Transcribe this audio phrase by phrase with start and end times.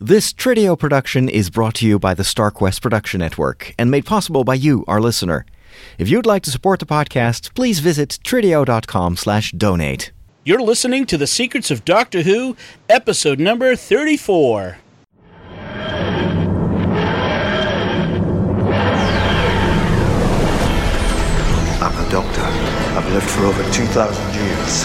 [0.00, 4.44] This Trideo production is brought to you by the StarQuest Production Network and made possible
[4.44, 5.44] by you, our listener.
[5.98, 10.12] If you'd like to support the podcast, please visit trideo.com slash donate.
[10.44, 12.56] You're listening to The Secrets of Doctor Who,
[12.88, 14.78] episode number 34.
[21.80, 22.42] I'm a doctor.
[22.96, 24.84] I've lived for over 2,000 years.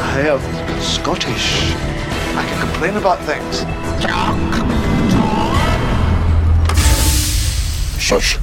[0.00, 1.95] I have Scottish.
[2.36, 3.64] I can complain about things.
[7.98, 8.38] Shush.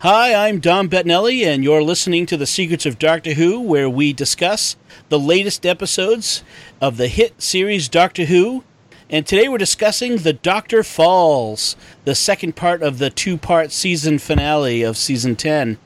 [0.00, 4.12] Hi, I'm Dom Bettinelli, and you're listening to The Secrets of Doctor Who, where we
[4.12, 4.76] discuss
[5.08, 6.44] the latest episodes
[6.78, 8.62] of the hit series Doctor Who.
[9.08, 14.18] And today we're discussing The Doctor Falls, the second part of the two part season
[14.18, 15.78] finale of season 10.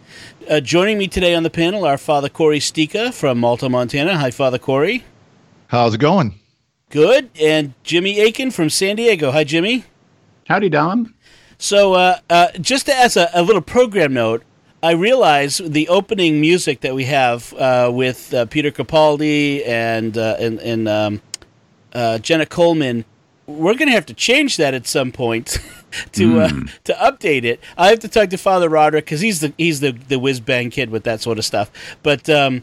[0.51, 4.19] Uh, joining me today on the panel are Father Corey Sticha from Malta, Montana.
[4.19, 5.05] Hi, Father Corey.
[5.73, 6.39] How's it going?
[6.91, 7.31] Good.
[7.41, 9.31] And Jimmy Akin from San Diego.
[9.31, 9.87] Hi, Jimmy.
[10.47, 11.15] Howdy, Dom.
[11.57, 14.43] So, uh, uh, just as a, a, little program note,
[14.83, 20.37] I realize the opening music that we have uh, with uh, Peter Capaldi and uh,
[20.39, 21.23] and, and um,
[21.95, 23.07] uh, Jenna Coleman,
[23.47, 25.59] we're going to have to change that at some point
[26.13, 26.83] to mm.
[26.85, 27.61] to update it.
[27.79, 30.69] I have to talk to Father Roderick because he's the he's the the whiz bang
[30.69, 31.71] kid with that sort of stuff.
[32.03, 32.63] But um,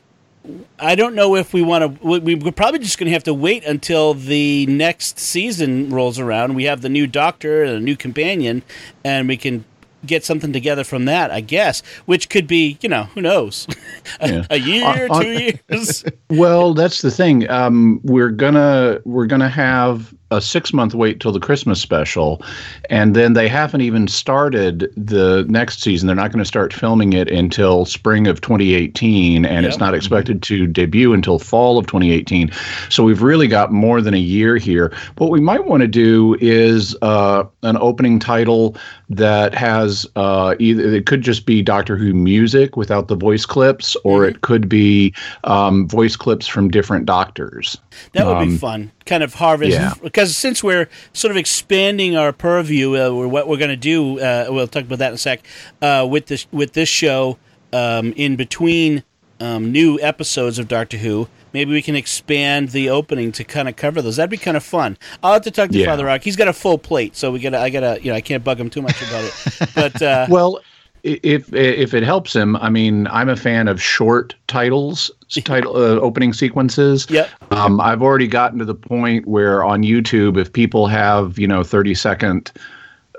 [0.80, 2.08] I don't know if we want to.
[2.08, 6.56] We're probably just going to have to wait until the next season rolls around.
[6.56, 8.64] We have the new Doctor and a new companion,
[9.04, 9.66] and we can
[10.06, 11.82] get something together from that, I guess.
[12.06, 13.68] Which could be, you know, who knows,
[14.20, 14.46] a, yeah.
[14.50, 16.04] a, year, uh, two years.
[16.30, 17.50] well, that's the thing.
[17.50, 22.42] Um, we're gonna we're gonna have a six month wait till the Christmas special,
[22.90, 26.08] and then they haven't even started the next season.
[26.08, 29.70] They're not going to start filming it until spring of 2018, and yep.
[29.70, 32.52] it's not expected to debut until fall of 2018.
[32.90, 34.94] So we've really got more than a year here.
[35.18, 38.76] What we might want to do is uh, an opening title
[39.10, 43.96] that has uh, either it could just be Doctor Who music without the voice clips,
[44.04, 44.36] or mm-hmm.
[44.36, 45.14] it could be
[45.44, 47.78] um, voice clips from different doctors.
[48.14, 48.92] That would um, be fun.
[49.06, 49.94] Kind of harvest yeah.
[50.02, 54.48] because since we're sort of expanding our purview, uh, what we're going to do, uh,
[54.50, 55.46] we'll talk about that in a sec.
[55.82, 57.38] Uh, with this with this show,
[57.74, 59.04] um, in between
[59.40, 63.76] um, new episodes of Doctor Who, maybe we can expand the opening to kind of
[63.76, 64.18] cover those.
[64.18, 64.98] That'd be kind of fun.
[65.24, 65.86] I'll have to talk to yeah.
[65.86, 66.24] Father Rock.
[66.24, 68.60] He's got a full plate, so we got I gotta you know I can't bug
[68.60, 69.34] him too much about it.
[69.76, 70.60] But uh, well,
[71.04, 75.12] if if it helps him, I mean, I'm a fan of short titles,
[75.44, 77.08] title uh, opening sequences.
[77.10, 77.30] Yep.
[77.52, 81.64] Um, I've already gotten to the point where on YouTube, if people have you know
[81.64, 82.52] 30 second,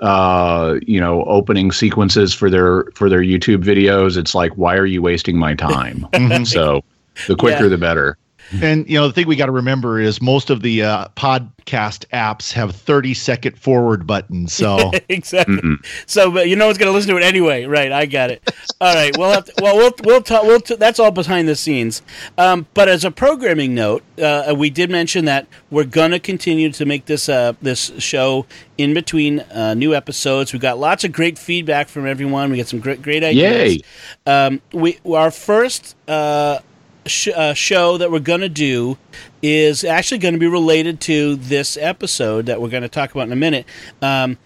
[0.01, 4.85] uh, you know, opening sequences for their for their YouTube videos, it's like, why are
[4.85, 6.07] you wasting my time?
[6.45, 6.83] so,
[7.27, 7.69] the quicker yeah.
[7.69, 8.17] the better.
[8.61, 12.05] And you know the thing we got to remember is most of the uh, podcast
[12.07, 14.53] apps have 30 second forward buttons.
[14.53, 15.55] So exactly.
[15.55, 15.85] Mm-mm.
[16.05, 17.91] So but you know it's going to listen to it anyway, right?
[17.91, 18.53] I got it.
[18.81, 19.15] All right.
[19.17, 20.43] We'll have to, well we'll we'll talk.
[20.43, 22.01] We'll t- that's all behind the scenes.
[22.37, 26.71] Um, but as a programming note, uh, we did mention that we're going to continue
[26.73, 28.45] to make this uh, this show
[28.77, 30.51] in between uh, new episodes.
[30.51, 32.51] We got lots of great feedback from everyone.
[32.51, 33.75] We got some great great ideas.
[33.75, 33.81] Yay!
[34.25, 36.59] Um, we our first uh,
[37.05, 38.97] sh- uh, show that we're going to do
[39.41, 43.27] is actually going to be related to this episode that we're going to talk about
[43.27, 43.65] in a minute.
[44.01, 44.37] Um,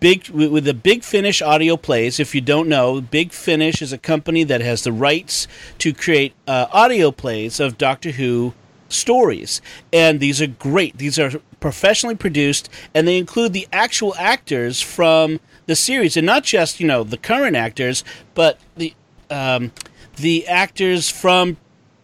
[0.00, 2.20] Big with the Big Finish audio plays.
[2.20, 5.48] If you don't know, Big Finish is a company that has the rights
[5.78, 8.54] to create uh, audio plays of Doctor Who
[8.88, 9.60] stories,
[9.92, 10.98] and these are great.
[10.98, 16.44] These are professionally produced, and they include the actual actors from the series, and not
[16.44, 18.04] just you know the current actors,
[18.34, 18.94] but the
[19.30, 19.72] um,
[20.14, 21.56] the actors from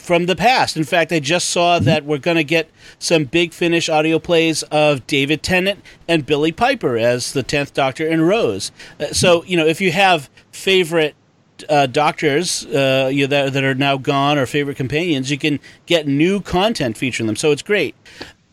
[0.04, 0.76] from the past.
[0.76, 4.62] In fact, I just saw that we're going to get some big finish audio plays
[4.65, 8.70] of David Tennant and Billie Piper as the 10th Doctor and Rose.
[9.00, 11.14] Uh, so, you know, if you have favorite
[11.69, 16.06] uh, doctors uh, you that, that are now gone or favorite companions, you can get
[16.06, 17.37] new content featuring them.
[17.37, 17.94] So it's great.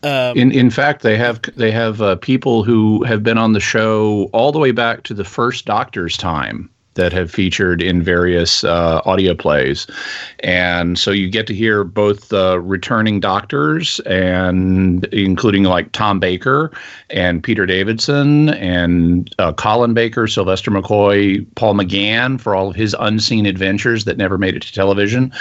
[0.04, 3.60] Um, in in fact, they have they have uh, people who have been on the
[3.60, 8.64] show all the way back to the first Doctor's time that have featured in various
[8.64, 9.86] uh, audio plays.
[10.40, 16.70] And so you get to hear both the returning doctors and including like Tom Baker
[17.10, 22.94] and Peter Davidson and uh, Colin Baker, Sylvester McCoy, Paul McGann for all of his
[22.98, 25.32] unseen adventures that never made it to television,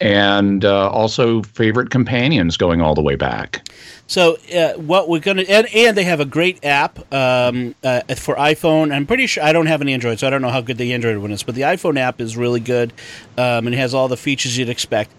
[0.00, 3.68] and uh, also favorite companions going all the way back.
[4.06, 8.36] So uh, what we're gonna and, and they have a great app um, uh, for
[8.36, 8.94] iPhone.
[8.94, 10.92] I'm pretty sure I don't have an Android, so I don't know how good the
[10.92, 12.92] Android one is, but the iPhone app is really good
[13.36, 15.10] um, and it has all the features you'd expect,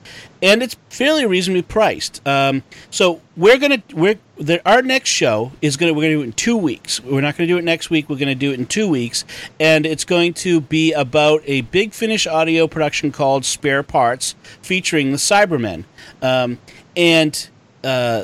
[0.42, 2.25] and it's fairly reasonably priced.
[2.25, 6.25] Um, so we're gonna we're the, our next show is gonna we're gonna do it
[6.25, 7.04] in two weeks.
[7.04, 8.10] We're not gonna do it next week.
[8.10, 9.25] We're gonna do it in two weeks,
[9.60, 15.12] and it's going to be about a big Finish audio production called Spare Parts, featuring
[15.12, 15.83] the Cybermen,
[16.22, 16.60] um,
[16.95, 17.50] and.
[17.83, 18.24] Uh,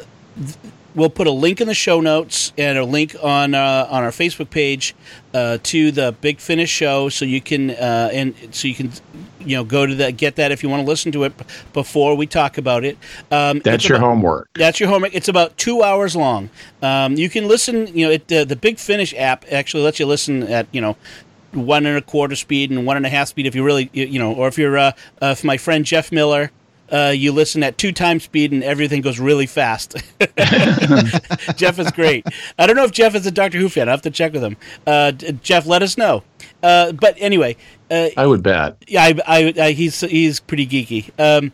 [0.95, 4.11] we'll put a link in the show notes and a link on uh, on our
[4.11, 4.95] Facebook page
[5.33, 8.91] uh, to the Big Finish show, so you can uh, and so you can
[9.39, 11.33] you know go to that get that if you want to listen to it
[11.73, 12.97] before we talk about it.
[13.31, 14.49] Um, that's your about, homework.
[14.53, 15.13] That's your homework.
[15.13, 16.49] It's about two hours long.
[16.81, 17.87] Um, you can listen.
[17.87, 20.95] You know, it, the Big Finish app actually lets you listen at you know
[21.51, 24.19] one and a quarter speed and one and a half speed if you really you
[24.19, 24.91] know, or if you're uh,
[25.21, 26.51] uh, if my friend Jeff Miller
[26.93, 29.95] uh, you listen at two times speed and everything goes really fast.
[31.55, 32.25] Jeff is great.
[32.59, 33.89] I don't know if Jeff is a Doctor Who fan.
[33.89, 34.55] I have to check with him.
[34.85, 36.23] Uh, Jeff, let us know.
[36.61, 37.57] Uh, but anyway,
[37.89, 38.77] uh, I would bet.
[38.87, 41.09] Yeah, I, I, I, he's he's pretty geeky.
[41.19, 41.51] Um,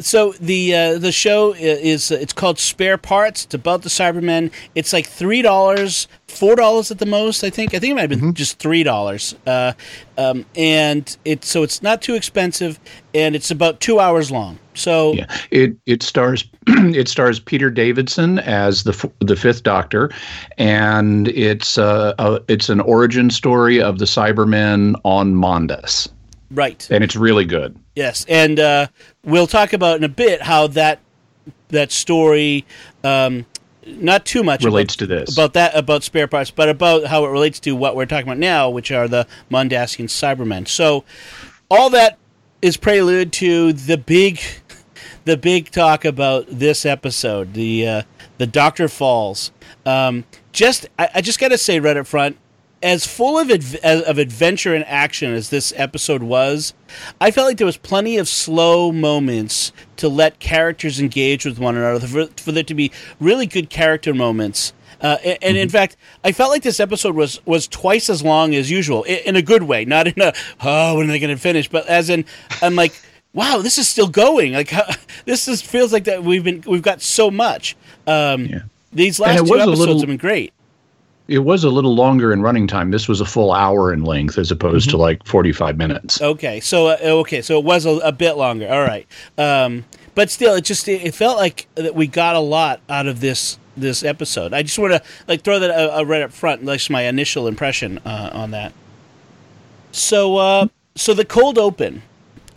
[0.00, 3.44] so the uh, the show is it's called Spare Parts.
[3.44, 4.50] It's about the Cybermen.
[4.74, 7.44] It's like three dollars, four dollars at the most.
[7.44, 7.74] I think.
[7.74, 8.32] I think it might have been mm-hmm.
[8.32, 9.34] just three dollars.
[9.46, 9.72] Uh,
[10.18, 12.78] um, and it's so it's not too expensive,
[13.14, 14.58] and it's about two hours long.
[14.74, 20.10] So yeah, it it stars it stars Peter Davidson as the the Fifth Doctor,
[20.58, 26.08] and it's uh, a, it's an origin story of the Cybermen on Mondas.
[26.50, 26.86] Right.
[26.90, 27.78] And it's really good.
[27.94, 28.86] Yes, and uh,
[29.24, 31.00] we'll talk about in a bit how that
[31.68, 32.64] that story,
[33.04, 33.46] um,
[33.86, 37.24] not too much relates about, to this about that about spare parts, but about how
[37.24, 40.66] it relates to what we're talking about now, which are the Mondasian Cybermen.
[40.66, 41.04] So,
[41.70, 42.18] all that
[42.62, 44.40] is prelude to the big,
[45.24, 48.02] the big talk about this episode, the uh,
[48.38, 49.52] the Doctor Falls.
[49.86, 52.36] Um, just I, I just got to say right up front,
[52.82, 56.74] as full of adv- of adventure and action as this episode was,
[57.20, 61.76] I felt like there was plenty of slow moments to let characters engage with one
[61.76, 64.72] another for, for there to be really good character moments.
[65.00, 65.56] Uh, and, and mm-hmm.
[65.56, 69.18] in fact, I felt like this episode was was twice as long as usual in,
[69.18, 70.32] in a good way, not in a
[70.62, 72.24] oh when are they going to finish, but as in
[72.62, 72.92] I'm like
[73.32, 74.84] wow this is still going like how,
[75.24, 77.76] this is feels like that we've been we've got so much.
[78.06, 78.58] Um, yeah.
[78.92, 80.52] These last two episodes little, have been great
[81.30, 82.90] it was a little longer in running time.
[82.90, 84.96] This was a full hour in length as opposed mm-hmm.
[84.96, 86.20] to like 45 minutes.
[86.20, 86.58] Okay.
[86.58, 87.40] So, uh, okay.
[87.40, 88.68] So it was a, a bit longer.
[88.68, 89.06] All right.
[89.38, 89.84] Um,
[90.16, 93.60] but still, it just, it, felt like that we got a lot out of this,
[93.76, 94.52] this episode.
[94.52, 96.66] I just want to like throw that uh, uh, right up front.
[96.66, 98.72] That's my initial impression uh, on that.
[99.92, 100.66] So, uh,
[100.96, 102.02] so the cold open,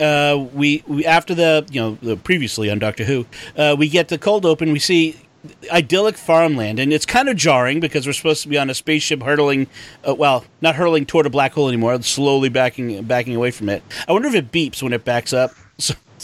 [0.00, 3.26] uh, we, we after the you know the previously on Doctor Who,
[3.56, 4.72] uh, we get the cold open.
[4.72, 5.23] We see
[5.70, 9.22] idyllic farmland, and it's kind of jarring because we're supposed to be on a spaceship
[9.22, 9.66] hurtling,
[10.08, 13.82] uh, well, not hurtling toward a black hole anymore, slowly backing backing away from it.
[14.08, 15.52] I wonder if it beeps when it backs up.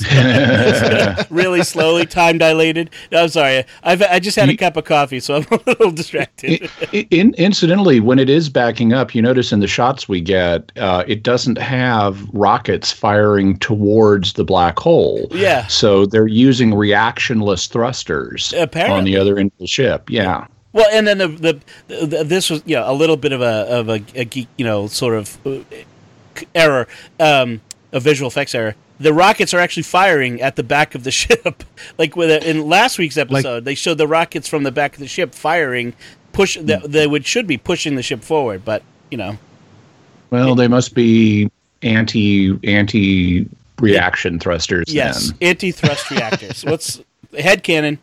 [1.30, 2.90] Really slowly, time dilated.
[3.12, 3.64] No, I'm sorry.
[3.82, 6.70] I've, I just had a cup of coffee, so I'm a little distracted.
[6.92, 11.04] in, incidentally, when it is backing up, you notice in the shots we get, uh,
[11.06, 15.26] it doesn't have rockets firing towards the black hole.
[15.30, 15.66] Yeah.
[15.66, 18.98] So they're using reactionless thrusters Apparently.
[18.98, 20.10] on the other end of the ship.
[20.10, 20.46] Yeah.
[20.72, 21.28] Well, and then the,
[21.88, 24.64] the, the this was you know a little bit of a of a, a you
[24.64, 25.58] know sort of uh,
[26.54, 26.86] error,
[27.18, 27.60] um,
[27.92, 31.64] a visual effects error the rockets are actually firing at the back of the ship.
[31.98, 34.92] like with a, in last week's episode, like, they showed the rockets from the back
[34.94, 35.94] of the ship firing,
[36.32, 39.38] push that they would should be pushing the ship forward, but you know.
[40.30, 41.50] Well, it, they must be
[41.82, 43.48] anti anti
[43.80, 44.84] reaction thrusters.
[44.88, 46.64] Yes, anti thrust reactors.
[46.64, 47.00] What's
[47.36, 47.98] head canon?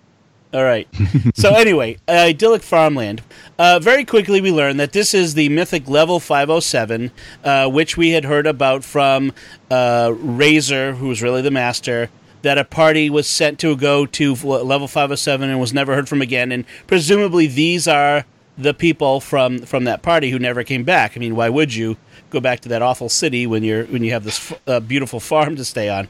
[0.54, 0.88] All right.
[1.36, 3.22] so anyway, uh, idyllic farmland.
[3.60, 7.12] Uh, very quickly, we learn that this is the mythic level 507,
[7.44, 9.34] uh, which we had heard about from
[9.72, 12.10] uh, Razor, who was really the master.
[12.44, 16.22] That a party was sent to go to level 507 and was never heard from
[16.22, 18.26] again, and presumably these are
[18.58, 21.18] the people from from that party who never came back.
[21.18, 21.98] I mean, why would you
[22.30, 25.56] go back to that awful city when you're when you have this uh, beautiful farm
[25.56, 26.08] to stay on?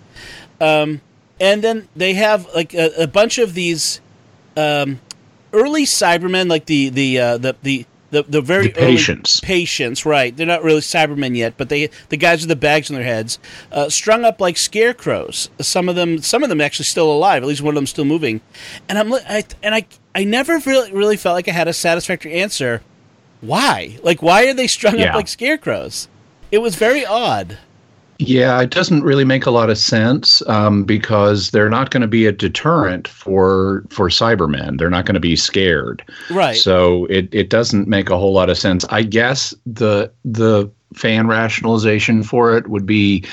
[0.59, 1.01] Um,
[1.39, 4.01] and then they have like a, a bunch of these
[4.57, 4.99] um,
[5.53, 9.39] early Cybermen, like the the uh, the the the, the very the patients.
[9.41, 10.35] Patients right.
[10.35, 13.39] They're not really cybermen yet but they the guys with the bags on their heads
[13.71, 15.49] uh, strung up like scarecrows.
[15.59, 18.05] Some of them some of them actually still alive at least one of them still
[18.05, 18.41] moving.
[18.87, 19.85] And i'm I, and i
[20.15, 22.81] i never really really felt like i had a satisfactory answer.
[23.41, 23.97] Why?
[24.03, 25.09] Like why are they strung yeah.
[25.09, 26.07] up like scarecrows?
[26.51, 27.57] It was very odd
[28.19, 32.07] Yeah, it doesn't really make a lot of sense um, because they're not going to
[32.07, 34.79] be a deterrent for for Cybermen.
[34.79, 36.55] They're not going to be scared, Right.
[36.55, 38.85] So it, it doesn't make a whole lot of sense.
[38.89, 43.23] I guess the the fan rationalization for it would be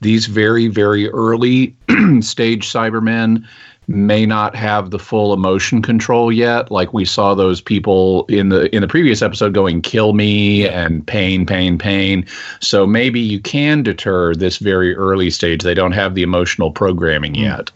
[0.00, 1.74] these very very early
[2.20, 3.46] stage Cybermen
[3.86, 6.70] may not have the full emotion control yet.
[6.70, 11.06] Like we saw those people in the in the previous episode going kill me and
[11.06, 12.26] pain pain pain.
[12.60, 15.62] So maybe you can deter this very early stage.
[15.62, 17.42] They don't have the emotional programming hmm.
[17.42, 17.70] yet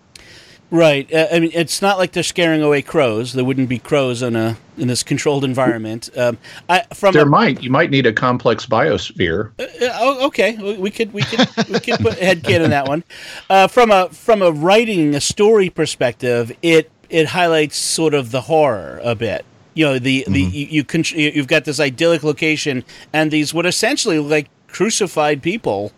[0.70, 1.12] Right.
[1.12, 3.32] Uh, I mean, it's not like they're scaring away crows.
[3.32, 6.10] There wouldn't be crows in a in this controlled environment.
[6.16, 6.36] Um,
[6.68, 10.76] I from there a, might you might need a complex biosphere Uh, oh, okay, we
[10.76, 13.02] we could we could we could put head kid in that one.
[13.48, 18.42] Uh, from a from a writing a story perspective, it it highlights sort of the
[18.42, 19.46] horror a bit.
[19.72, 23.64] You know, the the you, you con- you've got this idyllic location and these what
[23.64, 25.92] essentially like crucified people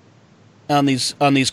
[0.68, 1.52] on these on these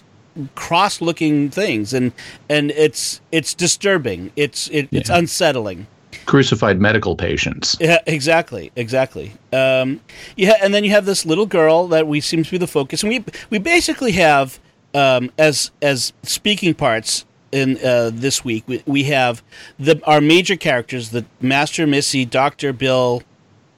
[0.56, 2.12] cross looking things and
[2.50, 5.88] and it's it's disturbing it's it, it's unsettling
[6.26, 9.34] crucified medical patients yeah, exactly, exactly.
[9.54, 10.02] Um,
[10.36, 13.04] yeah, and then you have this little girl that we seem to be the focus,
[13.04, 14.60] and we we basically have
[14.94, 18.64] um, as as speaking parts in uh, this week.
[18.68, 19.44] We, we have
[19.80, 23.24] the our major characters: the Master Missy, Doctor Bill,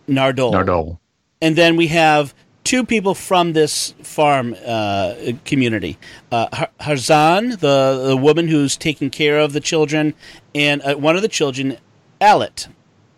[0.07, 0.97] Nardole, Nardole.
[1.41, 2.33] and then we have
[2.69, 5.97] two people from this farm uh, community:
[6.31, 10.13] uh, Har- Harzan, the the woman who's taking care of the children,
[10.53, 11.77] and uh, one of the children,
[12.21, 12.67] Alet.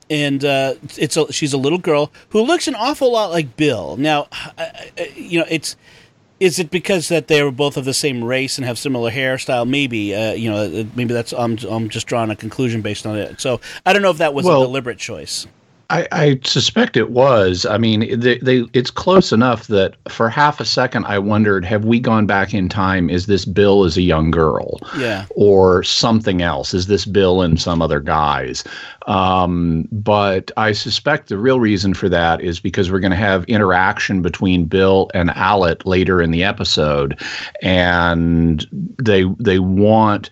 [0.09, 3.95] And uh, it's a, she's a little girl who looks an awful lot like Bill.
[3.97, 4.27] Now,
[4.57, 5.75] I- I- you know, it's
[6.39, 9.67] is it because that they were both of the same race and have similar hairstyle?
[9.67, 13.17] Maybe, uh, you know, uh, maybe that's I'm I'm just drawing a conclusion based on
[13.17, 13.39] it.
[13.41, 15.45] So I don't know if that was Well- a deliberate choice.
[15.91, 17.65] I, I suspect it was.
[17.65, 21.83] I mean, they, they, it's close enough that for half a second I wondered, have
[21.83, 23.09] we gone back in time?
[23.09, 24.79] Is this Bill as a young girl?
[24.97, 25.25] Yeah.
[25.35, 26.73] Or something else?
[26.73, 28.63] Is this Bill and some other guys?
[29.07, 33.43] Um, but I suspect the real reason for that is because we're going to have
[33.45, 37.19] interaction between Bill and Alet later in the episode,
[37.61, 38.65] and
[38.97, 40.29] they they want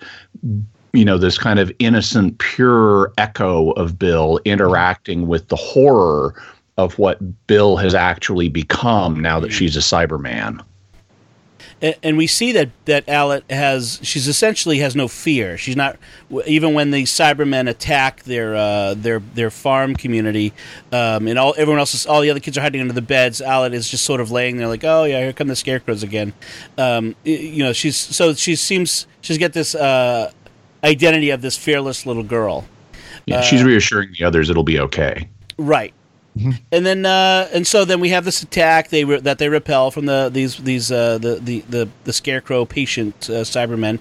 [0.93, 6.33] you know this kind of innocent pure echo of bill interacting with the horror
[6.77, 10.63] of what bill has actually become now that she's a cyberman
[11.81, 15.57] and we see that that Alet has she's essentially has no fear.
[15.57, 15.97] She's not
[16.45, 20.53] even when the Cybermen attack their uh, their their farm community,
[20.91, 23.41] um, and all everyone else is all the other kids are hiding under the beds.
[23.41, 26.33] Alet is just sort of laying there like, oh yeah, here come the scarecrows again.
[26.77, 30.31] Um, you know, she's so she seems she's got this uh,
[30.83, 32.65] identity of this fearless little girl.
[33.25, 35.93] yeah, she's reassuring the others it'll be okay Right.
[36.71, 39.91] And then, uh, and so then we have this attack they re- that they repel
[39.91, 43.99] from the these these uh, the, the the the scarecrow patient uh, Cybermen.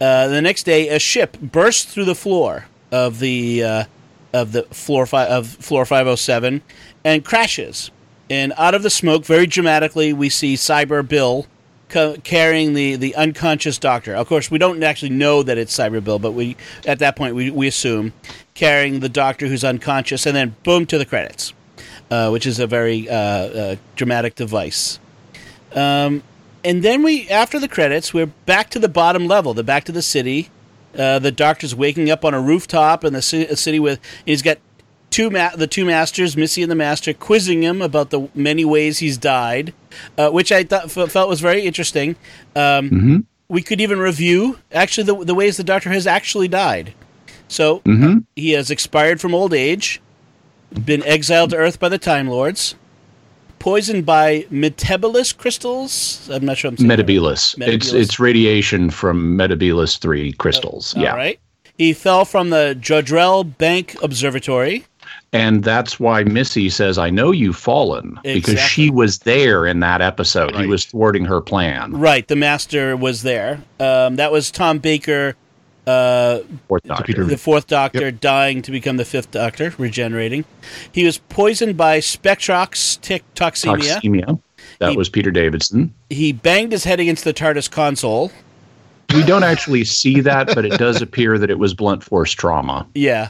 [0.00, 3.84] Uh, the next day, a ship bursts through the floor of the uh,
[4.32, 6.62] of the floor five of floor five hundred seven
[7.04, 7.90] and crashes.
[8.28, 11.46] And out of the smoke, very dramatically, we see Cyber Bill
[11.90, 14.14] co- carrying the, the unconscious doctor.
[14.14, 16.56] Of course, we don't actually know that it's Cyber Bill, but we
[16.86, 18.12] at that point we, we assume
[18.54, 21.52] carrying the doctor who's unconscious, and then boom to the credits,
[22.10, 24.98] uh, which is a very uh, uh, dramatic device.
[25.74, 26.22] Um,
[26.64, 29.54] and then we, after the credits, we're back to the bottom level.
[29.54, 30.50] The back to the city.
[30.96, 34.00] Uh, the doctor's waking up on a rooftop in the city with.
[34.26, 34.58] He's got
[35.10, 38.98] two ma- the two masters, Missy and the Master, quizzing him about the many ways
[38.98, 39.72] he's died,
[40.16, 42.16] uh, which I thought f- felt was very interesting.
[42.56, 46.94] Um, We could even review actually the, the ways the Doctor has actually died.
[47.48, 47.82] So
[48.36, 50.00] he has expired from old age,
[50.84, 52.76] been exiled to Earth by the Time Lords,
[53.58, 56.30] poisoned by Metebelis crystals.
[56.32, 57.06] I'm not sure I'm saying right.
[57.74, 60.94] It's it's radiation from Metebelis three crystals.
[60.96, 61.40] yeah, All right.
[61.76, 64.84] He fell from the Jodrell Bank Observatory.
[65.32, 70.00] And that's why Missy says, "I know you've fallen," because she was there in that
[70.02, 70.54] episode.
[70.56, 71.92] He was thwarting her plan.
[71.92, 73.62] Right, the Master was there.
[73.78, 75.36] Um, that was Tom Baker,
[75.86, 77.24] uh, Fourth Doctor.
[77.24, 80.44] The Fourth Doctor, dying to become the Fifth Doctor, regenerating.
[80.92, 84.00] He was poisoned by Spectrox tic- toxemia.
[84.00, 84.40] Toxemia.
[84.78, 85.92] That He- was Peter Davidson.
[86.10, 88.30] He banged his head against the TARDIS console.
[89.14, 92.86] We don't actually see that, but it does appear that it was blunt force trauma.
[92.94, 93.28] Yeah.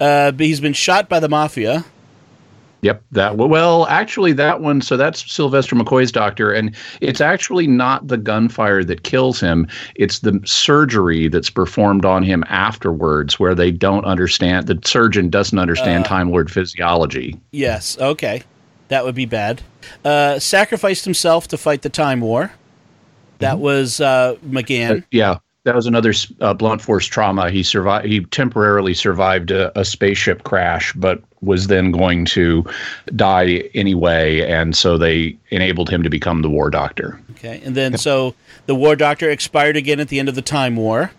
[0.00, 1.84] Uh, but he's been shot by the Mafia.
[2.82, 4.80] Yep, that well, actually, that one.
[4.80, 9.66] So that's Sylvester McCoy's doctor, and it's actually not the gunfire that kills him.
[9.96, 14.68] It's the surgery that's performed on him afterwards, where they don't understand.
[14.68, 17.36] The surgeon doesn't understand Time Lord physiology.
[17.50, 18.44] Yes, okay.
[18.88, 19.60] That would be bad.
[20.04, 22.52] Uh, sacrificed himself to fight the Time War.
[23.40, 25.02] That was uh, McGann.
[25.02, 27.50] Uh, yeah, that was another uh, blunt force trauma.
[27.50, 28.06] He survived.
[28.06, 32.64] He temporarily survived a, a, spaceship crash, but was then going to
[33.14, 37.20] die anyway, and so they enabled him to become the War Doctor.
[37.32, 38.34] Okay, and then so
[38.64, 41.10] the War Doctor expired again at the end of the Time War.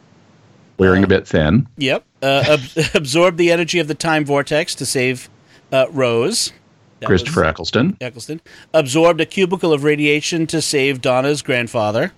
[0.80, 1.68] Wearing uh, a bit thin.
[1.78, 2.04] Yep.
[2.24, 5.30] Uh, ab- absorbed the energy of the time vortex to save
[5.72, 6.54] uh, Rose.
[7.02, 7.98] That Christopher Eccleston.
[8.02, 8.42] Eccleston
[8.74, 12.14] absorbed a cubicle of radiation to save Donna's grandfather.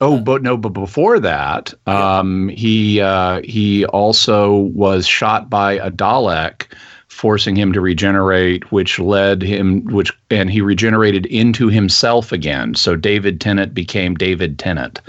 [0.00, 5.90] Oh, but no, but before that, um, he uh, he also was shot by a
[5.90, 6.66] Dalek,
[7.08, 12.74] forcing him to regenerate, which led him, which and he regenerated into himself again.
[12.74, 15.00] So David Tennant became David Tennant.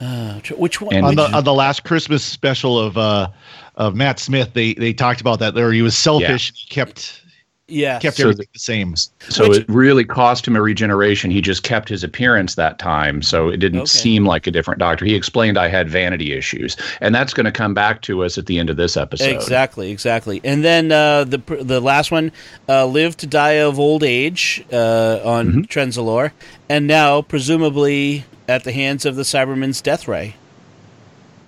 [0.00, 0.94] Uh, which one?
[0.94, 3.28] And on the on the last Christmas special of uh,
[3.76, 5.54] of Matt Smith, they they talked about that.
[5.54, 6.50] There, he was selfish.
[6.50, 6.62] Yeah.
[6.62, 7.22] He kept
[7.68, 8.94] yeah, kept so everything the same.
[9.28, 11.30] So Which, it really cost him a regeneration.
[11.30, 13.86] He just kept his appearance that time, so it didn't okay.
[13.86, 15.04] seem like a different doctor.
[15.04, 18.46] He explained I had vanity issues, and that's going to come back to us at
[18.46, 19.34] the end of this episode.
[19.34, 20.40] Exactly, exactly.
[20.44, 22.30] And then uh, the the last one,
[22.68, 25.60] uh, lived to die of old age uh, on mm-hmm.
[25.62, 26.32] Trenzalore,
[26.68, 30.36] and now presumably at the hands of the Cybermen's death ray.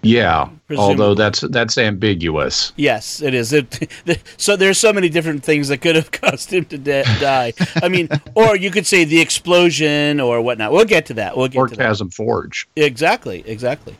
[0.02, 0.92] Yeah, Presumably.
[0.92, 2.72] although that's that's ambiguous.
[2.76, 3.52] Yes, it is.
[3.52, 3.90] It,
[4.36, 7.52] so there's so many different things that could have caused him to de- die.
[7.82, 10.72] I mean, or you could say the explosion or whatnot.
[10.72, 11.36] We'll get to that.
[11.36, 12.14] We'll get or to Chasm that.
[12.14, 12.68] Forge.
[12.76, 13.96] Exactly, exactly.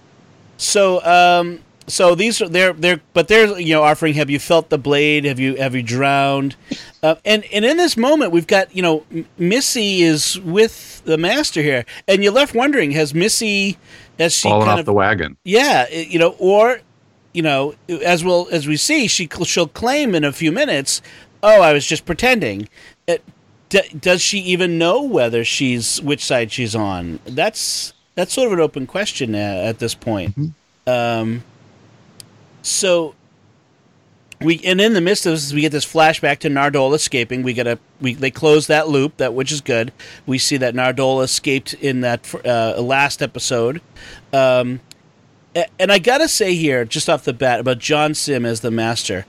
[0.57, 4.15] So, um, so these are they're they're but they're you know offering.
[4.15, 5.25] Have you felt the blade?
[5.25, 6.57] Have you have you drowned?
[7.03, 9.05] Uh, and and in this moment, we've got you know
[9.37, 13.79] Missy is with the master here, and you're left wondering: Has Missy
[14.19, 15.37] as she fallen off of, the wagon.
[15.45, 16.81] Yeah, you know, or
[17.33, 21.03] you know, as well as we see, she she'll claim in a few minutes,
[21.43, 22.69] "Oh, I was just pretending."
[23.07, 23.23] It,
[23.69, 27.21] d- does she even know whether she's which side she's on?
[27.25, 30.37] That's that's sort of an open question uh, at this point.
[30.39, 30.91] Mm-hmm.
[30.91, 31.45] Um,
[32.69, 33.15] so
[34.41, 37.43] we and in the midst of this, we get this flashback to Nardole escaping.
[37.43, 39.93] We get a we they close that loop that which is good.
[40.27, 43.81] We see that Nardole escaped in that uh, last episode.
[44.33, 44.81] Um,
[45.79, 49.27] and I gotta say here, just off the bat, about John Simm as the master,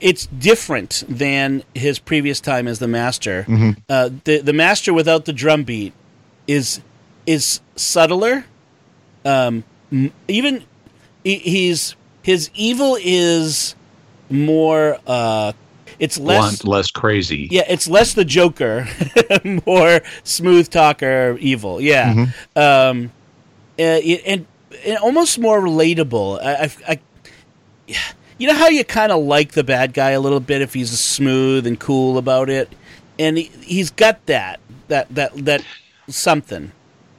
[0.00, 3.44] it's different than his previous time as the master.
[3.44, 3.70] Mm-hmm.
[3.88, 5.92] Uh, the the master without the drum beat
[6.46, 6.80] is
[7.26, 8.44] is subtler.
[9.24, 9.64] Um,
[10.28, 10.64] even
[11.24, 13.74] he's his evil is
[14.30, 15.52] more uh
[15.98, 17.48] it's less Blunt, less crazy.
[17.50, 18.86] Yeah, it's less the Joker,
[19.66, 21.80] more smooth talker evil.
[21.80, 22.58] Yeah, mm-hmm.
[22.58, 23.12] um,
[23.78, 24.46] uh, and,
[24.86, 26.40] and, almost more relatable.
[26.40, 27.00] I, I, I
[28.38, 30.90] you know how you kind of like the bad guy a little bit if he's
[30.98, 32.72] smooth and cool about it,
[33.18, 35.64] and he, he's got that that that that
[36.08, 36.72] something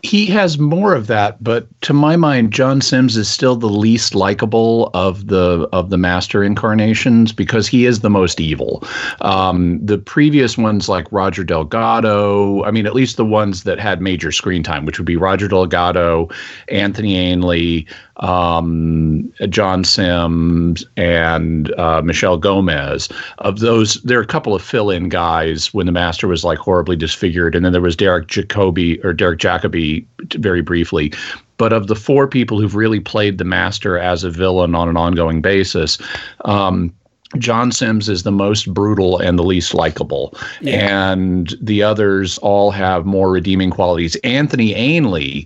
[0.03, 4.15] he has more of that, but to my mind, John Sims is still the least
[4.15, 8.83] likable of the of the master incarnations because he is the most evil.
[9.21, 14.01] Um, the previous ones, like Roger Delgado, I mean, at least the ones that had
[14.01, 16.29] major screen time, which would be Roger Delgado,
[16.69, 17.87] Anthony Ainley,
[18.19, 23.09] um, John Sims and uh, Michelle Gomez.
[23.39, 26.95] Of those, there are a couple of fill-in guys when the Master was like horribly
[26.95, 30.05] disfigured, and then there was Derek Jacobi or Derek Jacobi
[30.35, 31.13] very briefly.
[31.57, 34.95] But of the four people who've really played the Master as a villain on an
[34.95, 35.97] ongoing basis.
[36.45, 36.93] Um,
[37.37, 40.35] John Sims is the most brutal and the least likable.
[40.61, 41.11] Yeah.
[41.11, 44.15] And the others all have more redeeming qualities.
[44.23, 45.45] Anthony Ainley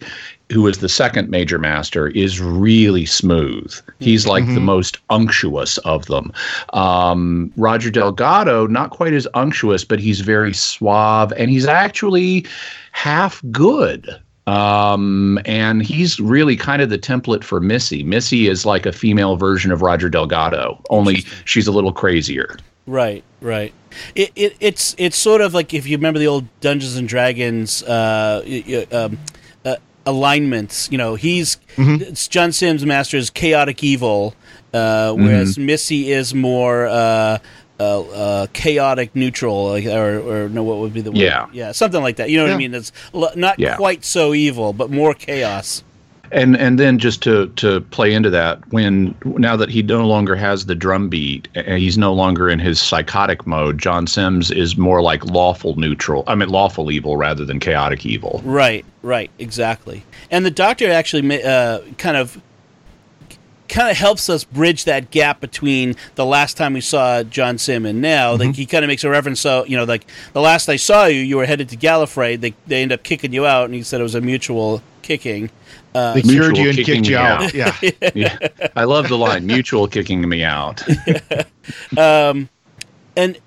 [0.53, 3.73] who is the second major master, is really smooth.
[3.99, 4.55] He's like mm-hmm.
[4.55, 6.31] the most unctuous of them.
[6.73, 12.45] Um, Roger Delgado, not quite as unctuous, but he's very suave and he's actually
[12.91, 14.19] half good.
[14.45, 18.03] Um, and he's really kind of the template for Missy.
[18.03, 22.57] Missy is like a female version of Roger Delgado, only she's a little crazier.
[22.85, 23.73] Right, right.
[24.15, 27.83] It, it it's it's sort of like if you remember the old Dungeons and Dragons
[27.83, 28.43] uh,
[28.91, 29.17] um,
[30.05, 30.91] alignments.
[30.91, 32.13] You know, he's mm-hmm.
[32.29, 34.35] John Sims masters chaotic evil,
[34.73, 35.65] uh, whereas mm-hmm.
[35.65, 37.39] Missy is more uh,
[37.79, 41.19] uh, uh chaotic neutral, like, or, or no, what would be the word?
[41.19, 42.29] Yeah, yeah, something like that.
[42.29, 42.73] You know what I mean?
[42.73, 43.75] It's not yeah.
[43.75, 45.83] quite so evil, but more chaos
[46.33, 50.35] and and then just to to play into that when now that he no longer
[50.35, 54.77] has the drum beat and he's no longer in his psychotic mode john sims is
[54.77, 58.41] more like lawful neutral i mean lawful evil rather than chaotic evil.
[58.43, 60.03] Right right exactly.
[60.31, 62.41] And the doctor actually uh, kind of
[63.73, 67.85] kind of helps us bridge that gap between the last time we saw John Simm
[67.85, 68.31] and now.
[68.33, 68.51] Like mm-hmm.
[68.51, 69.41] he kind of makes a reference.
[69.41, 72.39] So you know, like the last I saw you, you were headed to Gallifrey.
[72.39, 75.49] They they end up kicking you out, and he said it was a mutual kicking.
[75.93, 77.43] they um, cured you and kicking kicked you me out.
[77.43, 77.53] out.
[77.53, 78.09] Yeah.
[78.13, 78.69] yeah.
[78.75, 80.83] I love the line mutual kicking me out.
[81.97, 82.49] Um,
[83.15, 83.37] and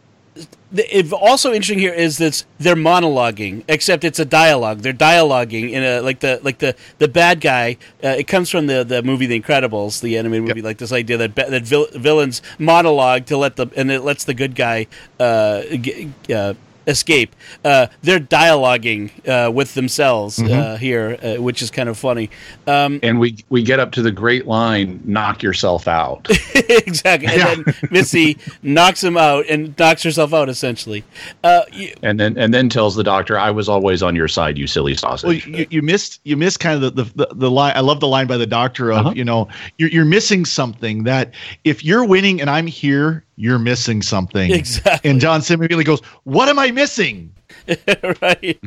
[0.73, 4.79] the, also interesting here is that they're monologuing, except it's a dialogue.
[4.81, 7.77] They're dialoguing in a like the like the the bad guy.
[8.03, 10.63] Uh, it comes from the the movie The Incredibles, the animated movie.
[10.63, 14.35] Like this idea that that vil- villains monologue to let the and it lets the
[14.35, 14.87] good guy
[15.21, 16.55] uh, g- uh,
[16.87, 17.35] escape.
[17.65, 22.31] Uh, they're dialoguing uh, with themselves uh, here, uh, which is kind of funny.
[22.67, 26.27] Um, And we we get up to the great line, knock yourself out.
[26.55, 27.29] exactly.
[27.29, 31.05] And then Missy knocks him out and knocks herself out essentially.
[31.45, 34.57] Uh, you, and then and then tells the doctor, I was always on your side,
[34.59, 35.47] you silly sausage.
[35.47, 37.73] Well, you, you missed you missed kind of the, the, the, the line.
[37.77, 39.13] I love the line by the doctor of Uh-huh.
[39.15, 41.33] you know you're you're missing something that
[41.65, 44.51] if you're winning and I'm here, you're missing something.
[44.51, 45.11] Exactly.
[45.11, 47.33] And John Simm immediately goes, "What am I missing?"
[48.23, 48.59] right.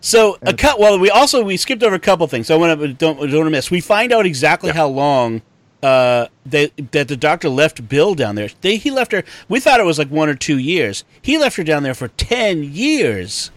[0.00, 0.78] so a cut.
[0.78, 2.46] Well, we also we skipped over a couple things.
[2.46, 3.70] So I want to don't don't want to miss.
[3.70, 5.42] We find out exactly how long
[5.82, 8.50] uh, they, that the doctor left Bill down there.
[8.60, 9.24] They, he left her.
[9.48, 11.04] We thought it was like one or two years.
[11.20, 13.50] He left her down there for ten years,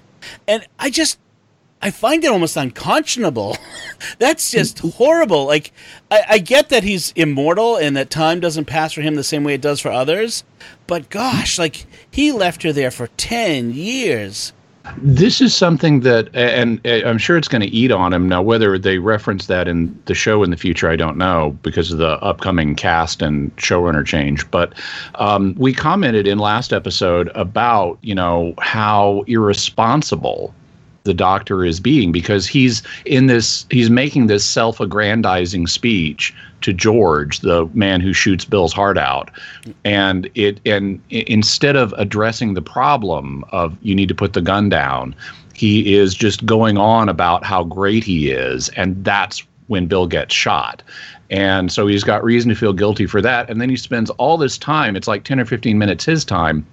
[0.48, 1.20] and I just
[1.86, 3.58] I find it almost unconscionable.
[4.18, 5.46] That's just horrible.
[5.46, 5.72] Like,
[6.10, 9.44] I, I get that he's immortal and that time doesn't pass for him the same
[9.44, 10.44] way it does for others,
[10.88, 14.52] but gosh, like he left her there for ten years.
[14.98, 18.28] This is something that, and, and I'm sure it's going to eat on him.
[18.28, 21.92] Now, whether they reference that in the show in the future, I don't know because
[21.92, 24.50] of the upcoming cast and showrunner change.
[24.50, 24.74] But
[25.16, 30.52] um, we commented in last episode about, you know, how irresponsible
[31.06, 37.40] the doctor is being because he's in this he's making this self-aggrandizing speech to George
[37.40, 39.32] the man who shoots Bill's heart out.
[39.86, 44.68] And it and instead of addressing the problem of you need to put the gun
[44.68, 45.16] down
[45.54, 50.34] he is just going on about how great he is and that's when Bill gets
[50.34, 50.84] shot.
[51.32, 53.50] And so he's got reason to feel guilty for that.
[53.50, 56.66] And then he spends all this time it's like 10 or 15 minutes his time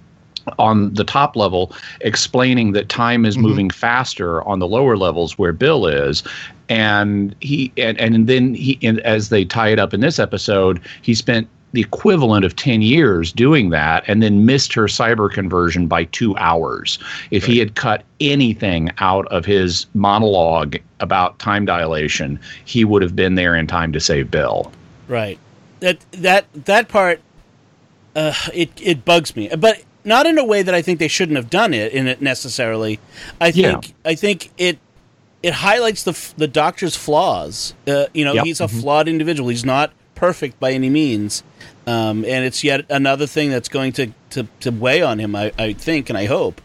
[0.59, 5.53] on the top level explaining that time is moving faster on the lower levels where
[5.53, 6.23] Bill is.
[6.69, 10.81] And he and, and then he and as they tie it up in this episode
[11.01, 15.87] he spent the equivalent of 10 years doing that and then missed her cyber conversion
[15.87, 16.99] by 2 hours.
[17.31, 23.15] If he had cut anything out of his monologue about time dilation he would have
[23.15, 24.71] been there in time to save Bill.
[25.07, 25.39] Right.
[25.79, 27.19] That that that part
[28.15, 31.37] uh, it it bugs me, but not in a way that I think they shouldn't
[31.37, 32.99] have done it in it necessarily.
[33.39, 34.11] I think Yeah.
[34.11, 34.79] I think it
[35.41, 37.73] it highlights the the doctor's flaws.
[37.87, 38.45] Uh, you know, Yep.
[38.45, 39.49] he's a flawed individual.
[39.49, 41.43] He's not perfect by any means,
[41.85, 45.35] um, and it's yet another thing that's going to to, to weigh on him.
[45.35, 46.61] I, I think and I hope.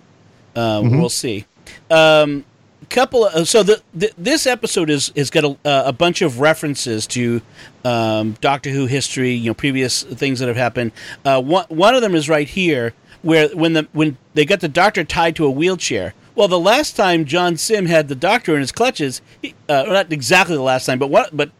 [0.57, 1.44] Uh, We'll see.
[1.90, 2.44] Um,
[2.88, 6.40] couple of, so the, the this episode is has got a, uh, a bunch of
[6.40, 7.42] references to
[7.85, 10.92] um, Doctor Who history, you know, previous things that have happened.
[11.24, 14.68] Uh, one one of them is right here, where when the when they got the
[14.68, 16.14] Doctor tied to a wheelchair.
[16.35, 20.12] Well, the last time John Simm had the Doctor in his clutches, he, uh, not
[20.12, 21.50] exactly the last time, but what, but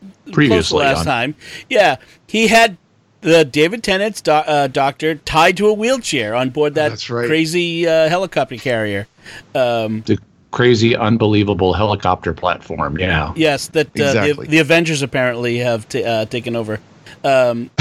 [0.00, 1.34] close to previously last on- time,
[1.68, 1.96] yeah,
[2.28, 2.76] he had
[3.20, 7.26] the David Tennant's do- uh, Doctor tied to a wheelchair on board that That's right.
[7.26, 9.08] crazy uh, helicopter carrier.
[9.56, 10.18] Um, the
[10.52, 14.46] crazy unbelievable helicopter platform yeah Yes, that uh, Exactly.
[14.46, 16.78] the, the Avengers apparently have t- uh, taken over.
[17.24, 17.70] Um,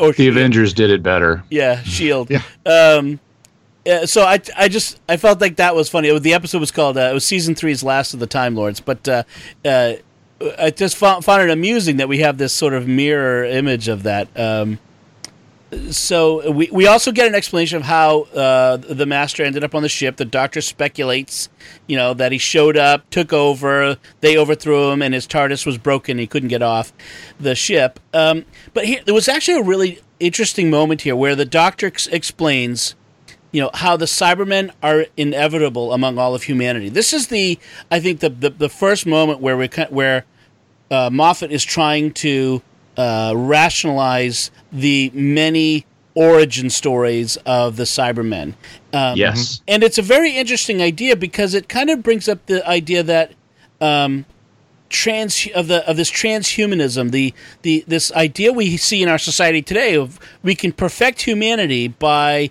[0.00, 2.30] or the Avengers did it better yeah, Shield.
[2.30, 2.42] Yeah.
[2.64, 3.20] Um,
[3.84, 6.08] yeah, so I, I just I felt like that was funny.
[6.08, 8.54] It was- the episode was called uh, it was season three's Last of the Time
[8.54, 9.22] Lords, but uh,
[9.64, 9.94] uh,
[10.58, 14.02] I just found, found it amusing that we have this sort of mirror image of
[14.04, 14.28] that.
[14.38, 14.78] Um,
[15.90, 19.82] so we, we also get an explanation of how uh, the master ended up on
[19.82, 20.16] the ship.
[20.16, 21.48] The doctor speculates,
[21.86, 25.78] you know, that he showed up, took over, they overthrew him, and his TARDIS was
[25.78, 26.18] broken.
[26.18, 26.92] He couldn't get off
[27.38, 28.00] the ship.
[28.12, 32.06] Um, but here, there was actually a really interesting moment here where the doctor ex-
[32.06, 32.94] explains,
[33.52, 36.88] you know, how the Cybermen are inevitable among all of humanity.
[36.88, 37.58] This is the,
[37.90, 40.24] I think, the the, the first moment where we where
[40.90, 42.62] uh, Moffat is trying to
[42.96, 48.54] uh, rationalize the many origin stories of the Cybermen.
[48.92, 49.60] Um, yes.
[49.66, 53.32] And it's a very interesting idea because it kind of brings up the idea that
[53.80, 54.24] um,
[54.88, 59.60] trans of the of this transhumanism, the the this idea we see in our society
[59.60, 62.50] today of we can perfect humanity by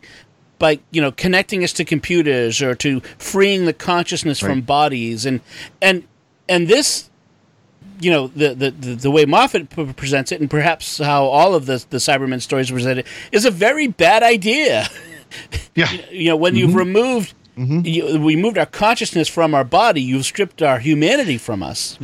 [0.60, 5.26] by you know connecting us to computers or to freeing the consciousness from bodies.
[5.26, 5.40] And
[5.82, 6.04] and
[6.50, 7.10] and this
[8.04, 11.66] you know the, the the way Moffat p- presents it, and perhaps how all of
[11.66, 14.88] the the Cybermen stories presented, is a very bad idea.
[15.74, 15.92] Yeah.
[16.12, 16.78] you know, when you've mm-hmm.
[16.78, 17.34] removed.
[17.58, 17.82] Mm-hmm.
[17.86, 20.00] You, we moved our consciousness from our body.
[20.00, 21.98] You've stripped our humanity from us.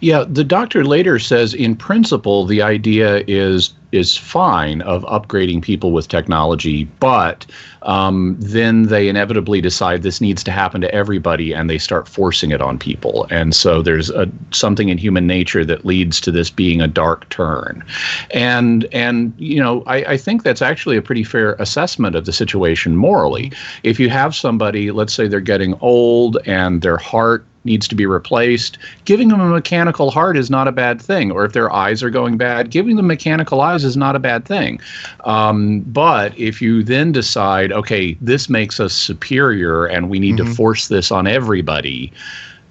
[0.00, 5.92] Yeah, the doctor later says, in principle, the idea is is fine of upgrading people
[5.92, 7.46] with technology, but
[7.82, 12.50] um, then they inevitably decide this needs to happen to everybody, and they start forcing
[12.50, 13.26] it on people.
[13.30, 17.28] And so there's a, something in human nature that leads to this being a dark
[17.28, 17.84] turn.
[18.32, 22.32] And and you know, I, I think that's actually a pretty fair assessment of the
[22.32, 23.52] situation morally.
[23.82, 28.06] If you have somebody, let's say they're getting old and their heart needs to be
[28.06, 28.78] replaced.
[29.04, 31.30] Giving them a mechanical heart is not a bad thing.
[31.30, 34.46] Or if their eyes are going bad, giving them mechanical eyes is not a bad
[34.46, 34.80] thing.
[35.24, 40.44] Um, but if you then decide, okay, this makes us superior and we need to
[40.54, 42.12] force this on everybody,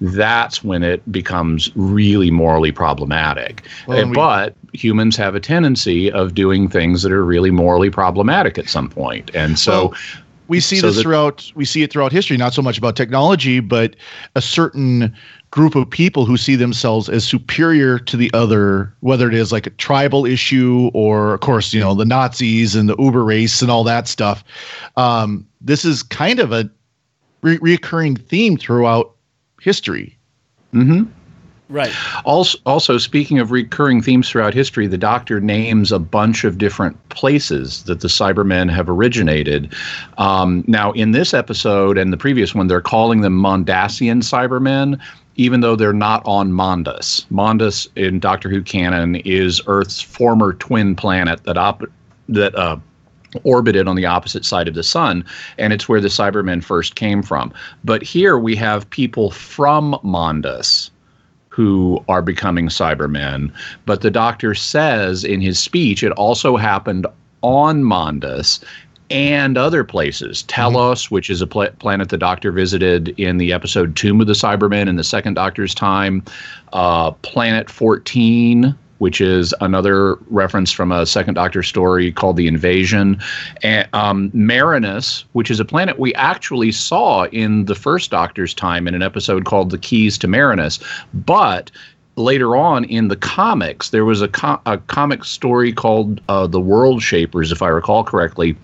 [0.00, 3.62] that's when it becomes really morally problematic.
[3.86, 8.58] Well, we- but humans have a tendency of doing things that are really morally problematic
[8.58, 9.30] at some point.
[9.34, 9.88] And so.
[9.88, 9.94] Well,
[10.48, 12.96] we see So this that- throughout we see it throughout history not so much about
[12.96, 13.96] technology but
[14.34, 15.14] a certain
[15.50, 19.66] group of people who see themselves as superior to the other whether it is like
[19.66, 23.70] a tribal issue or of course you know the nazis and the uber race and
[23.70, 24.44] all that stuff.
[24.96, 26.68] Um, this is kind of a
[27.42, 29.12] re- reoccurring theme throughout
[29.60, 30.16] history
[31.68, 31.92] Right.
[32.24, 37.08] Also, also, speaking of recurring themes throughout history, the Doctor names a bunch of different
[37.08, 39.74] places that the Cybermen have originated.
[40.16, 45.00] Um, now, in this episode and the previous one, they're calling them Mondasian Cybermen,
[45.34, 47.26] even though they're not on Mondas.
[47.32, 51.82] Mondas in Doctor Who canon is Earth's former twin planet that op-
[52.28, 52.76] that uh,
[53.42, 55.24] orbited on the opposite side of the sun,
[55.58, 57.52] and it's where the Cybermen first came from.
[57.82, 60.90] But here we have people from Mondas
[61.56, 63.50] who are becoming Cybermen.
[63.86, 67.06] But the doctor says in his speech it also happened
[67.40, 68.62] on Mondas
[69.08, 70.42] and other places.
[70.42, 74.34] Telos, which is a pla- planet the doctor visited in the episode Tomb of the
[74.34, 76.22] Cybermen in the second doctor's time,
[76.74, 78.76] uh, Planet 14.
[78.98, 83.20] Which is another reference from a second Doctor story called The Invasion.
[83.62, 88.88] And um, Marinus, which is a planet we actually saw in the first Doctor's time
[88.88, 90.78] in an episode called The Keys to Marinus.
[91.12, 91.70] But
[92.16, 96.60] later on in the comics, there was a, co- a comic story called uh, The
[96.60, 98.56] World Shapers, if I recall correctly,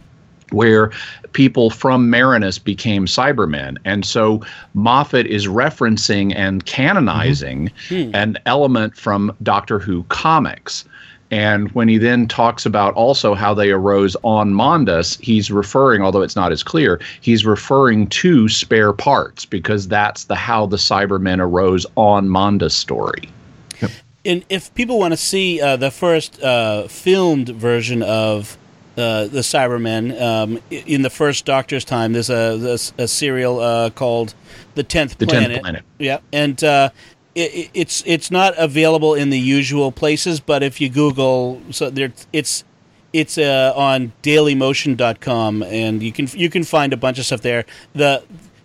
[0.52, 0.90] where
[1.32, 3.78] people from Marinus became Cybermen.
[3.84, 4.42] And so
[4.74, 7.70] Moffat is referencing and canonizing
[8.14, 10.84] an element from Doctor Who comics.
[11.32, 16.20] And when he then talks about also how they arose on Mondas, he's referring, although
[16.20, 21.40] it's not as clear, he's referring to spare parts because that's the how the Cybermen
[21.40, 23.30] arose on Mondas story.
[24.26, 28.58] and if people want to see uh, the first uh, filmed version of
[28.96, 33.90] uh, the Cybermen um, in the first Doctor's time, there's a, there's a serial uh,
[33.90, 34.34] called
[34.74, 35.60] The Tenth The 10th Planet.
[35.62, 35.82] Planet.
[35.98, 36.90] Yeah, and uh,
[37.34, 41.88] it, it- it's it's not available in the usual places, but if you Google, so
[41.90, 42.64] there it's
[43.12, 47.64] it's uh, on DailyMotion.com, and you can you can find a bunch of stuff there.
[47.94, 48.22] The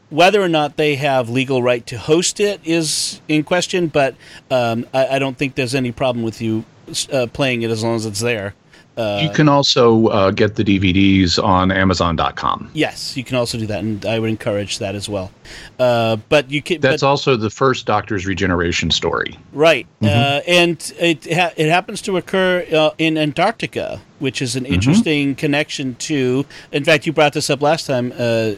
[0.09, 4.15] whether or not they have legal right to host it is in question, but
[4.49, 6.63] um, I, I don't think there's any problem with you
[7.11, 8.53] uh, playing it as long as it's there.
[8.97, 12.69] Uh, you can also uh, get the DVDs on Amazon.com.
[12.73, 15.31] yes, you can also do that, and I would encourage that as well.
[15.77, 16.81] Uh, but you can.
[16.81, 19.37] That's but, also the first Doctor's regeneration story.
[19.53, 24.65] Right, uh, and it ha- it happens to occur uh, in Antarctica, which is an
[24.65, 26.45] interesting connection to.
[26.71, 28.53] In fact, you brought this up last time, uh,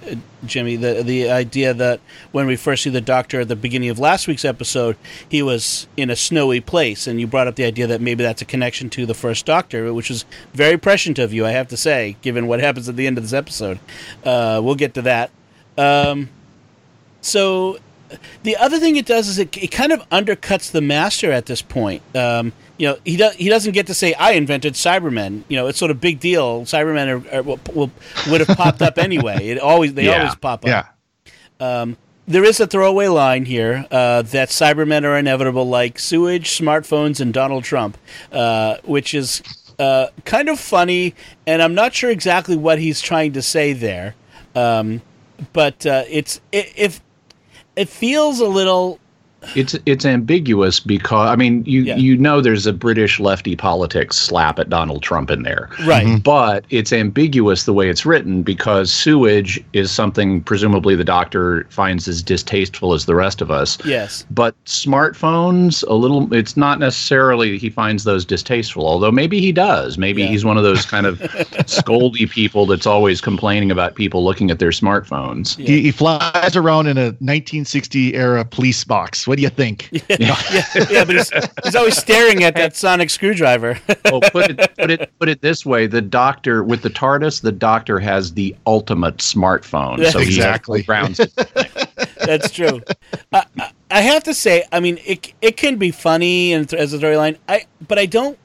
[0.45, 0.75] Jimmy.
[0.75, 1.99] The the idea that
[2.31, 4.95] when we first see the Doctor at the beginning of last week's episode,
[5.27, 8.41] he was in a snowy place, and you brought up the idea that maybe that's
[8.41, 11.77] a connection to the first Doctor, which was very prescient of you, I have to
[11.77, 13.79] say, given what happens at the end of this episode.
[14.23, 15.31] Uh, we'll get to that.
[15.77, 16.29] Um,
[17.21, 17.77] so
[18.43, 21.61] the other thing it does is it, it kind of undercuts the master at this
[21.61, 22.01] point.
[22.15, 25.43] Um, you know, he does he doesn't get to say I invented Cybermen.
[25.49, 26.61] You know, it's sort of big deal.
[26.63, 27.91] Cybermen are, are, will,
[28.29, 29.49] would have popped up anyway.
[29.49, 30.17] It always they Yeah.
[30.19, 30.67] always pop up.
[31.59, 31.85] yeah
[32.27, 37.33] There is a throwaway line here uh, that Cybermen are inevitable, like sewage, smartphones, and
[37.33, 37.97] Donald Trump,
[38.31, 39.41] uh, which is
[39.79, 41.15] uh, kind of funny,
[41.47, 44.13] and I'm not sure exactly what he's trying to say there.
[44.55, 45.01] Um,
[45.53, 47.01] but uh, it's it, if
[47.75, 48.99] it feels a little
[49.55, 51.95] it's it's ambiguous because I mean you Yeah.
[51.97, 55.69] you know there's a British lefty politics slap at Donald Trump in there.
[55.85, 56.05] Right.
[56.05, 56.17] Mm-hmm.
[56.17, 62.07] But it's ambiguous the way it's written because sewage is something presumably the doctor finds
[62.07, 63.77] as distasteful as the rest of us.
[63.85, 64.25] Yes.
[64.31, 69.97] But smartphones, a little, it's not necessarily he finds those distasteful, although maybe he does.
[69.97, 70.27] Maybe Yeah.
[70.29, 71.19] he's one of those kind of
[71.67, 75.57] scoldy people that's always complaining about people looking at their smartphones.
[75.57, 79.27] He, he flies around in a 1960 era police box.
[79.29, 79.89] What do you think?
[80.09, 80.35] yeah,
[80.89, 81.31] yeah, but he's,
[81.63, 83.77] he's always staring at that sonic screwdriver.
[84.05, 87.51] well, put it, put it put it this way: the doctor with the TARDIS, the
[87.51, 90.03] doctor has the ultimate smartphone.
[90.11, 90.81] So Exactly.
[90.81, 91.19] grounds.
[91.19, 91.31] It
[92.25, 92.81] That's true.
[93.31, 96.79] I, I- I have to say, I mean, it it can be funny and th-
[96.79, 97.37] as a storyline.
[97.47, 98.37] I but I don't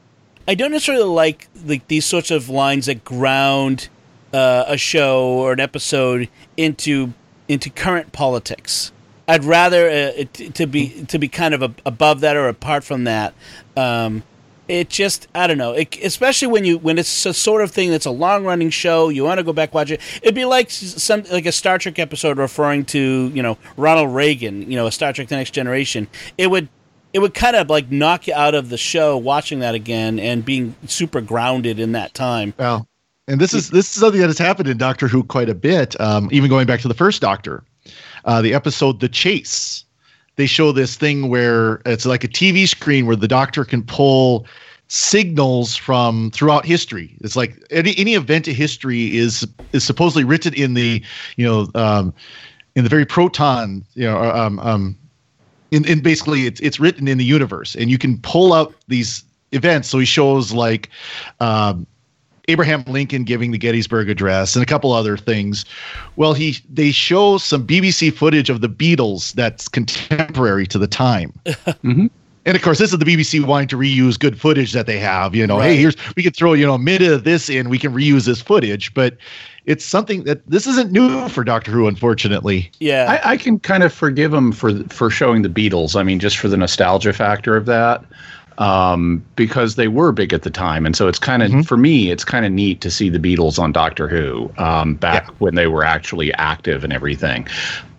[0.48, 3.88] I don't necessarily like like these sorts of lines that ground
[4.32, 7.12] uh, a show or an episode into
[7.46, 8.90] into current politics.
[9.26, 13.04] I'd rather uh, to be to be kind of a, above that or apart from
[13.04, 13.34] that.
[13.76, 14.22] Um,
[14.68, 15.72] it just I don't know.
[15.72, 19.08] It, especially when you when it's a sort of thing that's a long running show,
[19.08, 20.00] you want to go back watch it.
[20.22, 24.70] It'd be like some like a Star Trek episode referring to you know Ronald Reagan,
[24.70, 26.08] you know, a Star Trek: The Next Generation.
[26.38, 26.68] It would
[27.12, 30.44] it would kind of like knock you out of the show watching that again and
[30.44, 32.54] being super grounded in that time.
[32.58, 32.88] Well,
[33.28, 35.98] and this is this is something that has happened in Doctor Who quite a bit.
[36.00, 37.62] Um, even going back to the first Doctor,
[38.24, 39.84] uh, the episode "The Chase,"
[40.36, 44.46] they show this thing where it's like a TV screen where the Doctor can pull
[44.88, 47.16] signals from throughout history.
[47.20, 51.02] It's like any any event in history is is supposedly written in the
[51.36, 52.14] you know um,
[52.74, 54.96] in the very proton you know um, um,
[55.74, 57.74] in, in basically it's it's written in the universe.
[57.74, 59.88] And you can pull out these events.
[59.88, 60.90] So he shows like
[61.40, 61.86] um,
[62.48, 65.64] Abraham Lincoln giving the Gettysburg Address and a couple other things.
[66.16, 71.32] Well, he they show some BBC footage of the Beatles that's contemporary to the time.
[71.84, 72.10] Mhm.
[72.46, 75.34] And of course, this is the BBC wanting to reuse good footage that they have.
[75.34, 75.68] You know, Right.
[75.70, 78.26] hey, here's we can throw you know a minute of this in, we can reuse
[78.26, 79.16] this footage, but
[79.64, 82.70] it's something that this isn't new for Doctor Who, unfortunately.
[82.80, 85.96] Yeah, I, I can kind of forgive him for for showing the Beatles.
[85.98, 88.04] I mean, just for the nostalgia factor of that,
[88.58, 92.10] um, because they were big at the time, and so it's kind of for me,
[92.10, 95.34] it's kind of neat to see the Beatles on Doctor Who um, back Yeah.
[95.38, 97.46] when they were actually active and everything.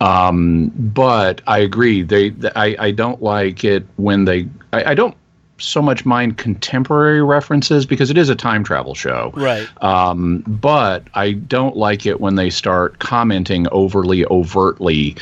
[0.00, 4.94] Um, but I agree, they, th I I don't like it when they I, I
[4.94, 5.16] don't
[5.58, 9.32] so much mind contemporary references because it is a time travel show.
[9.34, 9.66] right.
[9.82, 15.16] Um, but I don't like it when they start commenting overly overtly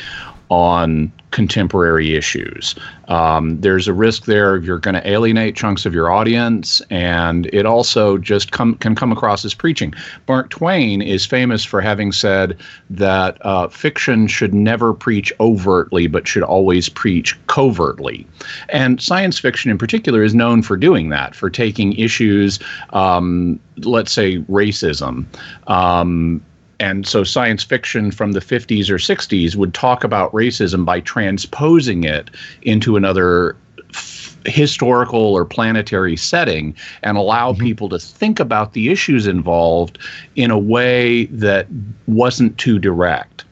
[0.49, 2.75] on contemporary issues.
[3.09, 7.65] Um, there's a risk there you're going to alienate chunks of your audience, and it
[7.65, 9.93] also just can come across as preaching.
[10.29, 12.57] Mark Twain is famous for having said
[12.89, 18.25] that uh, fiction should never preach overtly, but should always preach covertly.
[18.69, 22.59] And science fiction, in particular, is known for doing that, for taking issues,
[22.91, 25.25] um, let's say racism.
[25.67, 26.41] Um,
[26.79, 32.03] and so science fiction from the 50s or 60s would talk about racism by transposing
[32.03, 32.29] it
[32.63, 33.55] into another
[33.93, 39.97] f- historical or planetary setting and allow people to think about the issues involved
[40.35, 41.67] in a way that
[42.07, 43.43] wasn't too direct.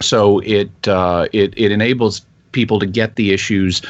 [0.00, 3.82] So it uh, it it enables people to get the issues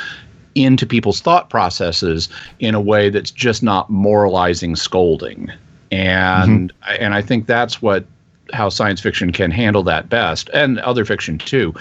[0.54, 5.50] into people's thought processes in a way that's just not moralizing scolding.
[5.92, 8.04] And and I think that's what
[8.52, 11.74] how science fiction can handle that best, and other fiction too.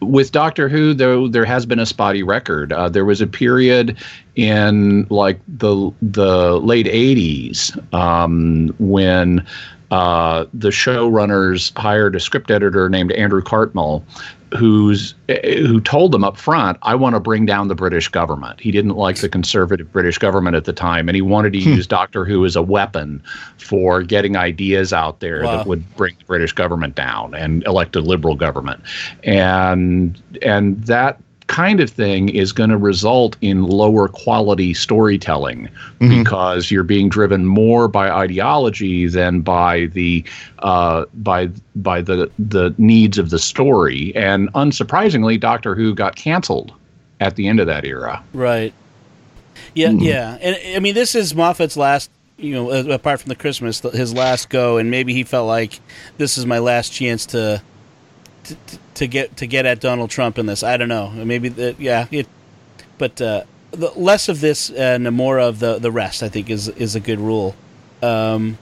[0.00, 2.72] With Doctor Who, though, there has been a spotty record.
[2.72, 3.96] Uh, there was a period
[4.34, 9.46] in like the the late '80s um, when
[9.90, 14.04] uh, the showrunners hired a script editor named Andrew Cartmel,
[14.54, 18.60] who's eh, who told them up front, "I want to bring down the British government."
[18.60, 21.70] He didn't like the conservative British government at the time, and he wanted to hmm.
[21.70, 23.22] use Doctor Who as a weapon
[23.58, 25.58] for getting ideas out there Wow.
[25.58, 28.80] that would bring the British government down and elect a liberal government,
[29.24, 35.68] and and that kind of thing is going to result in lower quality storytelling
[36.00, 40.24] because you're being driven more by ideology than by the
[40.60, 44.14] uh, by by the the needs of the story.
[44.16, 46.72] And unsurprisingly, Doctor Who got canceled
[47.20, 48.22] at the end of that era.
[48.32, 48.74] Right.
[49.74, 52.10] Yeah, yeah, and I mean, this is Moffat's last.
[52.38, 55.80] You know, uh, apart from the Christmas, his last go, and maybe he felt like
[56.18, 57.62] this is my last chance to,
[58.94, 60.62] to, get to get at Donald Trump in this.
[60.62, 61.10] I don't know.
[61.10, 61.80] Maybe that.
[61.80, 62.06] Yeah.
[62.10, 62.26] It,
[62.98, 66.68] but uh, the less of this and more of the the rest, I think, is
[66.68, 67.54] is a good rule.
[68.02, 68.58] Um,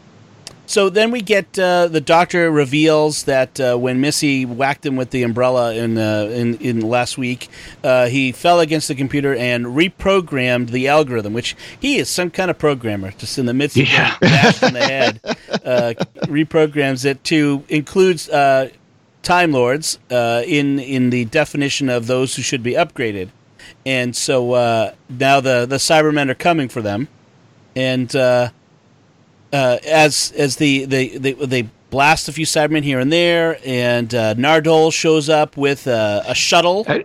[0.66, 5.10] So then we get uh, the doctor reveals that uh, when Missy whacked him with
[5.10, 7.48] the umbrella in uh, in, in last week,
[7.84, 12.50] uh, he fell against the computer and reprogrammed the algorithm, which he is some kind
[12.50, 14.16] of programmer, just in the midst of Yeah.
[14.20, 15.20] bashed in the head,
[15.66, 15.92] uh,
[16.28, 18.68] reprograms it to include uh,
[19.24, 23.30] Time Lords uh, in in the definition of those who should be upgraded,
[23.84, 27.08] and so uh, now the the Cybermen are coming for them,
[27.74, 28.14] and.
[28.14, 28.50] Uh,
[29.52, 34.12] uh, as as the they, they they blast a few Cybermen here and there, and
[34.12, 36.84] uh, Nardole shows up with a shuttle.
[36.88, 37.04] I-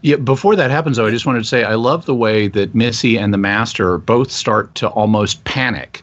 [0.00, 2.74] Yeah, before that happens, though, I just wanted to say I love the way that
[2.74, 6.02] Missy and the Master both start to almost panic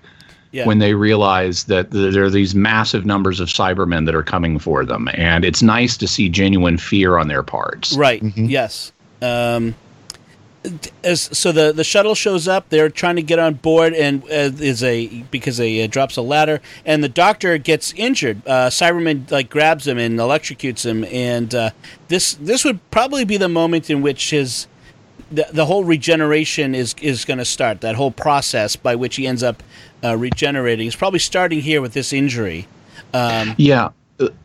[0.52, 0.66] Yeah.
[0.66, 4.84] when they realize that there are these massive numbers of Cybermen that are coming for
[4.84, 7.94] them, and it's nice to see genuine fear on their parts.
[7.94, 8.24] Right.
[8.36, 8.92] Yes.
[9.22, 9.76] Um,
[11.04, 14.52] as so the the shuttle shows up, they're trying to get on board, and uh,
[14.60, 18.42] is a because they uh, drops a ladder, and the doctor gets injured.
[18.46, 21.70] Uh, Cyberman like grabs him and electrocutes him, and uh,
[22.10, 24.68] this this would probably be the moment in which his
[25.32, 27.82] the, the whole regeneration is is going to start.
[27.82, 29.64] That whole process by which he ends up
[30.04, 32.68] uh, regenerating is probably starting here with this injury.
[33.14, 33.90] Um, Yeah.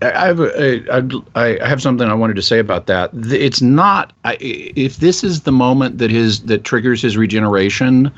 [0.02, 3.10] I have a, I, I have something I wanted to say about that.
[3.12, 8.12] It's not I, if this is the moment that his that triggers his regeneration.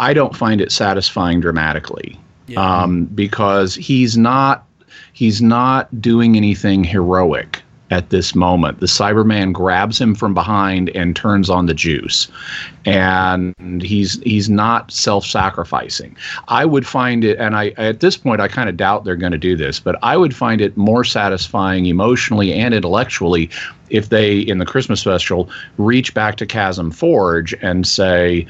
[0.00, 2.18] I don't find it satisfying dramatically,
[2.48, 2.60] Yeah.
[2.82, 4.64] um, because he's not
[5.12, 8.80] he's not doing anything heroic at this moment.
[8.80, 12.28] The Cyberman grabs him from behind and turns on the juice,
[12.84, 16.16] and he's he's not self-sacrificing.
[16.48, 19.32] I would find it, and I at this point I kind of doubt they're going
[19.32, 23.50] to do this, but I would find it more satisfying emotionally and intellectually
[23.90, 28.46] if they in the Christmas special reach back to Chasm Forge and say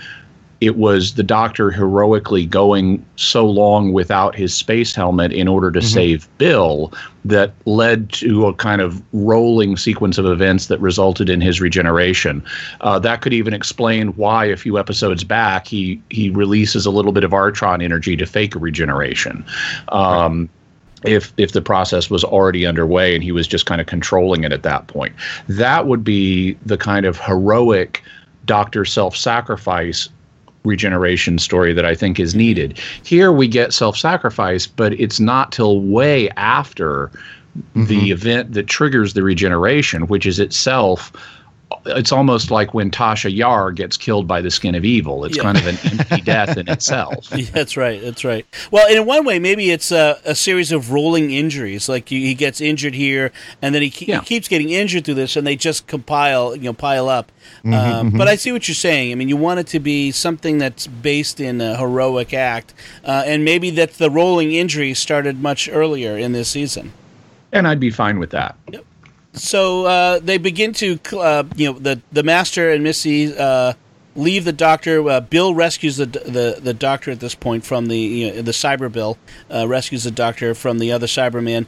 [0.60, 5.80] it was the doctor heroically going so long without his space helmet in order to
[5.80, 6.92] save Bill
[7.24, 12.42] that led to a kind of rolling sequence of events that resulted in his regeneration.
[12.80, 17.12] Uh, that could even explain why a few episodes back he he releases a little
[17.12, 19.44] bit of Artron energy to fake a regeneration.
[19.88, 20.48] Um,
[21.04, 24.52] if if the process was already underway and he was just kind of controlling it
[24.52, 25.14] at that point.
[25.46, 28.02] That would be the kind of heroic
[28.46, 30.08] doctor self-sacrifice
[30.64, 32.78] regeneration story that I think is needed.
[33.02, 37.10] Here we get self-sacrifice, but it's not till way after
[37.56, 37.86] mm-hmm.
[37.86, 41.12] the event that triggers the regeneration, which is itself
[41.86, 45.24] it's almost like when Tasha Yar gets killed by the skin of evil.
[45.24, 45.42] It's Yeah.
[45.42, 47.28] kind of an empty death in itself.
[47.36, 48.00] Yeah, that's right.
[48.00, 48.46] That's right.
[48.70, 51.88] Well, in one way, maybe it's a, a series of rolling injuries.
[51.88, 54.20] Like he he gets injured here, and then he, ke- Yeah.
[54.20, 57.30] he keeps getting injured through this, and they just compile, you know, pile up.
[57.64, 59.12] um, But I see what you're saying.
[59.12, 62.72] I mean, you want it to be something that's based in a heroic act,
[63.04, 66.92] uh, and maybe that the rolling injuries started much earlier in this season.
[67.52, 68.56] And I'd be fine with that.
[69.38, 73.74] So uh, they begin to, uh, you know, the the master and Missy uh,
[74.16, 75.08] leave the doctor.
[75.08, 78.52] Uh, Bill rescues the, the the doctor at this point from the you know, the
[78.52, 79.16] Cyber Bill
[79.52, 81.66] uh, rescues the doctor from the other Cyberman.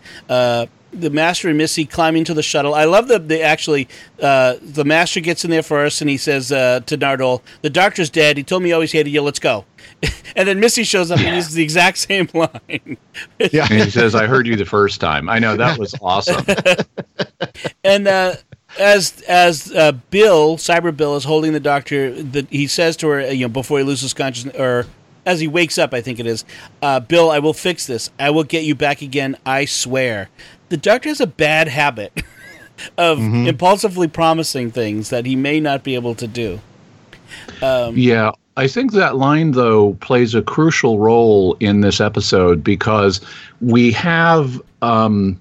[0.92, 2.74] The master and Missy climbing into the shuttle.
[2.74, 3.88] I love the, they actually
[4.20, 8.10] uh, the master gets in there first and he says uh, to Nardole, "The doctor's
[8.10, 8.36] dead.
[8.36, 9.22] He told me he always hated you.
[9.22, 9.64] Let's go."
[10.36, 12.96] and then Missy shows up and uses the exact same line.
[13.52, 13.66] Yeah.
[13.70, 15.28] And he says, I heard you the first time.
[15.28, 16.44] I know that was awesome.
[17.84, 18.34] and uh,
[18.78, 23.32] as as uh, Bill Cyber Bill is holding the doctor, the, he says to her,
[23.32, 24.86] you know, before he loses consciousness, or
[25.26, 26.44] as he wakes up, I think it is,
[26.82, 28.10] uh, Bill, I will fix this.
[28.18, 29.36] I will get you back again.
[29.44, 30.28] I swear.
[30.68, 32.22] The doctor has a bad habit
[32.98, 36.60] of impulsively promising things that he may not be able to do.
[37.96, 43.20] Yeah, I think that line though plays a crucial role in this episode because
[43.60, 45.38] we have um,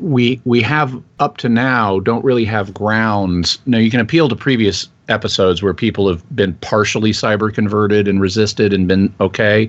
[0.00, 3.58] we we have up to now don't really have grounds.
[3.66, 8.20] Now you can appeal to previous episodes where people have been partially cyber converted and
[8.20, 9.68] resisted and been okay,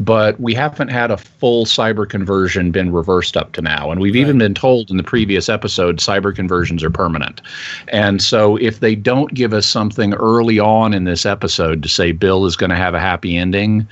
[0.00, 3.90] but we haven't had a full cyber conversion been reversed up to now.
[3.90, 7.40] And we've even been told in the previous episode cyber conversions are permanent.
[7.88, 12.12] And so if they don't give us something early on in this episode to say
[12.12, 13.86] Bill is going to have a happy ending,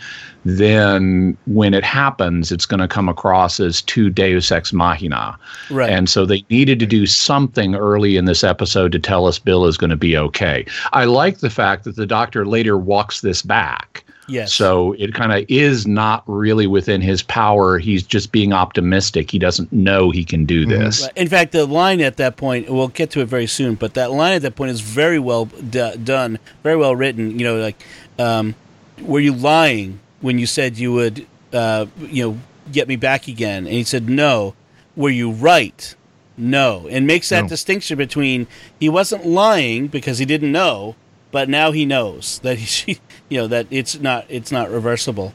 [0.45, 5.39] then when it happens, it's going to come across as too Deus ex machina.
[5.71, 5.91] Right.
[5.91, 9.67] And so they needed to do something early in this episode to tell us Bill
[9.67, 10.67] is going to be okay.
[10.93, 14.05] I like the fact that the doctor later walks this back.
[14.27, 14.55] Yes.
[14.55, 17.79] So it kind of is not really within his power.
[17.79, 19.31] He's just being optimistic.
[19.31, 21.07] He doesn't know he can do this.
[21.15, 24.13] In fact, the line at that point, we'll get to it very soon, but that
[24.13, 27.39] line at that point is very well d- done, very well written.
[27.39, 27.85] You know, like,
[28.19, 28.55] um,
[29.03, 32.39] were you lying when you said you would, uh, you know,
[32.73, 34.55] get me back again?" And he said, "No."
[34.97, 35.97] Were you right?
[36.37, 36.87] No.
[36.91, 37.49] And makes that No.
[37.49, 38.47] distinction between
[38.79, 40.97] he wasn't lying because he didn't know,
[41.31, 45.33] but now he knows that he, you know, that it's not it's not reversible.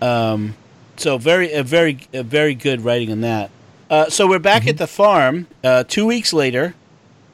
[0.00, 0.54] Um,
[0.96, 3.50] so very a very a very good writing on that.
[3.90, 6.74] Uh, so we're back at the farm uh, two weeks later,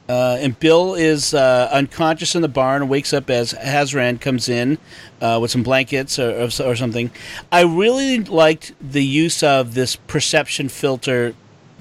[0.07, 4.47] uh, and Bill is uh, unconscious in the barn and wakes up as Hazran comes
[4.47, 4.77] in
[5.19, 7.11] uh, with some blankets or, or, or something.
[7.51, 11.35] I really liked the use of this perception filter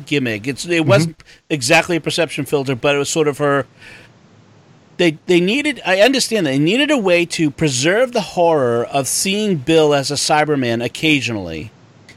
[0.06, 0.46] gimmick.
[0.46, 0.88] It's it mm-hmm.
[0.88, 3.66] wasn't exactly a perception filter, but it was sort of her.
[4.96, 5.82] They they needed.
[5.84, 10.14] I understand they needed a way to preserve the horror of seeing Bill as a
[10.14, 11.70] Cyberman occasionally.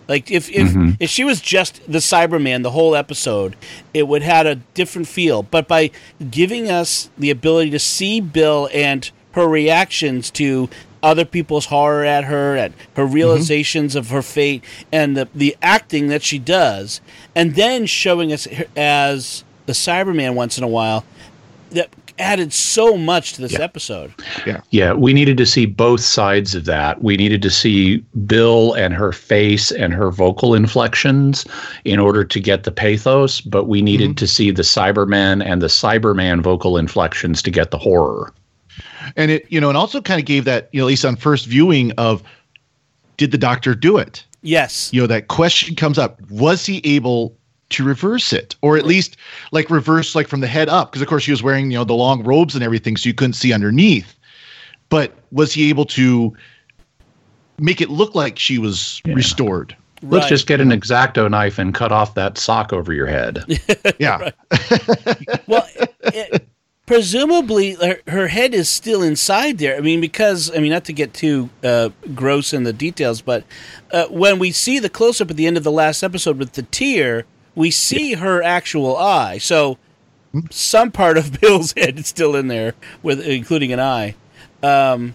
[0.07, 0.91] Like if if mm-hmm.
[0.99, 3.55] if she was just the Cyberman the whole episode,
[3.93, 5.43] it would have a different feel.
[5.43, 5.91] But by
[6.29, 10.69] giving us the ability to see Bill and her reactions to
[11.07, 13.13] other people's horror at her, at her mm-hmm.
[13.13, 17.01] realizations of her fate, and the the acting that she does,
[17.33, 21.03] and then showing us as the Cyberman once in a while,
[21.71, 21.89] that
[22.19, 24.11] added so much to this episode.
[24.71, 27.03] Yeah, we needed to see both sides of that.
[27.03, 31.45] We needed to see Bill and her face and her vocal inflections
[31.85, 34.15] in order to get the pathos, but we needed mm-hmm.
[34.15, 38.33] to see the Cyberman and the Cyberman vocal inflections to get the horror.
[39.15, 41.15] And it you know and also kind of gave that you know at least on
[41.15, 42.23] first viewing of
[43.17, 44.23] did the doctor do it?
[44.43, 44.91] Yes.
[44.93, 46.21] you know that question comes up.
[46.29, 47.35] Was he able
[47.69, 48.55] to reverse it?
[48.61, 49.17] Or at least
[49.51, 50.91] like reverse like from the head up?
[50.91, 53.13] Because of course she was wearing you know the long robes and everything so you
[53.13, 54.13] couldn't see underneath.
[54.89, 56.33] But was he able to
[57.59, 59.75] make it look like she was restored?
[60.03, 60.29] Let's Right.
[60.29, 63.43] just get an exacto knife and cut off that sock over your head.
[63.99, 64.29] yeah.
[65.47, 65.67] Well,
[66.03, 66.47] it,
[66.87, 69.77] presumably her, her head is still inside there.
[69.77, 73.43] I mean, because I mean, not to get too uh, gross in the details, but
[73.91, 76.53] uh, when we see the close up at the end of the last episode with
[76.53, 79.37] the tear, we see her actual eye.
[79.37, 79.77] So
[80.49, 82.73] some part of Bill's head is still in there,
[83.03, 84.15] with including an eye.
[84.63, 85.13] Um,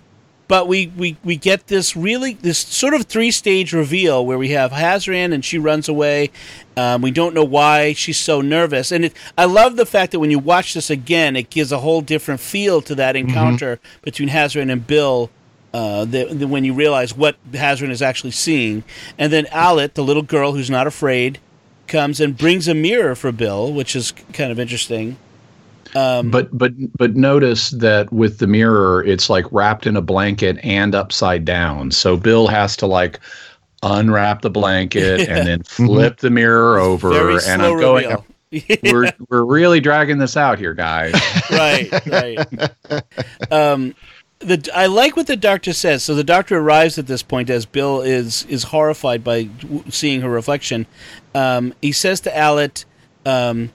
[0.48, 4.50] but we, we, we get this really this sort of three stage reveal where we
[4.50, 6.30] have Hazran and she runs away.
[6.76, 10.20] Um, we don't know why she's so nervous, and it, I love the fact that
[10.20, 14.28] when you watch this again, it gives a whole different feel to that encounter between
[14.28, 15.30] Hazran and Bill.
[15.74, 18.84] Uh, the, the, when you realize what Hazran is actually seeing,
[19.16, 21.38] and then Alit, the little girl who's not afraid,
[21.86, 25.16] comes and brings a mirror for Bill, which is kind of interesting.
[25.92, 30.94] But but but notice that with the mirror, it's like wrapped in a blanket and
[30.94, 31.90] upside down.
[31.90, 33.20] So Bill has to like
[33.82, 37.10] unwrap the blanket and then flip the mirror over.
[37.10, 38.04] Very and I'm going.
[38.04, 38.26] reveal.
[38.82, 41.14] We're we're really dragging this out here, guys.
[41.50, 43.02] right, right.
[43.50, 43.94] Um,
[44.40, 46.02] the I like what the doctor says.
[46.02, 50.20] So the doctor arrives at this point as Bill is is horrified by w- seeing
[50.20, 50.86] her reflection.
[51.34, 52.84] Um, he says to Alit,
[53.24, 53.70] um,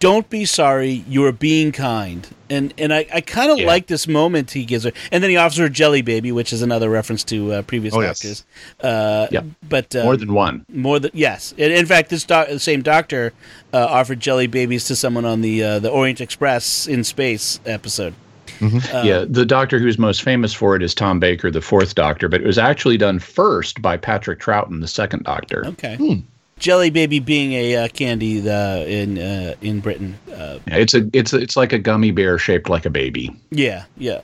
[0.00, 1.04] "Don't be sorry.
[1.08, 3.66] You are being kind." And and I, I kind of Yeah.
[3.68, 4.90] like this moment he gives her.
[5.12, 8.00] And then he offers her Jelly Baby, which is another reference to uh, previous Oh,
[8.00, 8.44] yes.
[8.80, 9.44] Uh, Yep.
[9.68, 10.64] But uh, More than one.
[10.68, 11.54] more than yes.
[11.56, 13.32] In, in fact, this doc, the same doctor
[13.72, 18.14] uh, offered jelly babies to someone on the uh, the Orient Express in space episode.
[18.60, 22.40] yeah, the doctor who's most famous for it is Tom Baker, the fourth doctor, but
[22.40, 25.64] it was actually done first by Patrick Troughton, the second doctor.
[25.68, 26.22] Okay.
[26.60, 30.16] Jelly baby being a uh, candy uh, in uh, in Britain.
[30.32, 33.34] Uh, Yeah, It's a it's it's like a gummy bear shaped like a baby.
[33.50, 34.20] yeah, yeah.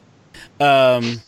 [0.61, 1.20] Um,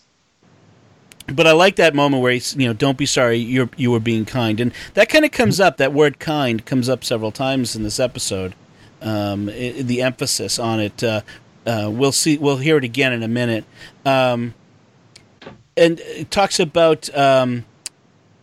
[1.26, 4.00] but I like that moment where he's, you know, don't be sorry, you're you were
[4.00, 5.78] being kind, and that kind of comes up.
[5.78, 8.54] That word "kind" comes up several times in this episode.
[9.00, 11.02] Um, i the emphasis on it.
[11.02, 11.22] Uh,
[11.66, 12.38] uh, we'll see.
[12.38, 13.64] We'll hear it again in a minute.
[14.04, 14.54] Um,
[15.76, 17.14] and it talks about.
[17.16, 17.64] Um,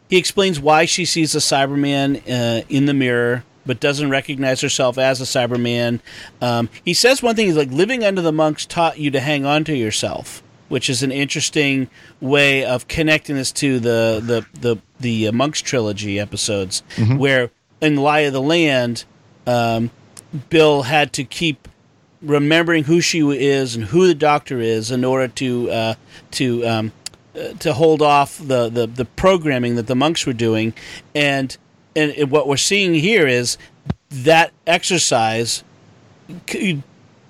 [0.10, 4.98] he explains why she sees a Cyberman uh, in the mirror, but doesn't recognize herself
[4.98, 6.00] as a Cyberman.
[6.42, 9.46] Um, he says one thing: he's like, "Living under the monks taught you to hang
[9.46, 11.88] on to yourself," which is an interesting
[12.22, 16.84] way of connecting this to the the the the uh, monks trilogy episodes,
[17.18, 17.50] where
[17.82, 19.06] in Lie of the Land,
[19.48, 19.92] um,
[20.50, 21.68] Bill had to keep
[22.22, 25.94] remembering who she is and who the doctor is in order to uh,
[26.32, 26.92] to um,
[27.60, 30.74] to hold off the, the, the programming that the monks were doing,
[31.14, 31.56] and
[31.96, 33.58] and it- what we're seeing here is
[34.10, 35.64] that exercise
[36.50, 36.82] c-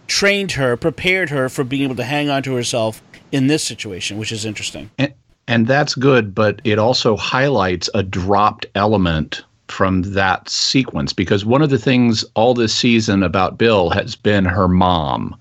[0.07, 3.01] trained her, prepared her for being able to hang on to herself
[3.31, 4.89] in this situation, which is interesting.
[4.97, 5.13] And,
[5.47, 11.61] and that's good, but it also highlights a dropped element from that sequence because one
[11.63, 15.35] of the things all this season about Bill has been her mom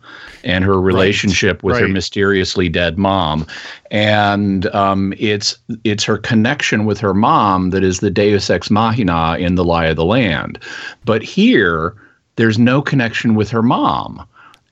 [0.45, 3.47] and her relationship with her mysteriously dead mom,
[3.91, 9.37] and um, it's it's her connection with her mom that is the Deus ex machina
[9.39, 10.59] in the Lie of the Land,
[11.05, 11.95] but here
[12.37, 14.27] there's no connection with her mom.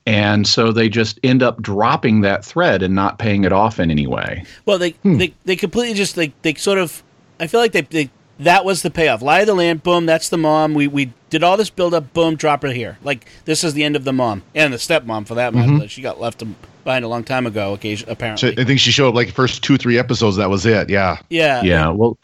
[0.05, 3.89] And so they just end up dropping that thread and not paying it off in
[3.89, 4.43] any way.
[4.65, 7.01] Well, they they, they completely just like they sort of.
[7.39, 8.09] I feel like they, they
[8.39, 9.21] that was the payoff.
[9.21, 10.73] Lie of the land, boom, that's the mom.
[10.73, 12.97] We we did all this build up, boom, drop her here.
[13.03, 15.87] Like this is the end of the mom and the stepmom for that matter.
[15.87, 16.43] She got left
[16.83, 17.73] behind a long time ago.
[17.73, 18.59] Occasion So apparently.
[18.59, 20.37] I think she showed up like the first two, three episodes.
[20.37, 20.89] That was it.
[20.89, 21.17] Yeah.
[21.29, 21.61] yeah.
[21.63, 22.17] Yeah, well,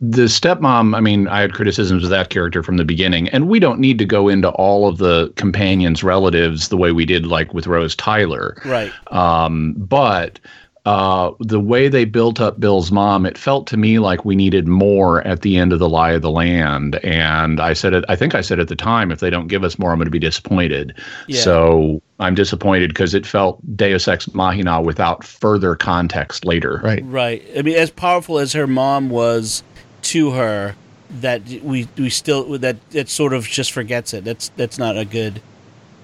[0.00, 3.58] the stepmom, I mean, I had criticisms of that character from the beginning, and we
[3.58, 7.52] don't need to go into all of the companions' relatives the way we did, like
[7.52, 8.56] with Rose Tyler.
[8.64, 8.92] Right.
[9.08, 10.38] Um, but
[10.84, 14.66] uh, the way they built up Bill's mom, it felt to me like we needed
[14.66, 16.96] more at the end of the Lie of the Land.
[17.04, 18.04] And I said it.
[18.08, 20.06] I think I said at the time, if they don't give us more, I'm going
[20.06, 20.94] to be disappointed.
[21.26, 21.40] Yeah.
[21.40, 26.80] So I'm disappointed because it felt Deus Ex Machina without further context later.
[26.82, 27.02] Right.
[27.04, 27.44] Right.
[27.56, 29.62] I mean, as powerful as her mom was
[30.02, 30.74] to her,
[31.10, 34.24] that we we still that it sort of just forgets it.
[34.24, 35.40] That's that's not a good.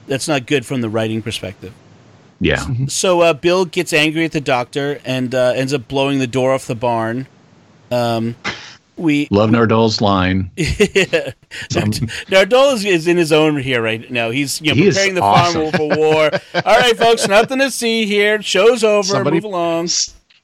[0.06, 1.72] That's not good from the writing perspective.
[2.44, 2.66] Yeah.
[2.88, 6.52] So uh, Bill gets angry at the doctor and uh, ends up blowing the door
[6.52, 7.26] off the barn.
[7.90, 8.36] Um,
[8.96, 10.50] we Love Nardole's line.
[10.56, 11.34] Nardole
[12.74, 14.30] is, is in his own here right now.
[14.30, 15.70] He's you know He preparing the awesome.
[15.70, 16.30] farm for war.
[16.54, 18.40] All right, folks, nothing to see here.
[18.42, 19.02] Show's over.
[19.04, 19.88] Somebody- Move along.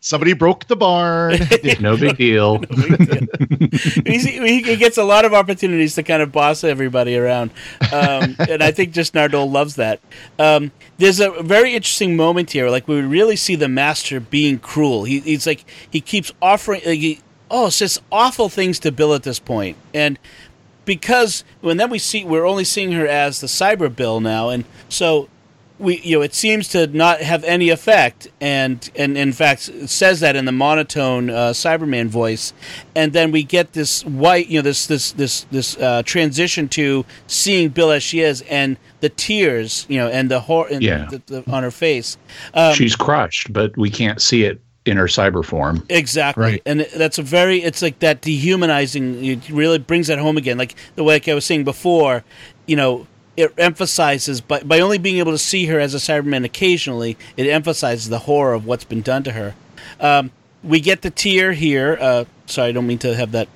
[0.03, 1.38] Somebody broke the barn.
[1.80, 2.59] No big deal.
[4.07, 7.51] He's, he, he gets a lot of opportunities to kind of boss everybody around,
[7.92, 10.01] um, and I think just Nardole loves that.
[10.38, 15.05] Um, there's a very interesting moment here, like we really see the master being cruel.
[15.05, 17.20] He, he's like he keeps offering, like he,
[17.51, 20.18] oh, says awful things to Bill at this point, and
[20.84, 24.64] because when then we see we're only seeing her as the cyber Bill now, and
[24.88, 25.28] so
[25.80, 29.88] we you know it seems to not have any effect and and in fact it
[29.88, 32.52] says that in the monotone uh, cyberman voice
[32.94, 37.04] and then we get this white you know this this this this uh, transition to
[37.26, 41.06] seeing bill as she is and the tears you know and the horror Yeah.
[41.10, 42.16] the, the, on her face
[42.54, 45.84] um, She's crushed, but we can't see it in her cyber form.
[45.90, 46.62] Exactly, Right.
[46.64, 49.22] and that's a very it's like that dehumanizing.
[49.24, 52.24] It really brings that home again, like the way like I was saying before.
[52.66, 53.06] You know,
[53.41, 57.47] it emphasizes by by only being able to see her as a Cyberman occasionally, it
[57.47, 59.55] emphasizes the horror of what's been done to her.
[60.01, 60.30] Um,
[60.62, 61.97] we get the tear here.
[62.01, 63.49] Uh, sorry, I don't mean to have that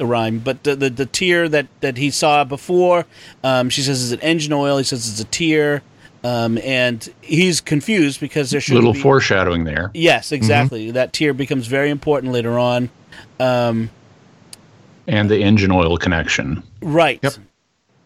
[0.00, 3.06] rhyme, but the the, the tear that that he saw before.
[3.44, 4.78] Um, she says it's an engine oil.
[4.78, 5.82] He says it's a tear.
[6.24, 9.92] Um, and he's confused because there should Little be foreshadowing there.
[9.94, 10.90] Yes, exactly.
[10.90, 12.90] That tear becomes very important later on.
[13.38, 13.90] Um,
[15.06, 16.64] And the engine oil connection.
[16.82, 17.20] right.
[17.22, 17.34] Yep.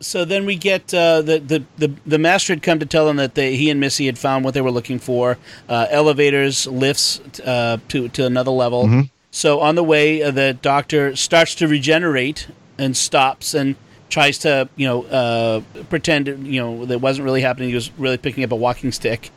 [0.02, 3.16] So then we get uh, the, the the the master had come to tell them
[3.16, 5.38] that they, he and Missy had found what they were looking for:
[5.68, 8.88] uh, elevators, lifts uh, to to another level.
[9.30, 13.76] So on the way, uh, the doctor starts to regenerate and stops and
[14.10, 17.68] tries to you know uh, pretend you know that wasn't really happening.
[17.68, 19.30] He was really picking up a walking stick.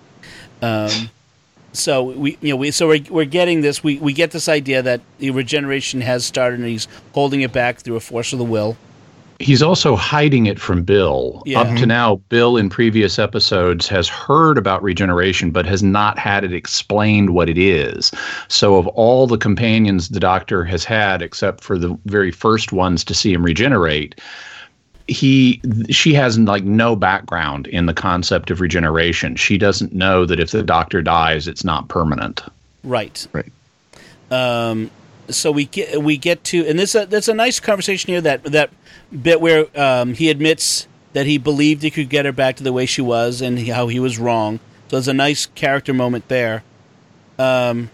[0.61, 1.09] Um,
[1.73, 4.81] so we you know we so we're, we're getting this we, we get this idea
[4.81, 8.45] that the regeneration has started and he's holding it back through a force of the
[8.45, 8.77] will
[9.39, 11.43] He's also hiding it from Bill.
[11.45, 11.59] Yeah.
[11.61, 16.43] Up to now, Bill in previous episodes has heard about regeneration, but has not had
[16.43, 18.11] it explained what it is.
[18.47, 23.03] So, of all the companions the doctor has had, except for the very first ones
[23.03, 24.15] to see him regenerate,
[25.07, 29.35] he she has like no background in the concept of regeneration.
[29.35, 32.41] She doesn't know that if the doctor dies, it's not permanent.
[32.83, 33.51] right Right.
[34.31, 34.89] um
[35.29, 38.43] so we get we get to and this uh, that's a nice conversation here that
[38.43, 38.69] that
[39.21, 42.73] bit where um, he admits that he believed he could get her back to the
[42.73, 46.27] way she was and he, how he was wrong so there's a nice character moment
[46.27, 46.63] there
[47.39, 47.89] um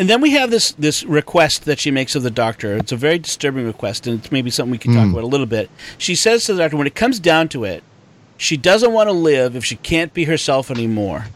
[0.00, 2.74] and then we have this this request that she makes of the doctor.
[2.78, 5.44] It's a very disturbing request, and it's maybe something we can talk about a little
[5.44, 5.68] bit.
[5.98, 7.84] She says to the doctor, when it comes down to it,
[8.38, 11.26] she doesn't want to live if she can't be herself anymore.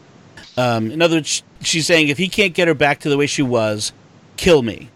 [0.57, 3.27] Um, in other words, she's saying if he can't get her back to the way
[3.27, 3.93] she was,
[4.37, 4.89] kill me,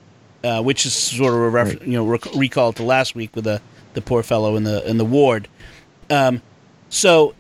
[0.43, 3.45] uh, which is sort of a ref- you know rec- recall to last week with
[3.45, 3.61] the
[3.93, 5.47] the poor fellow in the in the ward.
[6.09, 6.41] Um,
[6.89, 7.35] so,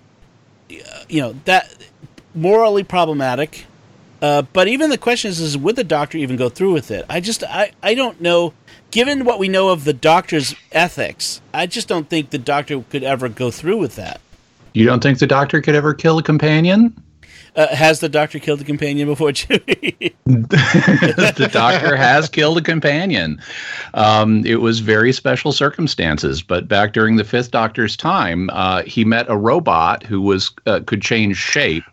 [0.71, 1.73] uh, you know that
[2.35, 3.65] morally problematic.
[4.21, 7.05] Uh, but even the question is, is would the doctor even go through with it?
[7.09, 8.53] I just I, I don't know.
[8.91, 13.03] Given what we know of the doctor's ethics, I just don't think the doctor could
[13.03, 14.19] ever go through with that.
[14.73, 16.93] You don't think the doctor could ever kill a companion?
[17.55, 20.13] Uh, has the doctor killed a companion before, Jimmy?
[20.25, 23.41] the doctor has killed a companion.
[23.93, 29.03] Um, it was very special circumstances, but back during the fifth doctor's time, uh, he
[29.03, 31.83] met a robot who was uh, could change shape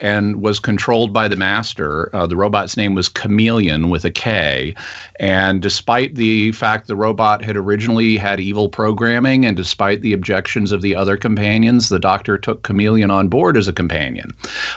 [0.00, 2.14] and was controlled by the master.
[2.14, 4.74] Uh, the robot's name was Kamelion with a K.
[5.18, 10.72] And despite the fact the robot had originally had evil programming, and despite the objections
[10.72, 14.34] of the other companions, the doctor took Kamelion on board as a companion.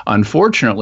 [0.07, 0.28] Unfortunately,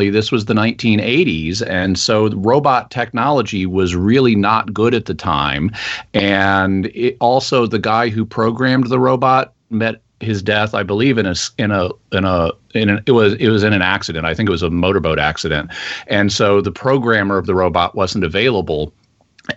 [0.10, 5.72] this was the 1980s, and so robot technology was really not good at the time.
[6.14, 11.26] And it, also, the guy who programmed the robot met his death, I believe, in
[11.26, 14.26] a in a in a in an, it was it was in an accident.
[14.26, 15.72] I think it was a motorboat accident,
[16.08, 18.94] and so the programmer of the robot wasn't available.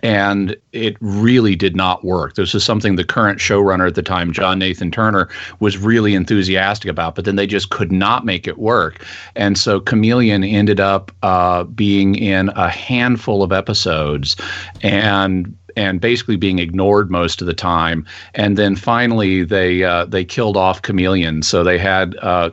[0.03, 2.35] And it really did not work.
[2.35, 5.29] This is something the current showrunner at the time, John Nathan Turner,
[5.59, 9.05] was really enthusiastic about, but then they just could not make it work.
[9.35, 14.35] And so Kamelion ended up uh, being in a handful of episodes,
[14.81, 18.05] and and basically being ignored most of the time.
[18.35, 21.43] And then finally, they uh, they killed off Kamelion.
[21.43, 22.51] So they had uh,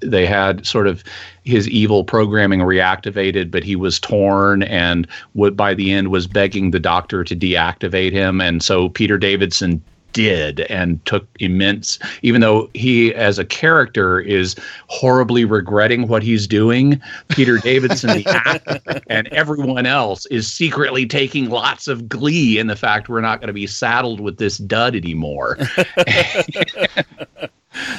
[0.00, 1.04] they had sort of
[1.44, 6.70] his evil programming reactivated, but he was torn and would by the end was begging
[6.70, 8.40] the doctor to deactivate him.
[8.40, 9.82] And so Peter Davison
[10.12, 14.56] did and took immense even though he as a character is
[14.88, 21.48] horribly regretting what he's doing peter davison the actor and everyone else is secretly taking
[21.48, 24.94] lots of glee in the fact we're not going to be saddled with this dud
[24.96, 25.56] anymore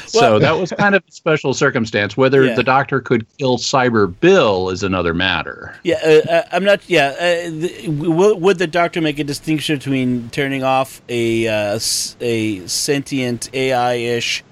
[0.05, 2.17] so that was kind of a special circumstance.
[2.17, 2.55] Whether yeah.
[2.55, 5.75] the doctor could kill Cyber Bill is another matter.
[5.83, 6.81] Yeah, uh, uh I'm not.
[6.87, 11.79] Yeah, uh, the, would the doctor make a distinction between turning off a uh,
[12.21, 14.43] a sentient AI ish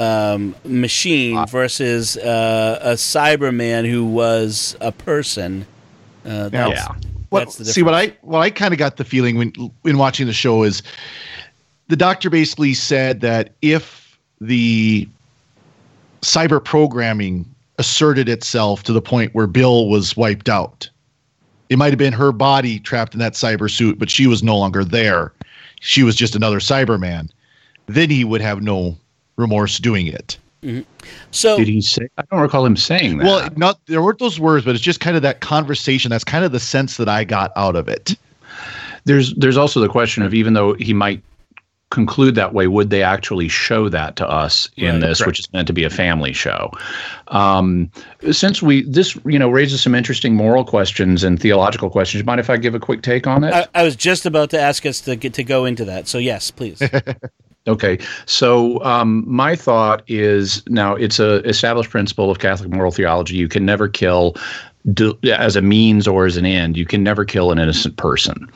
[0.00, 5.66] um, machine uh, versus uh, a Cyberman who was a person?
[6.24, 6.88] Uh, now, yeah.
[7.30, 9.52] What, see what I what I kind of got the feeling when
[9.84, 10.82] in watching the show is
[11.88, 14.03] the doctor basically said that if
[14.46, 15.08] the
[16.22, 17.44] cyber programming
[17.78, 20.88] asserted itself to the point where Bill was wiped out.
[21.68, 24.56] It might have been her body trapped in that cyber suit, but she was no
[24.56, 25.32] longer there.
[25.80, 27.30] She was just another Cyberman.
[27.86, 28.96] Then he would have no
[29.36, 30.38] remorse doing it.
[30.62, 30.82] Mm-hmm.
[31.30, 32.08] So did he say?
[32.16, 33.24] I don't recall him saying that.
[33.24, 36.10] Well, not there weren't those words, but it's just kind of that conversation.
[36.10, 38.16] That's kind of the sense that I got out of it.
[39.04, 41.22] There's there's also the question of even though he might
[41.94, 45.26] conclude that way, would they actually show that to us in right, this, correct.
[45.28, 46.70] which is meant to be a family show?
[47.28, 47.90] Um,
[48.32, 52.50] since we this you know raises some interesting moral questions and theological questions, mind if
[52.50, 53.54] I give a quick take on it?
[53.54, 56.18] I, I was just about to ask us to get to go into that, so
[56.18, 56.82] yes, please.
[57.66, 63.36] Okay, so um, my thought is now it's a established principle of Catholic moral theology.
[63.36, 64.36] You can never kill
[65.24, 66.76] as a means or as an end.
[66.76, 68.50] You can never kill an innocent person.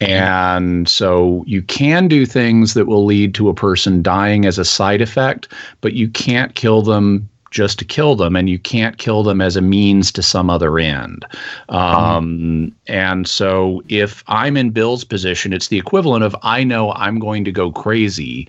[0.00, 4.64] And so you can do things that will lead to a person dying as a
[4.64, 5.48] side effect,
[5.82, 9.56] but you can't kill them just to kill them, and you can't kill them as
[9.56, 11.24] a means to some other end.
[11.68, 17.20] Um, And so, if I'm in Bill's position, it's the equivalent of I know I'm
[17.20, 18.48] going to go crazy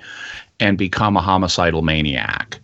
[0.59, 2.59] and become a homicidal maniac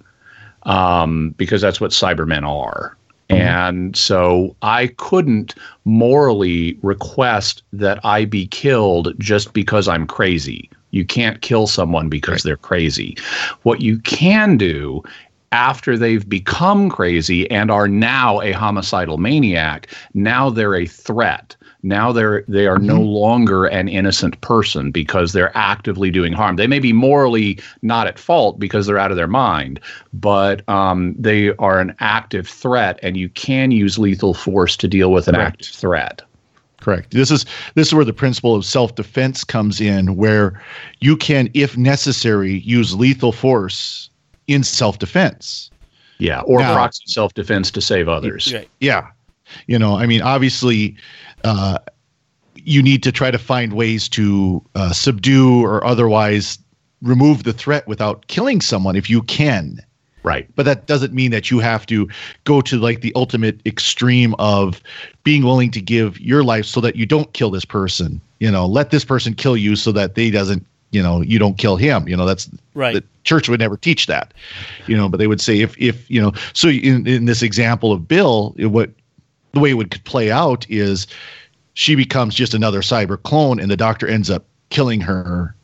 [0.64, 2.98] um, because that's what Cybermen are.
[3.32, 3.42] Mm-hmm.
[3.42, 5.56] And so I couldn't
[5.86, 10.70] morally request that I be killed just because I'm crazy.
[10.92, 12.44] You can't kill someone because right.
[12.44, 13.18] they're crazy.
[13.64, 15.02] What you can do
[15.54, 22.12] after they've become crazy and are now a homicidal maniac, now they're a threat now
[22.12, 22.88] they're they are mm-hmm.
[22.88, 26.56] no longer an innocent person because they're actively doing harm.
[26.56, 29.80] They may be morally not at fault because they're out of their mind,
[30.14, 35.12] but um, they are an active threat, and you can use lethal force to deal
[35.12, 35.54] with an Correct.
[35.54, 36.22] active threat.
[36.82, 37.12] Correct.
[37.12, 40.62] This is this is where the principle of self-defense comes in, where
[41.00, 44.10] you can, if necessary, use lethal force
[44.48, 45.70] in self-defense.
[46.18, 48.54] Yeah, or now, proxy self-defense to save others.
[48.80, 49.08] Yeah,
[49.68, 50.96] you know, I mean, obviously,
[51.44, 51.80] uh,
[52.56, 56.60] you need to try to find ways to uh, subdue or otherwise
[57.02, 59.80] remove the threat without killing someone if you can.
[60.24, 60.48] Right.
[60.56, 62.08] But that doesn't mean that you have to
[62.44, 64.82] go to like the ultimate extreme of
[65.24, 68.22] being willing to give your life so that you don't kill this person.
[68.40, 71.58] You know, let this person kill you so that they doesn't, you know, you don't
[71.58, 72.08] kill him.
[72.08, 72.94] You know, that's right.
[72.94, 74.34] The church would never teach that.
[74.86, 77.92] You know, but they would say if if, you know, so in in this example
[77.92, 78.92] of Bill, what
[79.54, 81.08] the way it would play out is
[81.74, 85.56] she becomes just another cyber clone and the doctor ends up killing her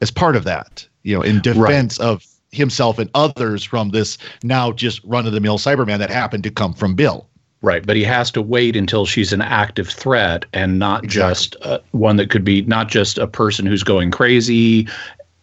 [0.00, 2.06] as part of that you know in defense right.
[2.06, 6.42] of himself and others from this now just run of the mill cyberman that happened
[6.44, 7.28] to come from bill
[7.62, 11.30] Right, but he has to wait until she's an active threat and not Exactly.
[11.30, 14.86] just uh, one that could be not just a person who's going crazy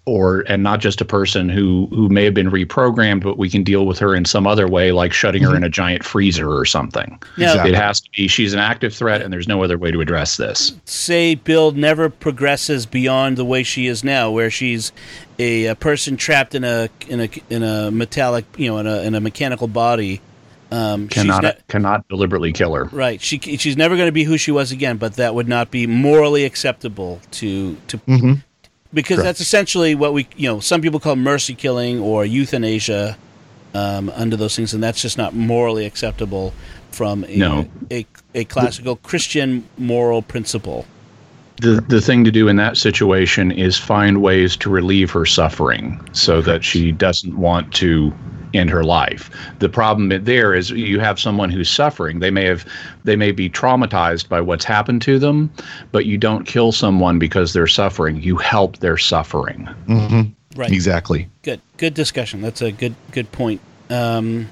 [0.05, 3.63] or and not just a person who who may have been reprogrammed but we can
[3.63, 6.65] deal with her in some other way like shutting her in a giant freezer or
[6.65, 7.17] something.
[7.37, 7.71] Now, Exactly.
[7.71, 10.35] It has to be she's an active threat and there's no other way to address
[10.37, 10.73] this.
[10.85, 14.91] say Bill never progresses beyond the way she is now, where she's
[15.39, 19.01] a, a person trapped in a in a in a metallic, you know, in a
[19.03, 20.19] in a mechanical body.
[20.71, 22.85] Um, she's Cannot ne- cannot deliberately kill her.
[22.85, 23.21] right.
[23.21, 25.85] She she's never going to be who she was again, but that would not be
[25.87, 28.43] morally acceptable to to Mhm.
[28.93, 33.17] Because that's essentially what we you know some people call mercy killing or euthanasia
[33.73, 36.53] um, under those things, and that's just not morally acceptable
[36.91, 37.67] from a No.
[37.91, 40.85] a, a classical Christian moral principle.
[41.61, 45.99] the the thing to do in that situation is find ways to relieve her suffering
[46.11, 48.13] so that she doesn't want to
[48.53, 49.29] end her life.
[49.59, 52.19] The problem there is you have someone who's suffering.
[52.19, 52.65] They may have
[53.03, 55.51] they may be traumatized by what's happened to them,
[55.91, 58.21] but you don't kill someone because they're suffering.
[58.21, 59.69] You help their suffering.
[60.55, 60.71] Right.
[60.71, 61.29] Exactly.
[61.41, 62.41] Good, good discussion.
[62.41, 63.59] That's a good, good point.
[63.89, 64.49] Um,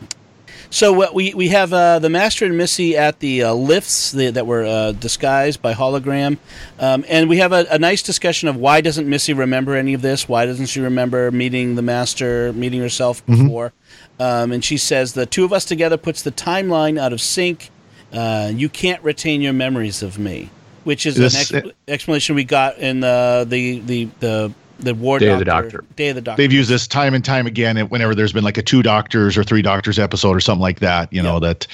[0.69, 4.29] so what we we have uh, the Master and Missy at the uh, lifts the,
[4.31, 6.37] that were uh, disguised by hologram,
[6.79, 10.01] um, and we have a, a nice discussion of why doesn't Missy remember any of
[10.01, 10.29] this?
[10.29, 13.73] Why doesn't she remember meeting the Master, meeting herself before?
[14.21, 17.71] Um, and she says the two of us together puts the timeline out of sync.
[18.13, 20.51] Uh, you can't retain your memories of me,
[20.83, 25.17] which is This- an ex- explanation we got in the the the the, the war
[25.17, 25.85] Day of the doctor, Doctor.
[25.95, 26.39] Day of the Doctor.
[26.41, 29.43] They've used this time and time again whenever there's been like a two doctors or
[29.43, 31.65] three doctors episode or something like that, you know, that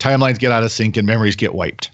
[0.00, 1.90] timelines get out of sync and memories get wiped.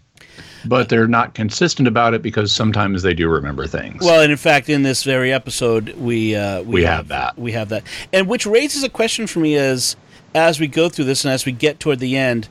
[0.64, 4.02] But they're not consistent about it because sometimes they do remember things.
[4.04, 7.38] Well, and in fact, in this very episode, we uh, We have that.
[7.38, 9.96] We have that, and which raises a question for me: is
[10.34, 12.48] as we go through this and as we get toward the end,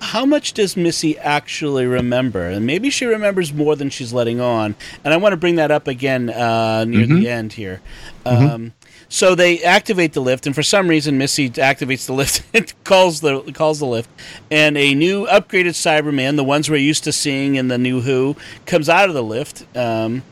[0.00, 2.46] how much does Missy actually remember?
[2.46, 4.76] And maybe she remembers more than she's letting on.
[5.04, 7.14] And I want to bring that up again uh, near Mm-hmm.
[7.20, 7.80] the end here.
[8.24, 8.72] Um,
[9.12, 13.20] so they activate the lift, and for some reason, Missy activates the lift and calls
[13.20, 14.08] the calls the lift,
[14.50, 18.36] and a new upgraded Cyberman, the ones we're used to seeing in the new Who,
[18.64, 20.22] comes out of the lift, um,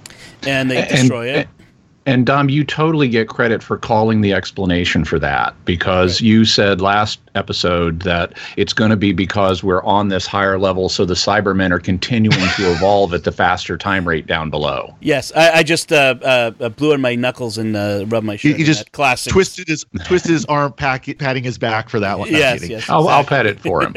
[0.47, 1.49] and they And- destroy it.
[2.11, 6.81] And Dom, you totally get credit for calling the explanation for that because you said
[6.81, 11.15] last episode that it's going to be because we're on this higher level, so the
[11.15, 14.93] Cybermen are continuing to evolve at the faster time rate down below.
[15.01, 18.35] Yes, I, I just uh, uh, uh, blew on my knuckles and uh, rubbed my
[18.35, 18.57] He, shirt.
[18.57, 19.33] he in just that classic.
[19.33, 22.27] twisted his twisted his arm, pack, patting his back for that one.
[22.27, 22.71] I'm Yes, kidding.
[22.73, 22.91] yes.
[22.91, 23.37] I'll, I'll exactly.
[23.37, 23.95] pet it for him.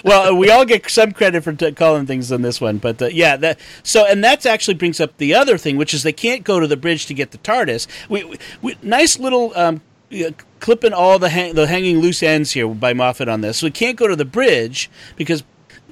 [0.04, 3.06] well, we all get some credit for t- calling things on this one, but uh,
[3.06, 6.42] yeah, that so and that actually brings up the other thing, which is they can't
[6.42, 7.86] go to the bridge to get the TARDIS.
[8.08, 9.80] We, we, we nice little um,
[10.12, 10.30] uh,
[10.60, 13.58] clipping all the hang, the hanging loose ends here by Moffat on this.
[13.58, 15.44] So we can't go to the bridge because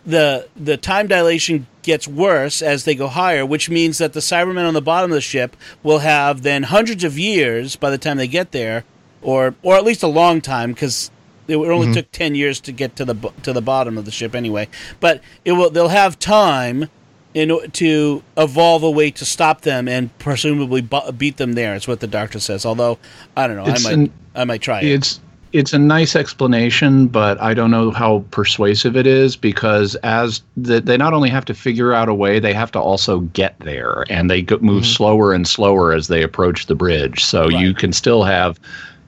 [0.04, 4.66] the the time dilation gets worse as they go higher, which means that the Cybermen
[4.66, 8.16] on the bottom of the ship will have then hundreds of years by the time
[8.16, 8.84] they get there,
[9.20, 11.10] or or at least a long time because
[11.48, 14.34] it only took ten years to get to the to the bottom of the ship
[14.34, 14.68] anyway.
[15.00, 16.88] But it will they'll have time
[17.34, 21.74] in o- to evolve a way to stop them and presumably bu- beat them there.
[21.74, 22.64] Is what the doctor says.
[22.66, 22.98] Although
[23.36, 24.86] I don't know, It's I might an- I might try it.
[24.86, 25.20] It's
[25.52, 30.80] it's a nice explanation, but I don't know how persuasive it is because as the,
[30.80, 34.04] they not only have to figure out a way, they have to also get there,
[34.08, 34.92] and they go, move mm-hmm.
[34.92, 37.22] slower and slower as they approach the bridge.
[37.22, 38.58] So you can still have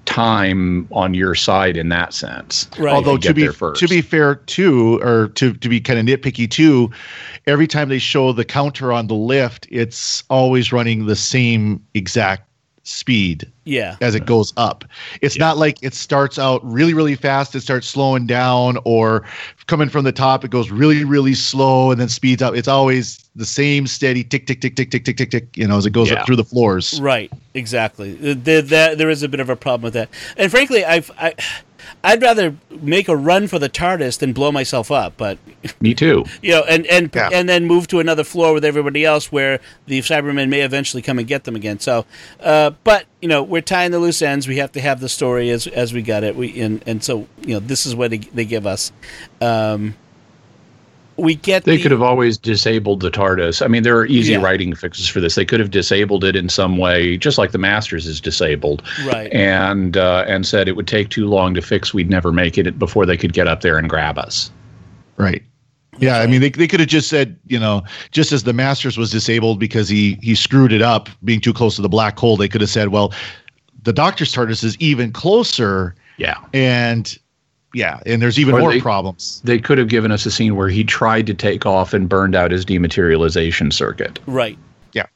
[0.05, 2.68] time on your side in that sense.
[2.79, 2.93] Right.
[2.93, 6.91] Although to be to be fair too, or to to be kind of nitpicky too,
[7.47, 12.49] every time they show the counter on the lift, it's always running the same exact
[12.86, 13.97] speed yeah.
[14.03, 14.84] as it goes up.
[15.22, 19.24] It's not like it starts out really, really fast, it starts slowing down, or
[19.66, 22.55] coming from the top, it goes really, really slow and then speeds up.
[22.55, 25.78] It's always the same steady tick, tick, tick, tick, tick, tick, tick, tick, you know,
[25.78, 26.20] as it goes Yeah.
[26.20, 27.01] up through the floors.
[27.01, 28.12] Right, exactly.
[28.14, 31.34] There, there, there is a bit of a problem with that, and frankly, I've, I,
[32.03, 35.14] I'd rather make a run for the TARDIS than blow myself up.
[35.16, 35.39] But
[35.80, 36.24] Me too.
[36.43, 37.30] you know, and and Yeah.
[37.32, 41.18] and then move to another floor with everybody else, where the Cybermen may eventually come
[41.18, 41.78] and get them again.
[41.80, 42.05] So,
[42.41, 44.47] uh, but you know, we're tying the loose ends.
[44.49, 46.37] We have to have the story as as we got it.
[46.37, 48.93] We and and so you know, this is what they, they give us.
[49.41, 49.95] Um,
[51.17, 53.62] we get They the- could have always disabled the TARDIS.
[53.65, 54.43] I mean, there are easy Yeah.
[54.43, 55.35] writing fixes for this.
[55.37, 59.33] They could have disabled it in some way, just like the Masters is disabled, right.
[59.33, 61.95] and uh, and said it would take too long to fix.
[61.95, 64.51] We'd never make it before they could get up there and grab us.
[65.17, 65.43] Right.
[66.01, 68.99] Yeah, I mean, they, they could have just said, you know, just as the Masters
[68.99, 72.37] was disabled because he he screwed it up being too close to the black hole,
[72.37, 73.12] they could have said, well,
[73.85, 77.17] the Doctor's TARDIS is even closer, Yeah, and
[77.75, 79.41] yeah, and there's even Or more they- problems.
[79.45, 82.35] They could have given us a scene where he tried to take off and burned
[82.35, 84.18] out his dematerialization circuit.
[84.27, 84.57] Right.
[84.93, 85.07] Yeah.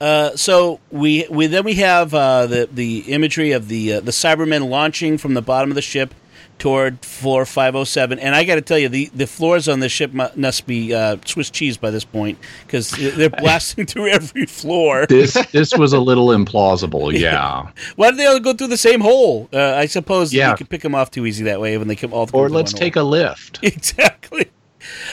[0.00, 4.10] Uh, so we we then we have uh, the the imagery of the uh, the
[4.10, 6.12] Cybermen launching from the bottom of the ship
[6.58, 10.12] toward floor 507 and i got to tell you the, the floors on this ship
[10.12, 15.34] must be uh, swiss cheese by this point because they're blasting through every floor This
[15.52, 17.12] this was a little implausible.
[17.18, 17.68] Yeah.
[17.96, 20.50] why did they all go through the same hole uh, i suppose Yeah.
[20.50, 22.72] you could pick them off too easy that way when they come all Or let's
[22.72, 23.58] take a lift.
[23.62, 24.50] exactly.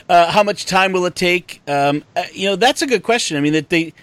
[0.08, 1.62] Uh, how much time will it take?
[1.68, 3.38] Um, uh, you know, that's a good question.
[3.38, 3.94] I mean, that they.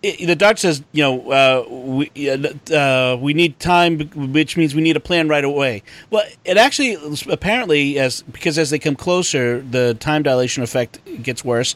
[0.00, 3.98] It, the doc says, you know, uh, we uh, uh, we need time,
[4.32, 5.82] which means we need a plan right away.
[6.08, 6.96] Well, it actually
[7.28, 11.74] apparently as because as they come closer, the time dilation effect gets worse.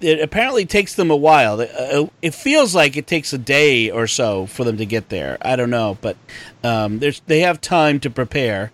[0.00, 1.60] It apparently takes them a while.
[1.60, 5.38] Uh, It feels like it takes a day or so for them to get there.
[5.40, 6.16] I don't know, but
[6.62, 8.72] um, there's they have time to prepare.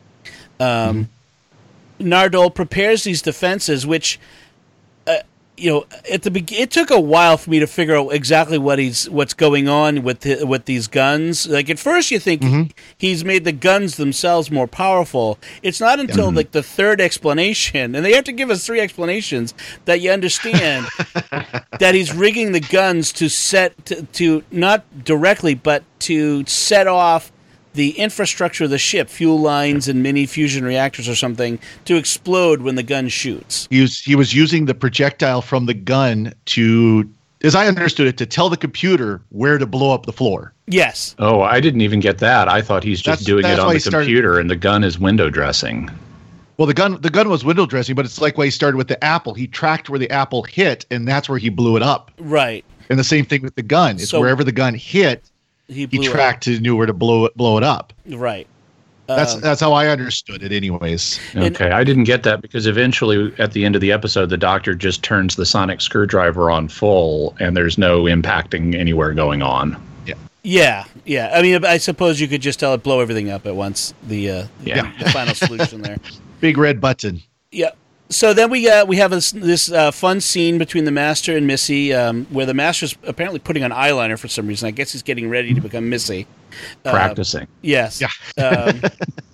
[0.59, 1.11] Um,
[2.01, 4.21] Nardole prepares these defenses, which, uh,
[5.57, 8.59] you know, at the be- it took a while for me to figure out exactly
[8.59, 11.47] what he's what's going on with the, with these guns.
[11.47, 12.71] Like at first, you think mm-hmm.
[12.99, 15.39] he's made the guns themselves more powerful.
[15.63, 16.37] It's not until mm-hmm.
[16.37, 20.87] like the third explanation, and they have to give us three explanations that you understand
[21.79, 27.31] that he's rigging the guns to set to, to not directly, but to set off
[27.75, 32.63] the infrastructure of the ship, fuel lines and mini fusion reactors or something, to explode
[32.63, 33.67] when the gun shoots.
[33.71, 37.09] He was he was using the projectile from the gun to,
[37.43, 40.53] as I understood it, to tell the computer where to blow up the floor.
[40.67, 41.15] Yes.
[41.19, 42.49] Oh, I didn't even get that.
[42.49, 44.57] I thought he's just That's- doing that's it on the he started- computer and the
[44.57, 45.91] gun is window dressing.
[46.57, 48.87] Well, the gun the gun was window dressing, but it's like why he started with
[48.89, 49.35] the apple.
[49.35, 52.13] He tracked where the apple hit, and that's where he blew it up.
[52.19, 52.65] Right.
[52.89, 53.97] And the same thing with the gun.
[53.97, 55.25] It's So- wherever the gun hit,
[55.69, 57.93] He, he blew it tracked to knew where to blow it blow it up.
[58.07, 58.19] up.
[58.19, 58.47] Right.
[59.07, 61.21] That's Um, that's how I understood it, anyways.
[61.35, 64.39] And- Okay, I didn't get that because eventually at the end of the episode, the
[64.39, 69.77] doctor just turns the sonic screwdriver on full and there's no impacting anywhere going on.
[70.07, 70.15] yeah.
[70.43, 70.85] Yeah.
[71.05, 71.31] Yeah.
[71.35, 73.93] I mean, I suppose you could just tell it blow everything up at once.
[74.07, 74.91] The uh, Yeah.
[74.99, 75.99] the final solution there.
[76.41, 77.23] Big red button.
[77.53, 77.71] Yeah.
[78.11, 81.47] So then we uh, we have this, this uh, fun scene between the master and
[81.47, 84.67] Missy, um, where the master's apparently putting on eyeliner for some reason.
[84.69, 86.27] I guess he's getting ready to become Missy.
[86.85, 87.49] Uh, Practicing.
[87.63, 88.01] Yes.
[88.01, 88.45] Yeah.
[88.45, 88.83] um,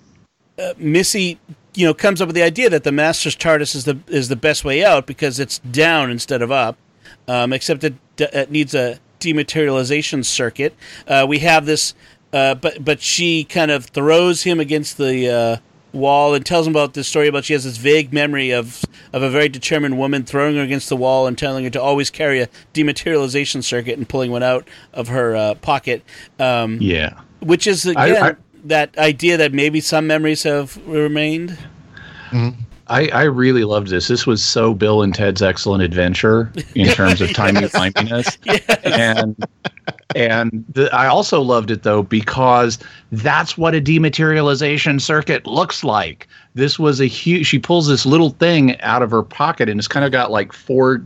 [0.59, 1.37] uh, Missy,
[1.75, 4.35] you know, comes up with the idea that the master's TARDIS is the is the
[4.37, 6.77] best way out because it's down instead of up.
[7.27, 10.75] Um, except it, it needs a dematerialization circuit.
[11.07, 11.93] Uh, we have this,
[12.33, 15.57] uh, but but she kind of throws him against the uh,
[15.93, 18.83] wall and tells him about this story about she has this vague memory of
[19.13, 22.09] of a very determined woman throwing her against the wall and telling her to always
[22.09, 26.01] carry a dematerialization circuit and pulling one out of her uh, pocket.
[26.39, 27.19] Um, Yeah.
[27.41, 28.35] which is again I-
[28.65, 31.57] that idea that maybe some memories have remained.
[32.91, 34.09] I, I really loved this.
[34.09, 38.37] This was so Bill and Ted's Excellent Adventure in terms of timey wimeyness.
[38.83, 39.35] And
[40.13, 42.79] and the, I also loved it though because
[43.13, 46.27] that's what a dematerialization circuit looks like.
[46.53, 47.47] This was a huge.
[47.47, 50.51] She pulls this little thing out of her pocket and it's kind of got like
[50.51, 51.01] four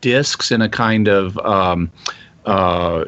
[0.00, 1.90] discs in a kind of um,
[2.46, 3.04] uh,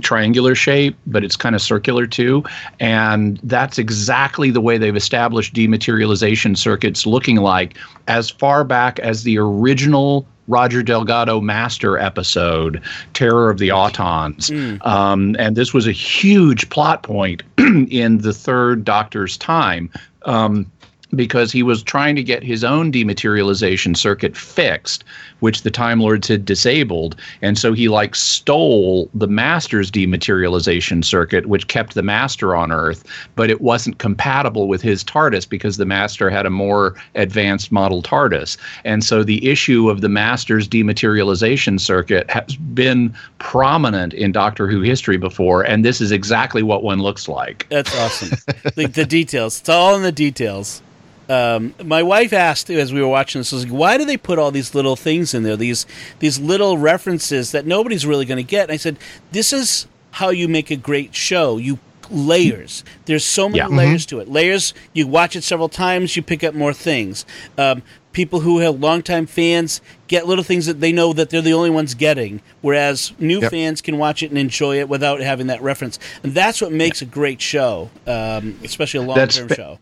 [0.00, 2.44] triangular shape, but it's kind of circular too.
[2.80, 7.76] And that's exactly the way they've established dematerialization circuits looking like
[8.06, 12.82] as far back as the original Roger Delgado Master episode,
[13.14, 14.50] Terror of the Autons.
[14.86, 19.90] Um, and this was a huge plot point in the third Doctor's time.
[20.26, 20.70] Um,
[21.14, 25.04] because he was trying to get his own dematerialization circuit fixed,
[25.40, 27.16] which the Time Lords had disabled.
[27.42, 33.04] And so he like stole the Master's dematerialization circuit, which kept the Master on Earth,
[33.36, 38.02] but it wasn't compatible with his TARDIS because the Master had a more advanced model
[38.02, 38.56] TARDIS.
[38.84, 44.80] And so the issue of the Master's dematerialization circuit has been prominent in Doctor Who
[44.80, 47.66] history before, and this is exactly what one looks like.
[47.68, 48.30] That's awesome.
[48.74, 49.60] the, the details.
[49.60, 50.82] It's all in the details.
[51.28, 54.38] Um, my wife asked as we were watching this, was like, why do they put
[54.38, 55.56] all these little things in there?
[55.56, 55.86] These
[56.18, 58.64] these little references that nobody's really going to get.
[58.64, 58.98] And I said,
[59.32, 61.56] this is how you make a great show.
[61.56, 61.78] You
[62.10, 62.84] layers.
[63.06, 63.66] There's so many Yeah.
[63.68, 64.28] layers to it.
[64.28, 64.74] Layers.
[64.92, 67.24] You watch it several times, you pick up more things.
[67.56, 71.54] Um, people who have longtime fans get little things that they know that they're the
[71.54, 73.50] only ones getting, whereas new Yep.
[73.50, 75.98] fans can watch it and enjoy it without having that reference.
[76.22, 79.78] And that's what makes a great show, um, especially a long-term show.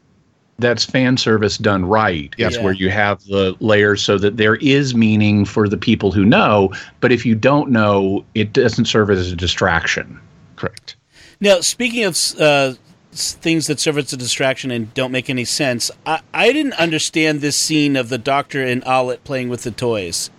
[0.63, 2.35] That's fan service done right.
[2.39, 2.63] It's Yeah.
[2.63, 6.73] where you have the layers so that there is meaning for the people who know,
[7.01, 10.19] but if you don't know, it doesn't serve as a distraction.
[10.57, 10.97] Correct.
[11.41, 12.75] Now, speaking of uh,
[13.15, 15.91] things that serve as a distraction and don't make any sense.
[16.07, 20.31] I, I didn't understand this scene of the Doctor and Alit playing with the toys.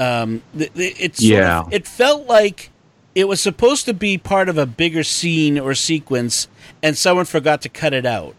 [0.00, 1.60] Um, th- th- it's sort Yeah.
[1.60, 2.70] of- it felt like
[3.14, 6.48] it was supposed to be part of a bigger scene or sequence,
[6.82, 8.34] and someone forgot to cut it out.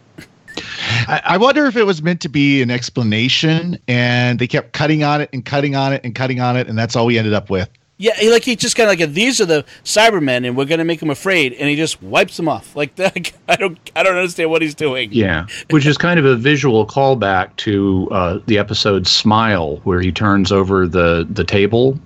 [1.08, 5.02] I, I wonder if it was meant to be an explanation, and they kept cutting
[5.04, 7.32] on it and cutting on it and cutting on it, and that's all we ended
[7.34, 7.68] up with.
[8.00, 10.84] Yeah, he, like he just kind of like these are the Cybermen, and we're gonna
[10.84, 12.76] make them afraid, and he just wipes them off.
[12.76, 15.10] Like that, I don't, I don't understand what he's doing.
[15.12, 20.12] Yeah, which is kind of a visual callback to uh, the episode "Smile," where he
[20.12, 21.98] turns over the the table.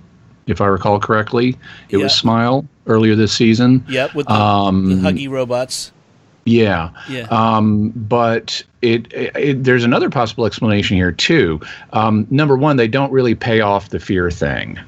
[0.47, 1.49] If I recall correctly,
[1.89, 2.03] it Yeah.
[2.05, 3.85] was "Smile" earlier this season.
[3.87, 5.91] Yep, with the, Um, the huggy robots.
[6.45, 6.89] Yeah.
[7.09, 7.27] Yeah.
[7.29, 11.61] Um, but it, it, there's another possible explanation here too.
[11.93, 14.79] Um, number one, they don't really pay off the fear thing.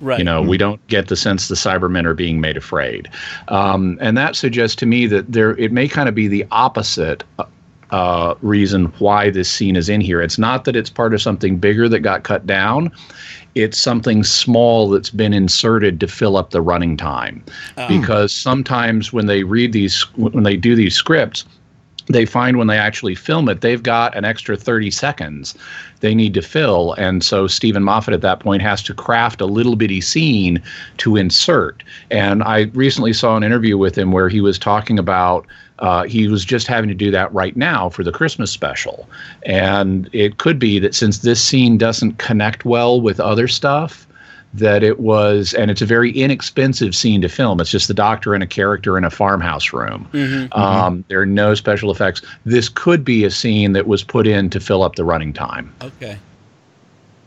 [0.00, 0.18] Right.
[0.18, 3.08] You know, we don't get the sense the Cybermen are being made afraid,
[3.46, 7.22] um, and that suggests to me that there it may kind of be the opposite.
[7.92, 10.22] Uh, reason why this scene is in here.
[10.22, 12.90] It's not that it's part of something bigger that got cut down.
[13.54, 17.44] It's something small that's been inserted to fill up the running time.
[17.88, 21.44] Because sometimes when they read these, when they do these scripts,
[22.08, 25.54] they find when they actually film it, they've got an extra 30 seconds
[26.00, 26.94] they need to fill.
[26.94, 30.62] And so Steven Moffat at that point has to craft a little bitty scene
[30.98, 31.82] to insert.
[32.10, 35.46] And I recently saw an interview with him where he was talking about
[35.82, 39.08] uh, he was just having to do that right now for the Christmas special.
[39.44, 44.06] And it could be that since this scene doesn't connect well with other stuff,
[44.54, 47.60] that it was, and it's a very inexpensive scene to film.
[47.60, 50.08] It's just the doctor and a character in a farmhouse room.
[50.52, 52.22] Um, there are no special effects.
[52.44, 55.74] This could be a scene that was put in to fill up the running time.
[55.82, 56.18] Okay.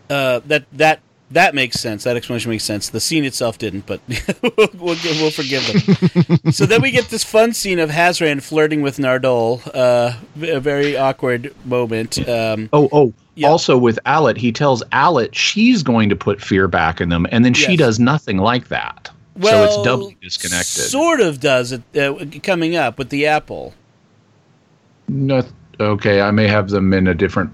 [0.09, 0.99] Uh, that that
[1.31, 2.03] that makes sense.
[2.03, 2.89] That explanation makes sense.
[2.89, 3.99] The scene itself didn't, but
[4.57, 6.51] we'll, we'll, we'll forgive them.
[6.51, 9.61] so then we get this fun scene of Hazran flirting with Nardole.
[9.73, 12.17] Uh, a very awkward moment.
[12.29, 13.13] Um, Oh, oh.
[13.37, 13.49] Yeah.
[13.49, 17.43] Also, with Alit, he tells Alit she's going to put fear back in them, and
[17.43, 17.79] then she Yes.
[17.79, 19.09] does nothing like that.
[19.35, 20.65] well, so it's doubly disconnected.
[20.85, 23.73] Sort of does it uh, coming up with the apple.
[25.09, 25.43] no,
[25.81, 27.51] okay, I may have them in a different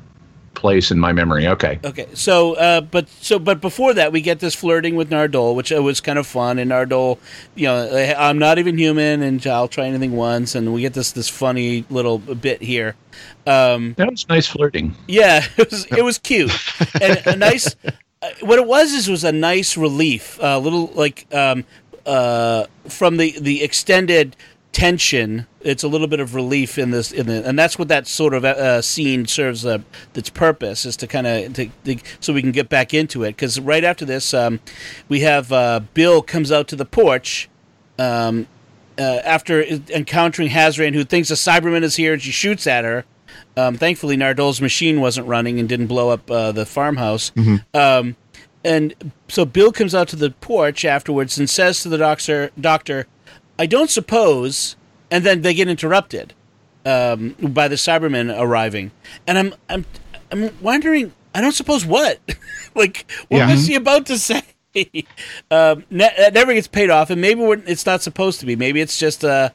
[0.54, 1.48] place in my memory.
[1.48, 1.80] Okay.
[1.84, 5.72] Okay, so uh, but so but before that, we get this flirting with Nardole, which
[5.72, 6.60] uh, was kind of fun.
[6.60, 7.18] And Nardole,
[7.56, 10.56] you know, I'm not even human, and I'll try anything once.
[10.56, 12.96] And we get this this funny little bit here.
[13.48, 14.96] Um, That was nice flirting.
[15.08, 16.52] yeah, it was it was cute
[17.02, 17.76] and a nice.
[18.24, 21.66] Uh, what it was is was a nice relief, a little like um,
[22.06, 24.36] uh, from the the extended
[24.72, 25.48] tension.
[25.62, 28.34] It's a little bit of relief in this, in the, and that's what that sort
[28.34, 29.80] of uh, scene serves uh,
[30.16, 31.72] its purpose is to kind of
[32.20, 33.32] so we can get back into it.
[33.32, 34.60] Because right after this, um,
[35.10, 37.50] we have uh, Bill comes out to the porch.
[38.00, 38.48] Um,
[38.98, 43.06] uh, after encountering Hazran, who thinks a Cyberman is here, and she shoots at her.
[43.56, 47.32] Um, thankfully, Nardole's machine wasn't running and didn't blow up uh, the farmhouse.
[47.74, 48.16] Um,
[48.64, 53.08] and so Bill comes out to the porch afterwards and says to the doctor, "Doctor,
[53.62, 54.76] I don't suppose."
[55.14, 56.34] And then they get interrupted
[56.86, 58.92] um, by the Cybermen arriving,
[59.28, 59.86] and I'm I'm
[60.32, 61.14] I'm wondering.
[61.34, 62.20] I don't suppose what,
[62.76, 63.50] like, what Yeah.
[63.52, 64.42] was he about to say?
[65.52, 68.56] um, ne- that never gets paid off, and maybe we're, it's not supposed to be.
[68.58, 69.54] Maybe it's just a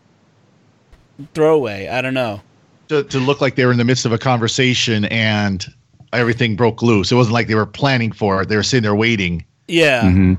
[1.35, 1.89] throwaway.
[1.89, 2.41] I don't know.
[2.89, 5.67] To, to look like they were in the midst of a conversation and
[6.13, 7.11] everything broke loose.
[7.13, 8.49] It wasn't like they were planning for it.
[8.49, 9.45] They were sitting there waiting.
[9.69, 10.07] Yeah.
[10.07, 10.39] In,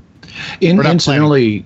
[0.62, 1.64] We're not incidentally, i-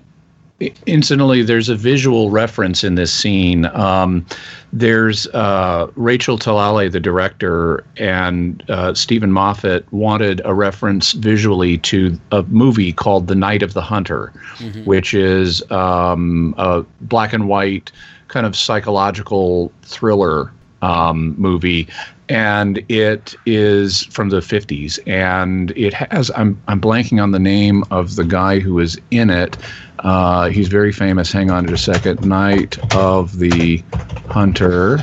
[0.87, 3.67] incidentally, there's a visual reference in this scene.
[3.67, 4.27] Um,
[4.73, 12.19] there's uh, Rachel Talalay, the director, and uh, Steven Moffat wanted a reference visually to
[12.31, 14.33] a movie called The Night of the Hunter,
[14.85, 17.93] which is um, a black and white
[18.29, 20.51] kind of psychological thriller
[20.81, 21.87] um, movie,
[22.29, 27.85] and it is from the 50s, and it has I'm I'm blanking on the name
[27.91, 29.57] of the guy who is in it.
[30.03, 31.31] Uh, he's very famous.
[31.33, 32.25] Hang on just a second.
[32.27, 33.83] Night of the
[34.29, 34.99] Hunter.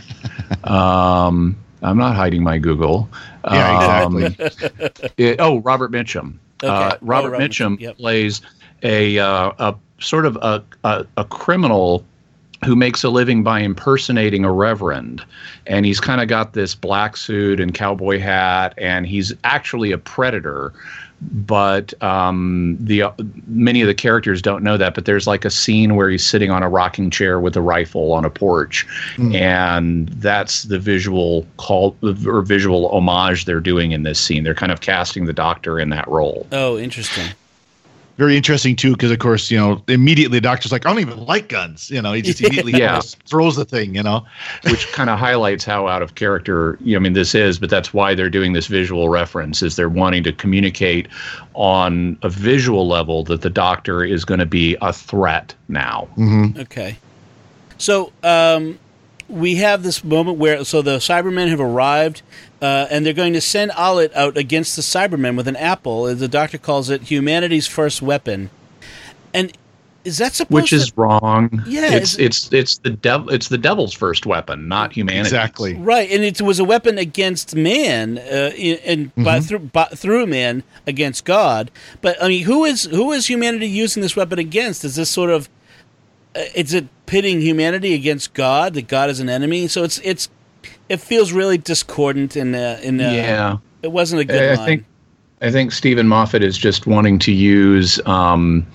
[0.66, 3.10] um, I'm not hiding my Google.
[3.46, 4.18] Yeah, Um,
[5.18, 6.36] it- oh, Robert Mitchum.
[6.62, 6.68] Okay.
[6.68, 7.98] Uh, Oh, Robert Robert Mitchum Mitchum, yep.
[7.98, 8.42] plays
[8.84, 12.04] a uh, a sort of a, a a criminal
[12.66, 15.24] who makes a living by impersonating a reverend
[15.66, 19.98] and he's kind of got this black suit and cowboy hat and he's actually a
[19.98, 20.74] predator
[21.22, 23.12] but um, the uh,
[23.48, 26.52] many of the characters don't know that but there's like a scene where he's sitting
[26.52, 28.86] on a rocking chair with a rifle on a porch.
[29.36, 31.96] And that's the visual call
[32.26, 34.44] or visual homage they're doing in this scene.
[34.44, 36.48] They're kind of casting the doctor in that role.
[36.52, 37.28] Oh, interesting.
[38.20, 41.26] Very interesting too, because of course, you know, immediately the doctor's like, I don't even
[41.26, 41.90] like guns.
[41.90, 42.96] You know, he just immediately Yeah.
[42.96, 43.02] yeah.
[43.26, 43.96] throws the thing.
[43.96, 44.26] You know,
[44.66, 47.70] which kind of highlights how out of character you know, I mean this is, but
[47.70, 51.08] that's why they're doing this visual reference is they're wanting to communicate
[51.56, 56.08] on a visual level that the doctor is going to be a threat now.
[56.58, 56.98] Okay.
[57.78, 58.78] So um,
[59.30, 62.22] we have this moment where so the Cybermen have arrived,
[62.62, 66.04] uh, and they're going to send Alit out against the Cybermen with an apple.
[66.16, 68.50] The Doctor calls it humanity's first weapon.
[69.34, 69.56] And
[70.06, 71.64] is that supposed to be Which is to wrong.
[71.68, 73.30] Yeah, it's it's- it's it's the devil.
[73.30, 75.20] It's the devil's first weapon, not humanity.
[75.28, 75.76] exactly.
[75.76, 76.10] right?
[76.10, 80.64] And it was a weapon against man, uh, in- and by, through by, through man
[80.88, 81.70] against God.
[82.02, 84.84] But I mean, who is who is humanity using this weapon against?
[84.86, 85.50] Is this sort of
[86.36, 88.74] is it pitting humanity against God?
[88.76, 89.68] That God is an enemy.
[89.68, 90.30] So it's it's
[90.88, 93.58] it feels really discordant in uh, in uh, Yeah.
[93.82, 94.66] It wasn't a good I line.
[94.66, 94.86] think
[95.42, 98.68] I think Steven Moffat is just wanting to use, um,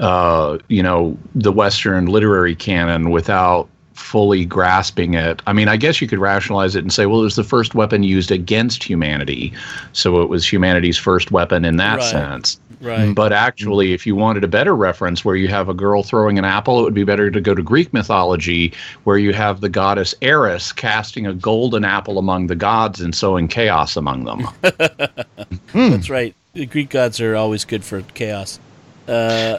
[0.00, 5.40] uh, you know, the Western literary canon without fully grasping it.
[5.46, 7.76] I mean, I guess you could rationalize it and say, well, it was the first
[7.76, 9.52] weapon used against humanity,
[9.92, 12.10] so it was humanity's first weapon in that Right.
[12.10, 12.58] sense.
[12.80, 13.14] Right.
[13.14, 16.46] But actually, if you wanted a better reference where you have a girl throwing an
[16.46, 18.72] apple, it would be better to go to Greek mythology,
[19.04, 23.48] where you have the goddess Eris casting a golden apple among the gods and sowing
[23.48, 24.48] chaos among them.
[25.74, 26.34] That's right.
[26.54, 28.58] The Greek gods are always good for chaos.
[29.06, 29.58] Uh,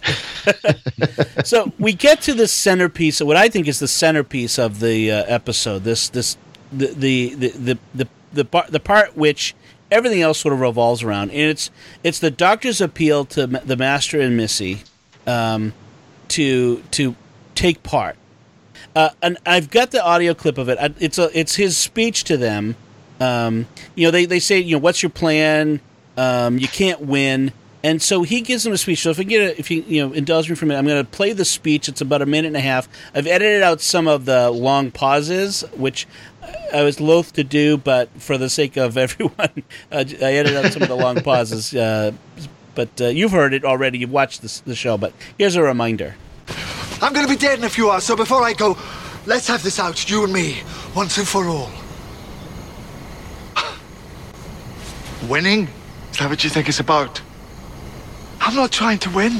[1.44, 5.24] so we get to the centerpiece, what I think is the centerpiece of the uh,
[5.28, 5.84] episode.
[5.84, 6.38] This this
[6.72, 9.54] the the the the the, the, part, the part which
[9.92, 11.70] everything else sort of revolves around, and it's
[12.04, 14.84] it's the Doctor's appeal to the Master and Missy
[15.28, 15.74] um,
[16.30, 17.16] to to
[17.54, 18.16] take part.
[18.96, 20.78] Uh, and I've got the audio clip of it.
[21.00, 22.76] It's a it's his speech to them.
[23.20, 25.80] Um, you know, they, they say, you know, what's your plan?
[26.18, 27.52] Um, you can't win.
[27.84, 29.00] And so he gives them a speech.
[29.00, 30.86] So if I get a, if you you know indulge me for a minute, I'm
[30.86, 31.90] going to play the speech.
[31.90, 32.88] It's about a minute and a half.
[33.16, 36.08] I've edited out some of the long pauses, which
[36.74, 40.72] I was loath to do, but for the sake of everyone, uh, I edited out
[40.72, 41.74] some of the long pauses.
[41.74, 42.12] Uh,
[42.76, 44.00] but uh, you've heard it already.
[44.00, 44.98] You've watched this, the show.
[44.98, 46.16] But here's a reminder.
[47.02, 48.78] I'm gonna be dead in a few hours, so before I go,
[49.26, 50.62] let's have this out, you and me,
[50.96, 51.72] once and for all.
[55.28, 55.68] Winning?
[56.12, 57.22] Is that what you think it's about?
[58.42, 59.40] I'm not trying to win.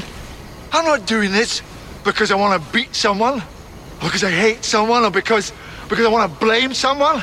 [0.72, 1.60] I'm not doing this
[2.04, 5.52] because I want to beat someone, or because I hate someone, or because
[5.88, 7.22] because I want to blame someone.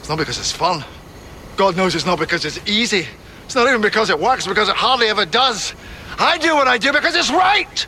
[0.00, 0.84] It's not because it's fun.
[1.56, 3.06] God knows it's not because it's easy.
[3.44, 5.74] It's not even because it works, because it hardly ever does.
[6.18, 7.86] I do what I do because it's right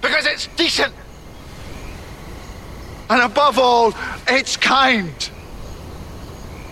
[0.00, 0.94] because it's decent.
[3.10, 3.94] And above all,
[4.26, 5.30] it's kind.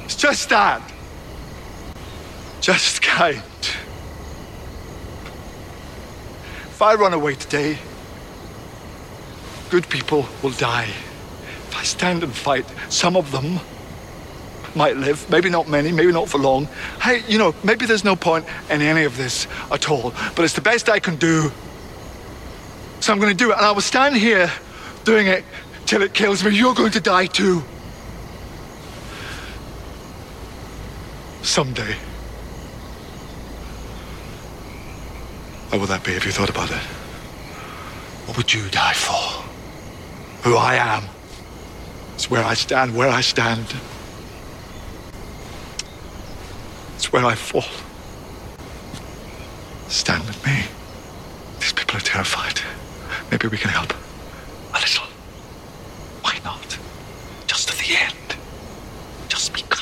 [0.04, 0.82] It's just that.
[2.60, 3.42] Just kind.
[6.76, 7.78] If I run away today,
[9.70, 10.90] good people will die.
[11.68, 13.60] If I stand and fight, some of them
[14.74, 15.30] might live.
[15.30, 16.66] Maybe not many, maybe not for long.
[17.00, 20.52] Hey, you know, maybe there's no point in any of this at all, but it's
[20.52, 21.50] the best I can do.
[23.00, 24.52] So I'm going to do it, and I will stand here
[25.04, 25.44] doing it
[25.86, 26.50] till it kills me.
[26.50, 27.62] You're going to die too.
[31.40, 31.96] Someday.
[35.70, 36.82] What would that be if you thought about it?
[38.26, 39.44] What would you die for?
[40.48, 41.04] Who I am.
[42.14, 43.66] It's where I stand, where I stand.
[46.94, 47.64] It's where I fall.
[49.88, 50.64] Stand with me.
[51.60, 52.60] These people are terrified.
[53.30, 53.92] Maybe we can help.
[54.72, 55.06] A little.
[56.22, 56.78] Why not?
[57.46, 58.36] Just to the end.
[59.28, 59.75] Just be kind.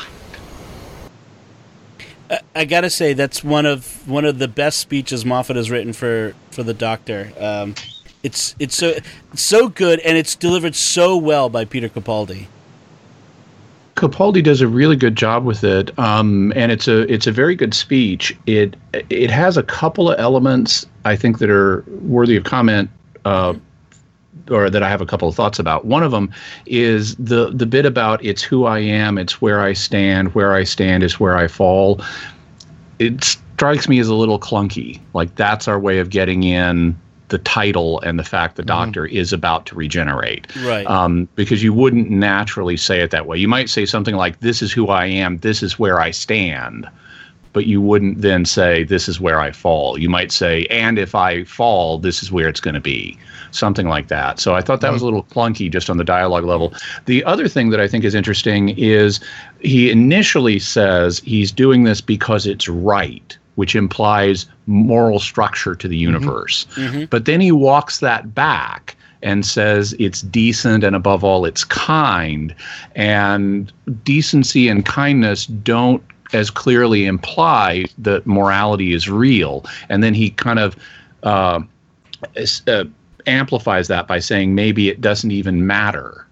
[2.55, 6.35] I, gotta say that's one of one of the best speeches Moffat has written for
[6.51, 7.33] for the Doctor.
[7.39, 7.75] Um,
[8.23, 8.95] it's it's so
[9.33, 12.47] it's so good and it's delivered so well by Peter Capaldi.
[13.97, 17.55] Capaldi does a really good job with it, um, and it's a it's a very
[17.55, 18.37] good speech.
[18.47, 22.91] It it has a couple of elements I think that are worthy of comment,
[23.25, 23.55] uh,
[24.51, 25.85] or that I have a couple of thoughts about.
[25.85, 26.31] One of them
[26.67, 30.65] is the the bit about it's who I am, it's where I stand, where I
[30.65, 32.01] stand is where I fall.
[32.99, 35.01] It strikes me as a little clunky.
[35.15, 36.97] Like that's our way of getting in
[37.29, 40.87] the title and the fact the doctor is about to regenerate Right.
[40.87, 43.39] um, because you wouldn't naturally say it that way.
[43.39, 45.39] You might say something like, "This is who I am.
[45.39, 46.87] This is where I stand,"
[47.55, 51.15] but you wouldn't then say, "This is where I fall." You might say, "And if
[51.15, 53.17] I fall, this is where it's going to be."
[53.53, 54.41] Something like that.
[54.41, 55.15] So I thought that was a mm-hmm.
[55.15, 56.75] little clunky just on the dialogue level.
[57.07, 59.21] The other thing that I think is interesting is
[59.61, 65.95] he initially says he's doing this because it's right which implies moral structure to the
[65.95, 66.13] mm-hmm.
[66.13, 66.67] universe.
[66.75, 67.05] Mm-hmm.
[67.05, 72.55] But then he walks that back and says it's decent and above all it's kind
[72.95, 73.73] and
[74.05, 76.03] decency and kindness don't
[76.35, 80.77] as clearly imply that morality is real and then he kind of
[81.23, 81.61] uh,
[82.67, 82.85] uh,
[83.27, 86.27] amplifies that by saying maybe it doesn't even matter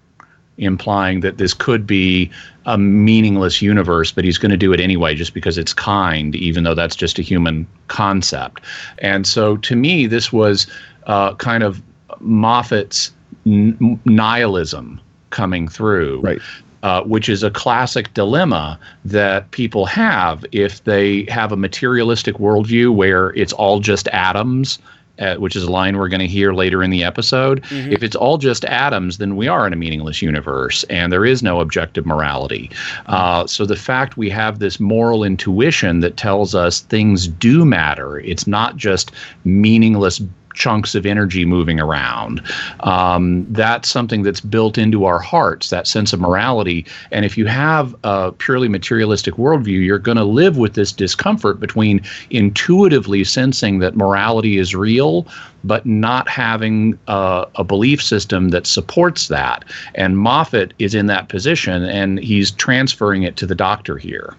[0.57, 2.29] implying that this could be
[2.65, 6.63] a meaningless universe, but he's going to do it anyway just because it's kind, even
[6.63, 8.61] though that's just a human concept.
[8.99, 10.67] And so to me, this was
[11.07, 11.81] uh, kind of
[12.19, 13.11] Moffat's
[13.45, 15.01] nihilism
[15.31, 16.21] coming through.
[16.21, 16.41] Right.
[16.83, 22.93] Uh, which is a classic dilemma that people have if they have a materialistic worldview
[22.93, 24.79] where it's all just atoms
[25.19, 27.63] uh, which is a line we're going to hear later in the episode.
[27.91, 31.43] If it's all just atoms, then we are in a meaningless universe and there is
[31.43, 32.71] no objective morality.
[33.05, 38.19] Uh, so the fact we have this moral intuition that tells us things do matter,
[38.19, 39.11] it's not just
[39.45, 40.19] meaningless
[40.53, 42.41] chunks of energy moving around.
[42.81, 46.85] Um, that's something that's built into our hearts, that sense of morality.
[47.11, 51.59] And if you have a purely materialistic worldview, you're going to live with this discomfort
[51.59, 55.27] between intuitively sensing that morality is real,
[55.63, 59.65] but not having a, a belief system that supports that.
[59.95, 64.35] And Moffat is in that position, and he's transferring it to the doctor here.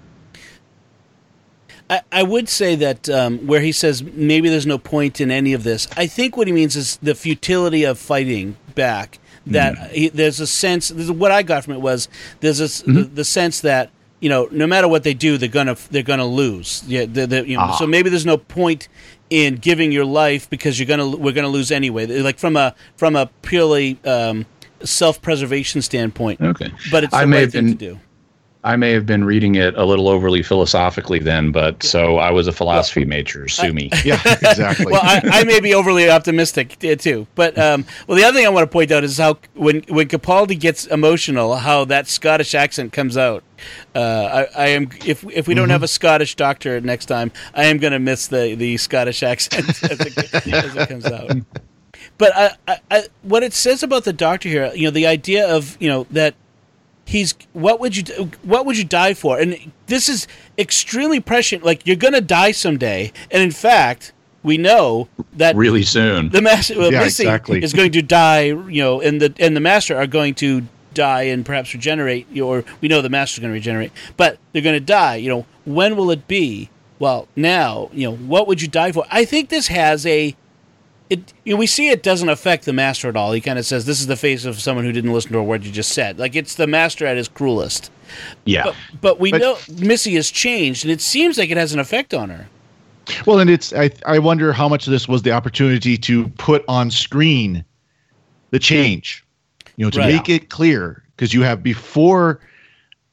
[1.90, 5.52] I, I would say that um, where he says maybe there's no point in any
[5.52, 9.18] of this, I think what he means is the futility of fighting back.
[9.46, 10.88] That he, there's a sense.
[10.88, 12.08] This is what I got from it was
[12.40, 13.90] there's a, s- the, the sense that
[14.20, 16.82] you know no matter what they do, they're gonna they're gonna lose.
[16.86, 18.88] Yeah, the, the, you know, so maybe there's no point
[19.28, 22.06] in giving your life because you're gonna we're gonna lose anyway.
[22.06, 24.46] Like from a from a purely um,
[24.82, 26.40] self preservation standpoint.
[26.40, 26.72] Okay.
[26.90, 28.00] But it's the I may have thing to do.
[28.64, 32.48] I may have been reading it a little overly philosophically then, but so I was
[32.48, 33.46] a philosophy major.
[33.46, 33.90] Sue me.
[34.04, 34.92] Yeah, exactly.
[34.92, 38.50] well, I, I may be overly optimistic too, but um, well, the other thing I
[38.50, 42.92] want to point out is how when when Capaldi gets emotional, how that Scottish accent
[42.92, 43.44] comes out.
[43.94, 47.64] Uh, I, I am if if we don't have a Scottish doctor next time, I
[47.64, 51.30] am going to miss the the Scottish accent as it, as it comes out.
[52.18, 55.48] But I, I, I, what it says about the doctor here, you know, the idea
[55.48, 56.34] of you know that
[57.04, 59.38] he's what would you what would you die for?
[59.38, 60.26] And this is
[60.58, 61.64] extremely prescient.
[61.64, 63.12] Like you're gonna die someday.
[63.30, 64.12] And in fact
[64.42, 66.28] we know that Really soon.
[66.28, 67.62] the master well, Yeah, Missy exactly.
[67.62, 71.22] is going to die you know and the and the master are going to die
[71.22, 74.84] and perhaps regenerate or we know the master's going to regenerate but they're going to
[74.84, 75.46] die you know.
[75.64, 76.68] When will it be?
[76.98, 79.04] Well now you know what would you die for?
[79.10, 80.36] I think this has a
[81.10, 83.32] it you know, we see it doesn't affect the master at all.
[83.32, 85.42] He kind of says, "This is the face of someone who didn't listen to a
[85.42, 87.90] word you just said." Like it's the master at his cruelest.
[88.44, 88.64] yeah.
[88.64, 91.78] But but we But- know Missy has changed, and it seems like it has an
[91.80, 92.46] effect on her.
[93.26, 96.64] Well, and it's I I wonder how much of this was the opportunity to put
[96.68, 97.64] on screen
[98.50, 99.22] the change,
[99.76, 100.14] you know, to Right.
[100.14, 102.40] make it clear because you have before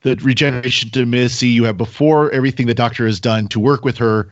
[0.04, 3.98] the regeneration to Missy, you have before everything the doctor has done to work with
[3.98, 4.32] her,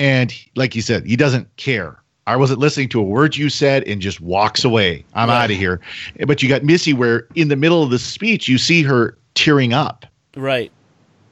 [0.00, 1.96] and like you said, he doesn't care.
[2.28, 5.02] I wasn't listening to a word you said and just walks away.
[5.14, 5.44] I'm Right.
[5.44, 5.80] out of here.
[6.26, 9.72] But you got Missy where in the middle of the speech you see her tearing
[9.72, 10.04] up.
[10.36, 10.70] Right.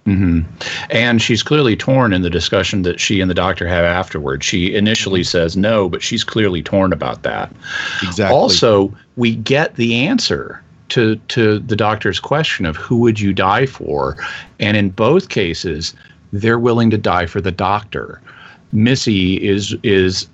[0.06, 0.40] hmm
[0.88, 4.42] And she's clearly torn in the discussion that she and the doctor have afterward.
[4.42, 7.52] She initially says no, but she's clearly torn about that.
[8.02, 8.34] Exactly.
[8.34, 13.66] Also, we get the answer to to the doctor's question of who would you die
[13.66, 14.16] for,
[14.60, 15.92] and in both cases,
[16.32, 18.20] they're willing to die for the doctor.
[18.72, 20.26] Missy is is,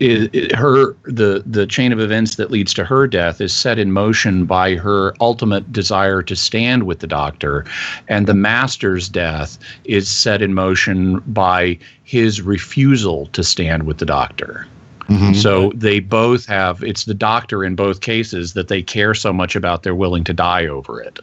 [0.00, 3.92] is, her the the chain of events that leads to her death is set in
[3.92, 7.64] motion by her ultimate desire to stand with the doctor,
[8.08, 14.06] and the master's death is set in motion by his refusal to stand with the
[14.06, 14.66] doctor.
[15.08, 15.34] Mm-hmm.
[15.34, 19.54] So they both have it's the doctor in both cases that they care so much
[19.54, 21.20] about they're willing to die over it.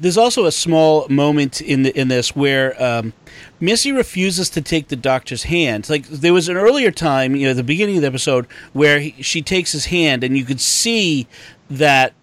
[0.00, 3.12] There's also a small moment in the, in this where um,
[3.60, 5.88] Missy refuses to take the doctor's hand.
[5.90, 9.22] Like there was an earlier time, you know, the beginning of the episode where he,
[9.22, 11.26] she takes his hand, and you could see
[11.68, 12.14] that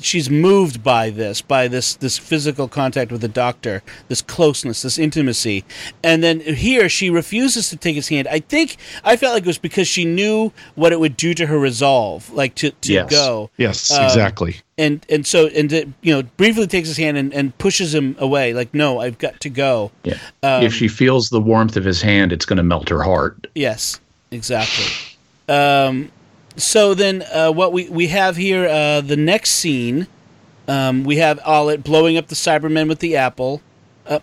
[0.00, 4.98] she's moved by this, by this this physical contact with the doctor, this closeness, this
[4.98, 5.64] intimacy,
[6.02, 8.28] and then here she refuses to take his hand.
[8.28, 11.46] I think I felt like it was because she knew what it would do to
[11.46, 13.10] her resolve, like to to Yes.
[13.10, 14.56] go yes, Um, exactly.
[14.78, 18.16] and and so and it, you know briefly takes his hand and, and pushes him
[18.18, 20.18] away like no i've got to go Yeah.
[20.42, 23.46] Um, if she feels the warmth of his hand, it's going to melt her heart.
[23.54, 24.00] yes
[24.30, 24.86] exactly
[25.48, 26.10] um,
[26.56, 30.06] so then uh, what we, we have here uh, the next scene
[30.68, 33.60] um, we have Alit blowing up the cybermen with the apple
[34.06, 34.18] uh,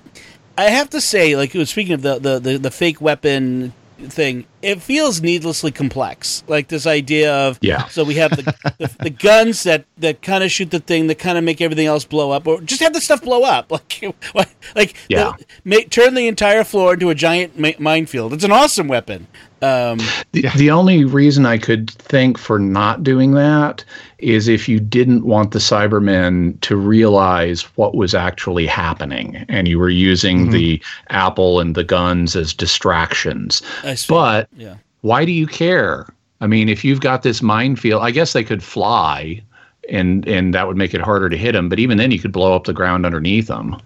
[0.59, 4.81] I have to say, like speaking of the the, the, the fake weapon thing, it
[4.81, 6.43] feels needlessly complex.
[6.47, 7.87] Like this idea of Yeah.
[7.89, 8.41] So we have the
[8.79, 11.85] the, the guns that that kind of shoot the thing that kind of make everything
[11.85, 13.71] else blow up, or just have the stuff blow up.
[14.33, 15.33] Like like Yeah.
[15.37, 18.33] the- make, turn the entire floor into a giant ma- minefield.
[18.33, 19.27] It's an awesome weapon.
[19.61, 19.99] Um,
[20.31, 23.83] The, the only reason I could think for not doing that
[24.19, 29.79] is if you didn't want the Cybermen to realize what was actually happening and you
[29.79, 33.61] were using the apple and the guns as distractions.
[33.83, 34.13] I see.
[34.13, 34.75] But yeah.
[35.01, 36.07] why do you care?
[36.41, 39.41] I mean, if you've got this minefield, I guess they could fly
[39.89, 42.31] and and that would make it harder to hit them, but even then you could
[42.31, 43.77] blow up the ground underneath them.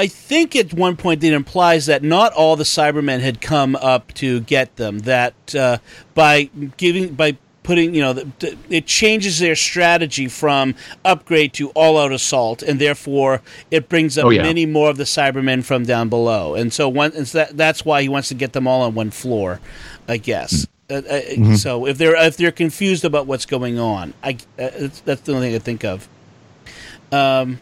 [0.00, 4.14] I think at one point it implies that not all the Cybermen had come up
[4.14, 5.00] to get them.
[5.00, 5.78] That uh,
[6.14, 6.44] by
[6.78, 10.74] giving by putting you know the, it changes their strategy from
[11.04, 14.42] upgrade to all out assault, and therefore it brings up Oh, yeah.
[14.42, 16.54] many more of the Cybermen from down below.
[16.54, 18.94] And so one and so that, that's why he wants to get them all on
[18.94, 19.60] one floor,
[20.08, 20.66] I guess.
[20.88, 25.20] Uh, uh, So if they're if they're confused about what's going on, I uh, that's
[25.22, 26.08] the only thing I think of.
[27.12, 27.60] Um,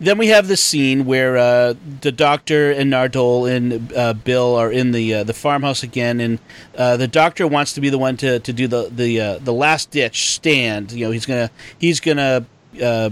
[0.00, 4.70] then we have the scene where uh, the doctor and Nardole and uh, Bill are
[4.70, 6.38] in the uh, the farmhouse again, and
[6.76, 9.52] uh, the doctor wants to be the one to, to do the the uh, the
[9.52, 10.92] last ditch stand.
[10.92, 12.46] You know, he's gonna he's gonna
[12.82, 13.10] uh,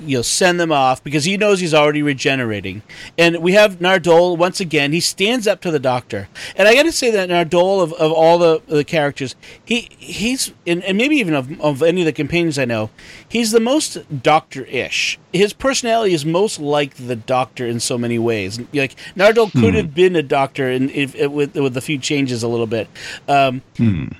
[0.00, 2.82] you know send them off because he knows he's already regenerating.
[3.18, 4.92] And we have Nardole once again.
[4.92, 8.12] He stands up to the doctor, and I got to say that Nardole of, of
[8.12, 12.12] all the the characters, he he's and, and maybe even of, of any of the
[12.12, 12.90] companions I know,
[13.28, 15.18] he's the most doctor-ish.
[15.32, 18.58] His personality is most like the doctor in so many ways.
[18.72, 22.42] Like Nardole could have been a doctor, and if, if, with with a few changes
[22.42, 22.88] a little bit,
[23.28, 23.62] um,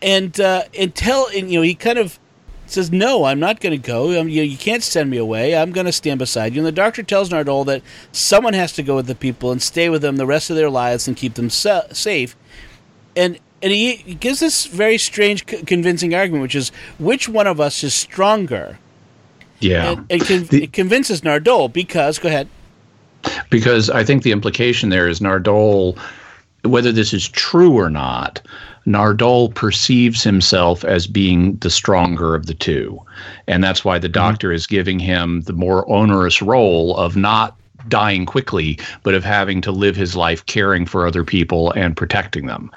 [0.03, 2.19] and uh, until and you know he kind of
[2.73, 4.19] says, "No, I'm not going to go.
[4.21, 5.57] Um, you, you can't send me away.
[5.57, 7.83] I'm going to stand beside you." And the doctor tells Nardole that
[8.13, 10.71] someone has to go with the people and stay with them the rest of their
[10.71, 12.37] lives and keep them sa- safe.
[13.17, 17.47] And and he, he gives this very strange, c- convincing argument, which is which one
[17.47, 18.79] of us is stronger?
[19.59, 19.91] Yeah.
[19.93, 22.49] And, and con- The- it convinces Nardole because go ahead.
[23.51, 25.99] because I think the implication there is Nardole,
[26.65, 28.41] whether this is true or not,
[28.87, 33.01] Nardole perceives himself as being the stronger of the two.
[33.47, 34.13] And that's why the mm-hmm.
[34.13, 39.61] doctor is giving him the more onerous role of not dying quickly, but of having
[39.63, 42.71] to live his life caring for other people and protecting them.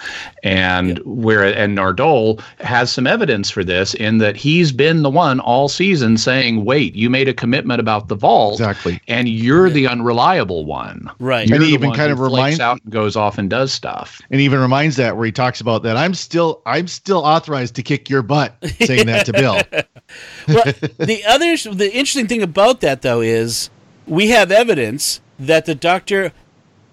[0.43, 5.39] And where and Nardole has some evidence for this in that he's been the one
[5.39, 8.99] all season saying, "Wait, you made a commitment about the vault, Exactly.
[9.07, 11.09] and you're the unreliable one.
[11.19, 11.47] Right.
[11.47, 14.21] You're And he even kind of reminds remind- out and goes off and does stuff.
[14.31, 17.83] and even reminds that where he talks about that I'm still I'm still authorized to
[17.83, 19.61] kick your butt, saying that to Bill.
[20.47, 20.63] well,
[20.99, 23.69] the other the interesting thing about that though is
[24.07, 26.31] we have evidence that the doctor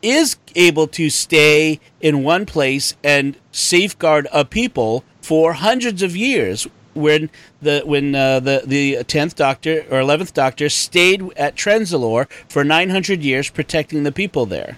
[0.02, 6.66] is able to stay in one place and safeguard a people for hundreds of years.
[6.94, 7.30] When
[7.62, 12.90] the when uh, the the tenth Doctor or eleventh Doctor stayed at Trenzalore for nine
[12.90, 14.76] hundred years, protecting the people there.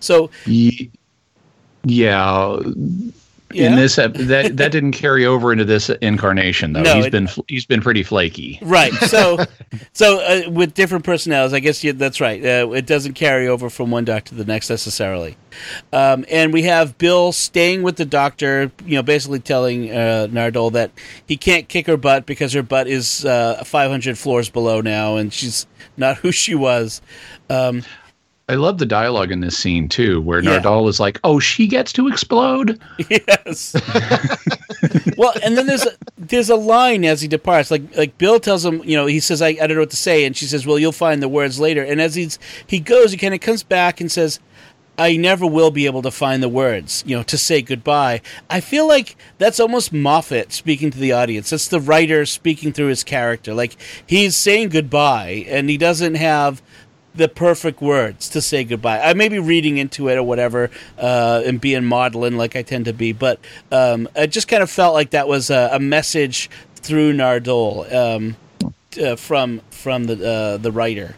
[0.00, 0.90] So Ye-
[1.84, 2.58] Yeah.
[3.52, 3.70] Yeah?
[3.70, 4.14] In this, that
[4.56, 6.82] that didn't carry over into this incarnation though.
[6.82, 8.58] No, he's it- been he's been pretty flaky.
[8.62, 8.92] Right.
[9.06, 9.38] So,
[9.92, 12.44] so uh, with different personalities, I guess yeah, that's right.
[12.44, 15.36] Uh, it doesn't carry over from one doctor to the next necessarily.
[15.92, 20.72] Um, and we have Bill staying with the doctor, you know, basically telling uh, Nardole
[20.72, 20.90] that
[21.26, 25.32] he can't kick her butt because her butt is uh, 500 floors below now, and
[25.32, 25.66] she's
[25.96, 27.00] not who she was.
[27.48, 27.82] Um,
[28.48, 30.60] I love the dialogue in this scene too, where Yeah.
[30.60, 33.74] Nardole is like, "Oh, she gets to explode." yes.
[35.16, 37.70] well, and then there's a, there's a line as he departs.
[37.72, 39.96] Like like Bill tells him, you know, he says, I, I don't know what to
[39.96, 41.82] say, and she says, Well, you'll find the words later.
[41.82, 44.38] And as he's he goes, he kind of comes back and says.
[44.98, 48.22] I never will be able to find the words, you know, to say goodbye.
[48.48, 51.50] I feel like that's almost Moffat speaking to the audience.
[51.50, 53.52] That's the writer speaking through his character.
[53.52, 56.62] Like he's saying goodbye, and he doesn't have
[57.16, 59.00] the perfect words to say goodbye.
[59.00, 62.84] I may be reading into it or whatever, uh, and being maudlin like I tend
[62.86, 63.40] to be, but
[63.72, 68.36] um, I just kind of felt like that was a, a message through Nardole um,
[69.02, 71.16] uh, from from the uh, the writer.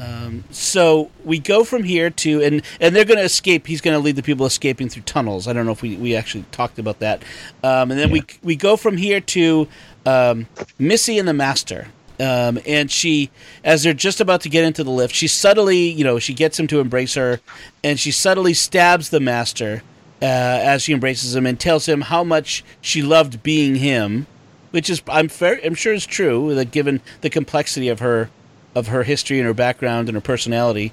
[0.00, 3.66] Um, so we go from here to and and they're going to escape.
[3.66, 5.46] He's going to lead the people escaping through tunnels.
[5.46, 7.22] I don't know if we, we actually talked about that.
[7.62, 9.68] Um, and then we we go from here to
[10.06, 10.46] um,
[10.78, 11.88] Missy and the Master.
[12.20, 13.30] Um, and she,
[13.64, 16.58] as they're just about to get into the lift, she subtly, you know, she gets
[16.58, 17.40] him to embrace her,
[17.82, 19.82] and she subtly stabs the master
[20.20, 24.26] uh, as she embraces him and tells him how much she loved being him,
[24.70, 28.30] which is I'm fair, I'm sure is true that given the complexity of her
[28.74, 30.92] of her history and her background and her personality.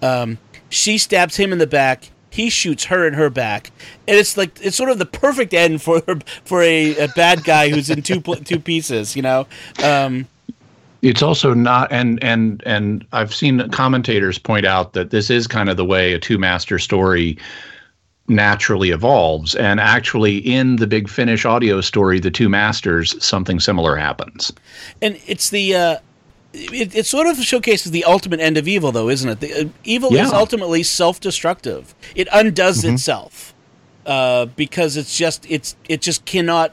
[0.00, 0.38] Um,
[0.68, 2.10] she stabs him in the back.
[2.30, 3.70] He shoots her in her back,
[4.08, 6.00] and it's like it's sort of the perfect end for
[6.44, 9.14] for a, a bad guy who's in two two pieces.
[9.14, 9.46] You know,
[9.84, 10.26] um,
[11.02, 15.68] it's also not and and and I've seen commentators point out that this is kind
[15.68, 17.36] of the way a two master story
[18.28, 19.54] naturally evolves.
[19.56, 24.52] And actually in the big finish audio story the two masters something similar happens.
[25.02, 25.96] And it's the uh
[26.54, 29.40] it, it sort of showcases the ultimate end of evil though isn't it?
[29.40, 30.26] The, uh, evil Yeah.
[30.26, 31.94] is ultimately self-destructive.
[32.14, 33.54] It undoes itself
[34.06, 36.72] uh because it's just it's it just cannot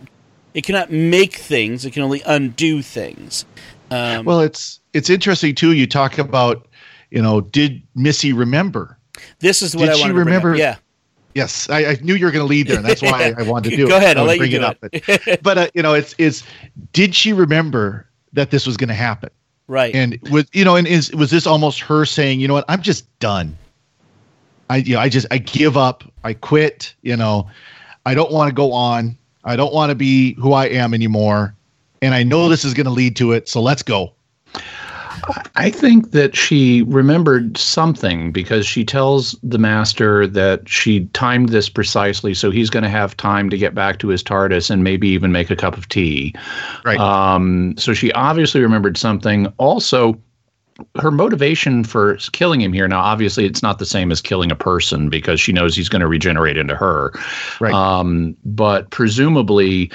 [0.54, 3.46] it cannot make things it can only undo things
[3.92, 5.74] um, Well, it's it's interesting too.
[5.74, 6.68] You talk about,
[7.12, 8.98] you know, did Missy remember?
[9.40, 10.44] this is what did i she want to bring up.
[10.44, 10.76] remember- yeah
[11.36, 13.70] Yes, I, I knew you were going to lead there, and that's why I wanted
[13.70, 14.00] to do Go it.
[14.00, 14.64] Go ahead, I'll let you bring do it
[14.94, 15.10] it.
[15.10, 15.28] up.
[15.38, 16.44] But, but uh, you know, it's is
[16.92, 19.30] did she remember that this was going to happen?
[19.68, 22.66] right And was you know, and is was this almost her saying, you know what,
[22.68, 23.56] I'm just done.
[24.72, 26.04] I you know, I just I give up.
[26.24, 26.96] I quit.
[27.04, 27.48] You know,
[28.08, 29.16] I don't want to go on.
[29.44, 31.56] I don't want to be who I am anymore.
[32.02, 33.50] And I know this is going to lead to it.
[33.50, 34.14] So let's go.
[35.56, 41.70] I think that she remembered something because she tells the master that she timed this
[41.70, 45.10] precisely so he's going to have time to get back to his TARDIS and maybe
[45.10, 46.34] even make a cup of tea.
[46.86, 46.98] Right.
[46.98, 49.48] Um, so she obviously remembered something.
[49.58, 50.20] Also,
[51.00, 54.56] her motivation for killing him here now obviously it's not the same as killing a
[54.56, 57.12] person because she knows he's going to regenerate into her
[57.60, 57.74] Right.
[57.74, 59.92] um, but presumably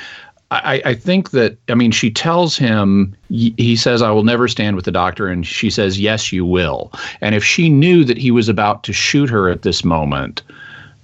[0.62, 4.76] I, I think that I mean she tells him he says I will never stand
[4.76, 8.30] with the doctor and she says yes you will and if she knew that he
[8.30, 10.42] was about to shoot her at this moment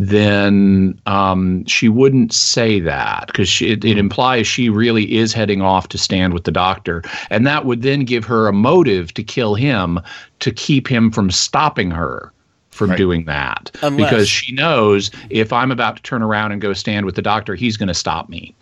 [0.01, 5.89] then um, she wouldn't say that because it, it implies she really is heading off
[5.89, 7.03] to stand with the doctor.
[7.29, 10.01] And that would then give her a motive to kill him
[10.39, 12.33] to keep him from stopping her
[12.81, 12.97] from Right.
[12.97, 13.71] doing that.
[13.83, 17.21] Unless- Because she knows if I'm about to turn around and go stand with the
[17.23, 18.55] doctor, he's going to stop me.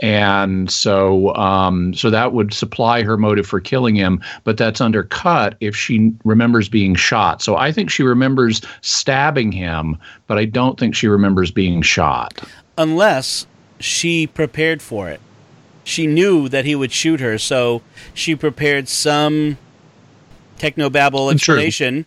[0.00, 5.56] And so, um, so that would supply her motive for killing him, but that's undercut
[5.60, 7.42] if she remembers being shot.
[7.42, 12.40] So I think she remembers stabbing him, but I don't think she remembers being shot.
[12.78, 13.46] unless
[13.80, 15.20] she prepared for it.
[15.84, 17.80] She knew that he would shoot her, so
[18.14, 19.56] she prepared some
[20.58, 22.06] technobabble explanation.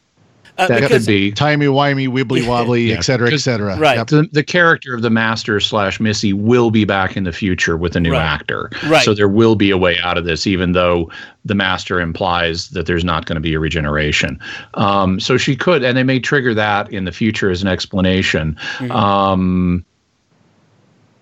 [0.59, 1.31] Uh, That because, could be.
[1.31, 3.77] Timey wimey, wibbly wobbly, Yeah, et cetera, et 'cause- cetera.
[3.77, 3.97] Right.
[3.97, 4.07] Yep.
[4.07, 7.95] The, the character of the master slash Missy will be back in the future with
[7.95, 8.21] a new Right.
[8.21, 8.69] actor.
[8.87, 9.03] Right.
[9.03, 11.09] So there will be a way out of this, even though
[11.45, 14.39] the master implies that there's not going to be a regeneration.
[14.73, 18.57] Um, so she could, and they may trigger that in the future as an explanation.
[18.77, 18.91] Mm-hmm.
[18.91, 19.85] Um,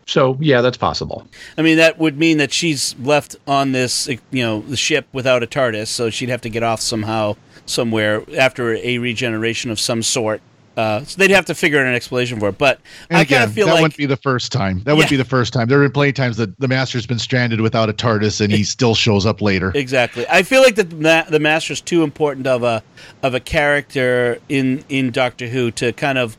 [0.05, 1.27] so yeah, that's possible.
[1.57, 5.43] I mean, that would mean that she's left on this, you know, the ship without
[5.43, 7.35] a TARDIS, so she'd have to get off somehow,
[7.67, 10.41] somewhere after a regeneration of some sort.
[10.75, 12.57] Uh, so they'd have to figure out an explanation for it.
[12.59, 12.79] But
[13.09, 14.81] And I kind of feel that like wouldn't be the first time.
[14.85, 15.09] That would Yeah.
[15.09, 15.67] be the first time.
[15.67, 18.53] There have been plenty of times that the master's been stranded without a TARDIS and
[18.53, 19.71] he still shows up later.
[19.73, 20.27] Exactly.
[20.29, 22.83] I feel like the ma- the master's too important of a
[23.23, 26.37] of a character in in Doctor Who to kind of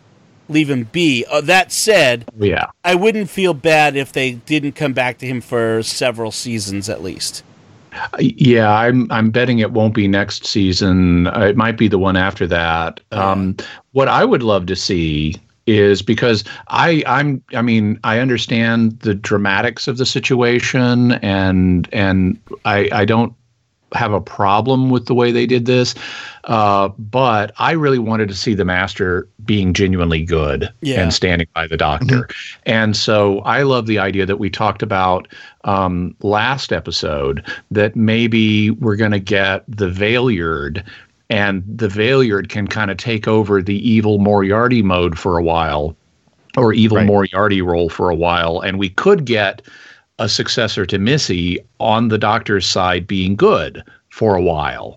[0.49, 1.25] leave him be.
[1.29, 2.67] Uh, that said, Yeah.
[2.85, 7.03] I wouldn't feel bad if they didn't come back to him for several seasons at
[7.03, 7.43] least.
[8.19, 11.27] Yeah, I'm I'm betting it won't be next season.
[11.29, 13.01] Uh, It might be the one after that.
[13.13, 13.57] Um,
[13.93, 15.35] what I would love to see
[15.67, 22.39] is because I I'm I mean I understand the dramatics of the situation and and
[22.65, 23.35] I I don't
[23.95, 25.95] have a problem with the way they did this,
[26.45, 31.01] uh, but I really wanted to see the master being genuinely good Yeah.
[31.01, 32.29] and standing by the doctor.
[32.67, 35.27] And so I love the idea that we talked about
[35.65, 40.85] um, last episode that maybe we're going to get the Valeyard
[41.31, 45.97] and the Valeyard can kind of take over the evil Moriarty mode for a while
[46.57, 47.07] or evil Right.
[47.07, 48.61] Moriarty role for a while.
[48.61, 49.63] And we could get
[50.19, 54.97] a successor to Missy on the doctor's side being good for a while.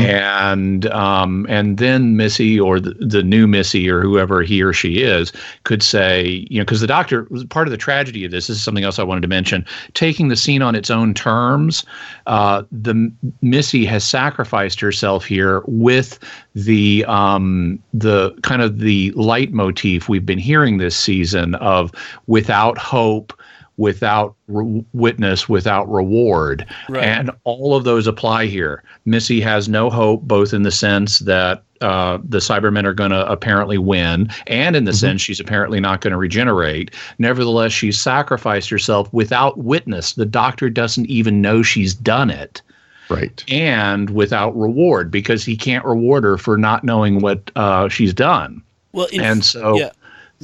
[0.00, 5.02] And um, and then Missy or the, the new Missy or whoever he or she
[5.02, 5.30] is
[5.64, 8.56] could say, you know, because the doctor was part of the tragedy of this, this
[8.56, 11.84] is something else I wanted to mention, taking the scene on its own terms,
[12.26, 13.12] uh, the
[13.42, 16.18] Missy has sacrificed herself here with
[16.54, 21.92] the um, the kind of the leitmotif we've been hearing this season of
[22.26, 23.34] without hope
[23.82, 26.64] without re- witness, without reward.
[26.88, 27.02] Right.
[27.04, 28.84] And all of those apply here.
[29.04, 33.26] Missy has no hope, both in the sense that uh, the Cybermen are going to
[33.28, 36.92] apparently win, and in the sense she's apparently not going to regenerate.
[37.18, 40.12] Nevertheless, she's sacrificed herself without witness.
[40.12, 42.62] The doctor doesn't even know she's done it.
[43.10, 43.44] Right.
[43.48, 48.62] and without reward because he can't reward her for not knowing what uh, she's done.
[48.92, 49.90] Well, And so- yeah.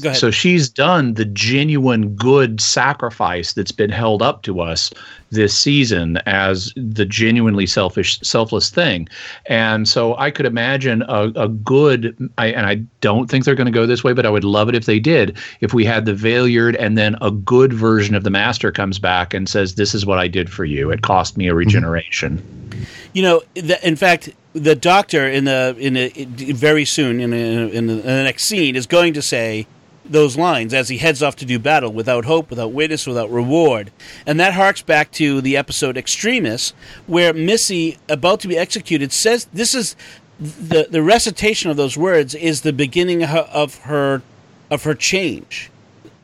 [0.00, 0.20] Go ahead.
[0.20, 4.92] So she's done the genuine good sacrifice that's been held up to us
[5.30, 9.08] this season as the genuinely selfish, selfless thing.
[9.46, 13.66] And so I could imagine a, a good, I, and I don't think they're going
[13.66, 15.36] to go this way, but I would love it if they did.
[15.60, 19.34] If we had the Valeyard and then a good version of the Master comes back
[19.34, 20.90] and says, This is what I did for you.
[20.90, 21.58] It cost me a mm-hmm.
[21.58, 22.86] regeneration.
[23.12, 27.36] You know, the, in fact, the doctor in the in the very soon in, the,
[27.36, 29.66] in, the, in the next scene is going to say
[30.09, 33.90] those lines as he heads off to do battle without hope, without witness, without reward,
[34.26, 36.72] and that harks back to the episode Extremis,
[37.06, 39.97] where Missy, about to be executed, says this is
[40.39, 44.22] the the recitation of those words is the beginning of her
[44.70, 45.70] of her change.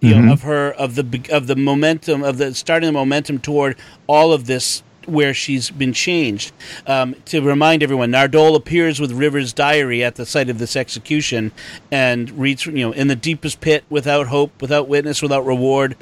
[0.01, 0.31] You know, mm-hmm.
[0.33, 4.47] of her of the of the momentum of the starting the momentum toward all of
[4.47, 6.53] this where she's been changed.
[6.87, 11.53] Um, to remind everyone, Nardole appears with River's diary at the site of this execution
[11.91, 15.97] and reads, you know, in the deepest pit, without hope, without witness, without reward,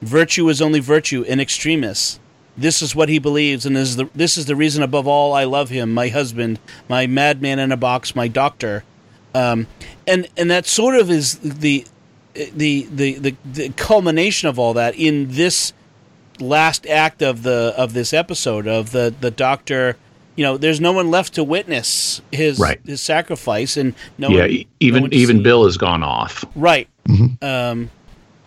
[0.00, 2.18] virtue is only virtue in extremis.
[2.56, 5.44] This is what he believes, and is the, this is the reason above all I
[5.44, 6.58] love him, my husband,
[6.88, 8.84] my madman in a box, my doctor.
[9.34, 9.66] Um,
[10.06, 11.86] and and that sort of is the
[12.34, 15.72] the, the the the culmination of all that in this
[16.40, 19.96] last act of the of this episode of the the doctor
[20.36, 22.80] you know there's no one left to witness his Right.
[22.86, 25.42] his sacrifice and no yeah, one, e- no even even see.
[25.42, 26.44] Bill has gone off.
[26.56, 26.88] right
[27.42, 27.90] um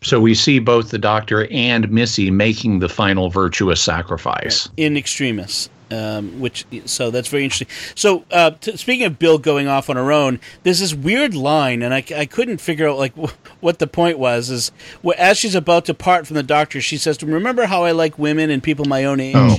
[0.01, 4.67] So we see both the doctor and Missy making the final virtuous sacrifice.
[4.77, 7.67] in extremis um, which so that's very interesting.
[7.95, 11.81] So uh, t- speaking of Bill going off on her own, there's this weird line,
[11.81, 14.49] and I, I couldn't figure out like wh- what the point was.
[14.49, 14.71] Is
[15.17, 17.91] as she's about to part from the doctor, she says to him, "Remember how I
[17.91, 19.57] like women and people my own age." Oh.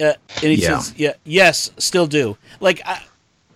[0.00, 0.78] Uh, and he Yeah.
[0.78, 3.00] says, "Yeah, yes, still do." Like I,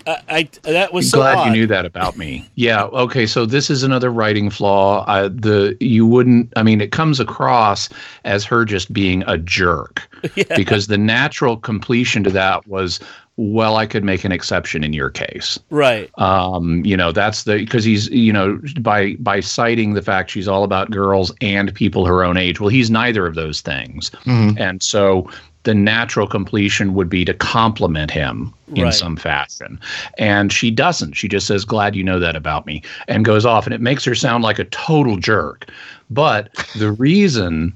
[0.06, 1.46] I, I that was so Glad odd.
[1.46, 2.48] you knew that about me.
[2.54, 2.84] Yeah.
[2.84, 3.26] Okay.
[3.26, 5.04] So this is another writing flaw.
[5.06, 6.52] Uh, the you wouldn't.
[6.56, 7.88] I mean, it comes across
[8.24, 10.44] as her just being a jerk yeah.
[10.56, 13.00] because the natural completion to that was,
[13.36, 15.58] well, I could make an exception in your case.
[15.70, 16.10] Right.
[16.18, 20.48] Um, you know, that's the because he's you know by by citing the fact she's
[20.48, 22.60] all about girls and people her own age.
[22.60, 25.28] Well, he's neither of those things, and so
[25.66, 28.94] the natural completion would be to compliment him in Right.
[28.94, 29.78] some fashion.
[30.16, 31.12] And she doesn't.
[31.14, 34.04] She just says, "Glad you know that about me," and goes off, and it makes
[34.04, 35.68] her sound like a total jerk.
[36.08, 37.74] But the reason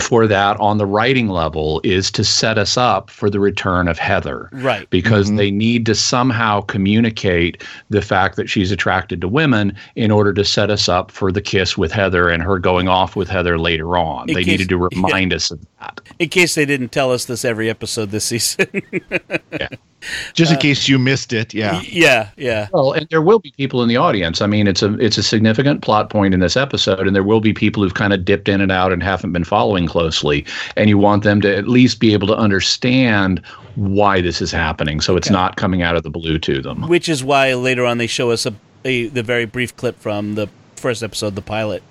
[0.00, 3.98] for that on the writing level is to set us up for the return of
[3.98, 4.88] Heather Right.
[4.88, 5.36] because mm-hmm.
[5.36, 10.44] they need to somehow communicate the fact that she's attracted to women in order to
[10.44, 13.98] set us up for the kiss with Heather and her going off with Heather later
[13.98, 14.28] on.
[14.30, 16.00] In they case- needed to remind us of that.
[16.18, 18.66] In case they didn't tell us this every episode this season.
[20.34, 21.54] Just in uh, case you missed it.
[21.54, 21.80] Yeah.
[21.84, 22.30] yeah.
[22.36, 22.68] Yeah.
[22.72, 24.40] Well, and there will be people in the audience.
[24.40, 27.40] I mean, it's a it's a significant plot point in this episode, and there will
[27.40, 30.44] be people who've kind of dipped in and out and haven't been following closely.
[30.76, 33.40] And you want them to at least be able to understand
[33.76, 36.88] why this is happening, so it's not coming out of the blue to them.
[36.88, 38.54] Which is why later on they show us a,
[38.84, 41.82] a the very brief clip from the first episode, the pilot.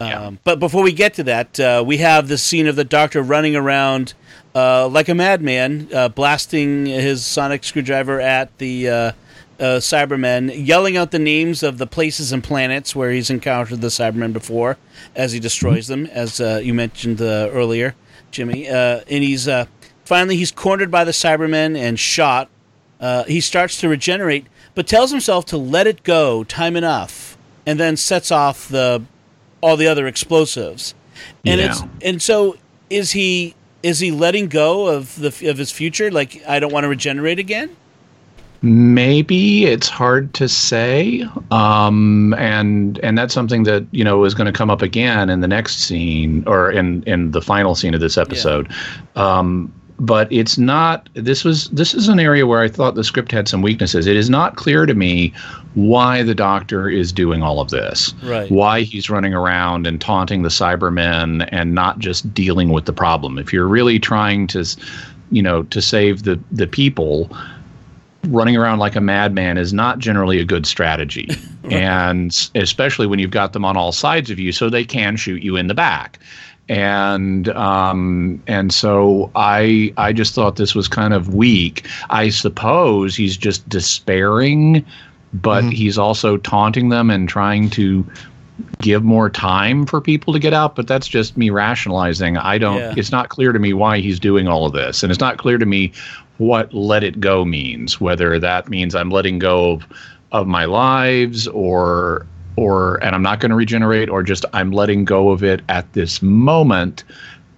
[0.00, 3.22] Um, But before we get to that, uh, we have the scene of the Doctor
[3.22, 4.14] running around
[4.54, 9.12] uh, like a madman, uh, blasting his sonic screwdriver at the uh,
[9.60, 13.88] uh, Cybermen, yelling out the names of the places and planets where he's encountered the
[13.88, 14.78] Cybermen before,
[15.16, 17.94] as he destroys them, as uh, you mentioned uh, earlier,
[18.30, 18.68] Jimmy.
[18.68, 19.66] Uh, and he's uh,
[20.04, 22.48] finally he's cornered by the Cybermen and shot.
[23.00, 27.36] Uh, he starts to regenerate, but tells himself to let it go time enough,
[27.66, 29.02] and then sets off the
[29.60, 30.94] all the other explosives.
[31.44, 32.56] And it's and so
[32.90, 36.10] is he is he letting go of the of his future?
[36.10, 37.76] Like I don't want to regenerate again.
[38.60, 44.46] Maybe it's hard to say, um, and and that's something that you know is going
[44.46, 48.00] to come up again in the next scene or in in the final scene of
[48.00, 48.68] this episode.
[49.14, 51.08] Um, but it's not.
[51.14, 54.06] This was this is an area where I thought the script had some weaknesses.
[54.06, 55.32] It is not clear to me
[55.78, 58.12] why the Doctor is doing all of this.
[58.24, 58.50] Right.
[58.50, 63.38] Why he's running around and taunting the Cybermen and not just dealing with the problem.
[63.38, 64.64] If you're really trying to,
[65.30, 67.30] you know, to save the the people
[68.26, 71.28] running around like a madman is not generally a good strategy.
[71.70, 75.42] And especially when you've got them on all sides of you, so they can shoot
[75.42, 76.18] you in the back.
[76.66, 81.86] And um, and so I I just thought this was kind of weak.
[82.08, 84.82] I suppose he's just despairing,
[85.32, 85.70] but mm-hmm.
[85.70, 88.06] he's also taunting them and trying to
[88.80, 92.78] give more time for people to get out but that's just me rationalizing i don't
[92.78, 92.94] Yeah.
[92.96, 95.58] it's not clear to me why he's doing all of this and it's not clear
[95.58, 95.92] to me
[96.38, 99.86] what let it go means, whether that means I'm letting go of,
[100.32, 102.26] of my lives or
[102.56, 105.92] or and I'm not going to regenerate or just I'm letting go of it at
[105.92, 107.04] this moment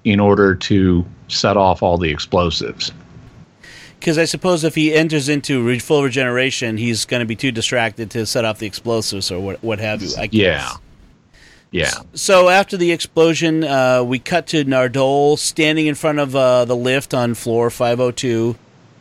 [0.05, 2.91] in order to set off all the explosives.
[4.01, 7.53] Because I suppose if he enters into re- full regeneration, he's going to be too
[7.53, 10.11] distracted to set off the explosives or what, what have you.
[10.19, 10.35] I guess.
[10.35, 10.73] Yeah.
[11.71, 11.93] Yeah.
[12.15, 16.75] So after the explosion, uh, we cut to Nardole standing in front of uh, the
[16.75, 18.57] lift on floor 502,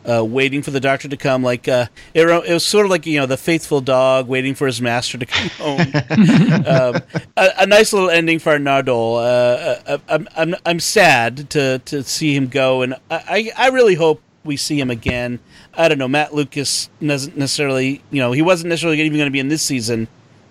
[0.08, 1.42] uh, waiting for the doctor to come.
[1.42, 4.66] Like uh, it, it, was sort of like you know the faithful dog waiting for
[4.66, 5.80] his master to come home.
[6.66, 7.02] um,
[7.36, 9.16] a, a, nice little ending for Nardole.
[9.16, 13.96] Uh, uh, I'm, I'm I'm sad to to see him go, and I I really
[13.96, 15.38] hope we see him again.
[15.74, 16.08] I don't know.
[16.08, 19.62] Matt Lucas doesn't necessarily, you know, he wasn't necessarily even going to be in this
[19.62, 20.08] season.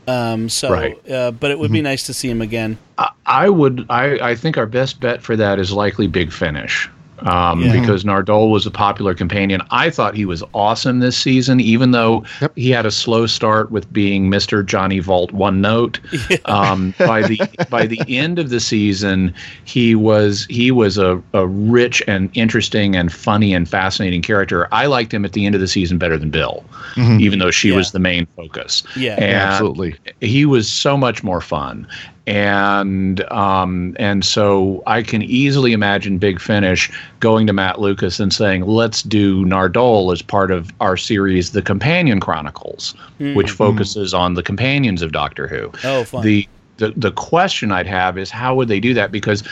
[0.08, 1.10] Um, so, right.
[1.10, 1.74] uh, but it would mm-hmm.
[1.74, 2.78] be nice to see him again.
[2.98, 3.86] I, I would.
[3.90, 6.90] I, I think our best bet for that is likely Big Finish
[7.28, 7.80] um, yeah.
[7.80, 9.62] because Nardole was a popular companion.
[9.72, 12.52] I thought he was awesome this season, even though yep.
[12.56, 16.00] he had a slow start with being Mister Johnny Vault one note.
[16.30, 16.38] Yeah.
[16.46, 17.40] Um, by the
[17.70, 19.34] by the end of the season,
[19.64, 24.68] he was he was a, a rich and interesting and funny and fascinating character.
[24.72, 26.64] I liked him at the end of the season better than Bill,
[26.94, 27.20] mm-hmm.
[27.20, 27.78] even though she yeah.
[27.78, 28.84] was the main focus.
[28.96, 29.96] Yeah, and absolutely.
[30.22, 31.88] He was so much more fun
[32.30, 38.32] and um, and so I can easily imagine Big Finish going to Matt Lucas and
[38.32, 43.34] saying, "Let's do Nardole as part of our series, The Companion Chronicles, mm-hmm.
[43.34, 46.24] which focuses on the companions of Doctor Who." Oh, fun.
[46.24, 46.48] The
[46.78, 49.12] the, the question I'd have is how would they do that?
[49.12, 49.44] Because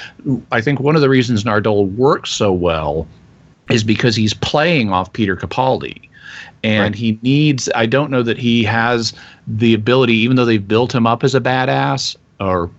[0.51, 3.07] I think one of the reasons Nardole works so well
[3.71, 6.07] is because he's playing off Peter Capaldi
[6.63, 6.95] and right.
[6.95, 9.13] he needs i don't know that he has
[9.45, 12.69] the ability even though they've built him up as a badass or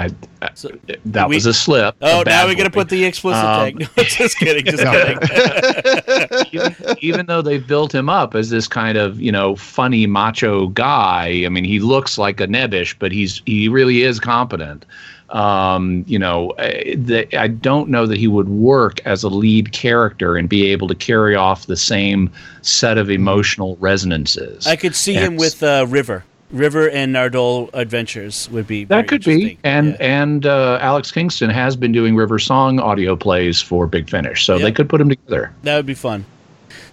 [0.00, 0.08] I,
[0.40, 0.70] I, so
[1.04, 1.94] that we, was a slip.
[2.00, 3.88] Oh, a now we're going to put the explicit um, tag.
[3.96, 4.64] No, just kidding.
[4.64, 6.46] Just kidding.
[6.52, 10.68] even, even, though they've built him up as this kind of you know funny macho
[10.68, 14.86] guy, I mean he looks like a nebbish, but he's he really is competent.
[15.28, 19.72] Um, you know, eh, the, I don't know that he would work as a lead
[19.72, 22.32] character and be able to carry off the same
[22.62, 24.66] set of emotional resonances.
[24.66, 26.24] I could see and him with uh, River.
[26.52, 30.22] River and Nardole Adventures would be that could be, and yeah.
[30.22, 34.58] and uh, Alex Kingston has been doing River Song audio plays for Big Finish, so
[34.58, 35.52] they could put them together.
[35.62, 36.24] That would be fun.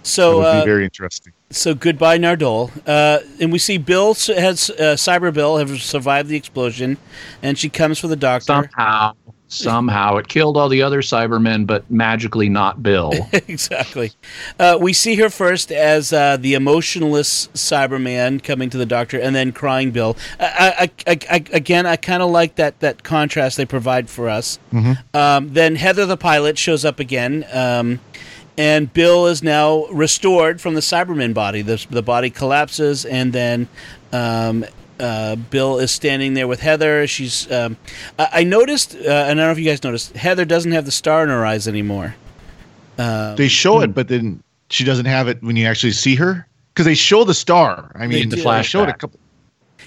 [0.02, 1.32] So that would be uh, very interesting.
[1.50, 6.36] So goodbye Nardole, uh, and we see Bill has uh, Cyber Bill have survived the
[6.36, 6.96] explosion,
[7.42, 9.14] and she comes for the doctor somehow
[9.48, 10.16] somehow.
[10.16, 13.12] It killed all the other Cybermen, but magically not Bill.
[13.32, 14.12] exactly.
[14.58, 19.34] Uh, we see her first as uh, the emotionless Cyberman coming to the doctor, and
[19.34, 20.16] then crying Bill.
[20.38, 24.28] I, I, I, I again, I kind of like that that contrast they provide for
[24.28, 24.58] us.
[24.72, 25.16] Mm-hmm.
[25.16, 27.44] Um, then Heather the pilot shows up again.
[27.52, 28.00] Um,
[28.58, 31.62] and Bill is now restored from the Cyberman body.
[31.62, 33.68] The, the body collapses, and then
[34.12, 34.64] um,
[34.98, 37.06] uh, Bill is standing there with Heather.
[37.06, 37.50] She's.
[37.50, 37.76] Um,
[38.18, 40.84] I, I, noticed, uh, and I don't know if you guys noticed, Heather doesn't have
[40.84, 42.14] the star in her eyes anymore.
[42.98, 46.46] Um, they show it, but then she doesn't have it when you actually see her
[46.72, 47.92] because they show the star.
[47.94, 49.18] I mean, the flash showed a couple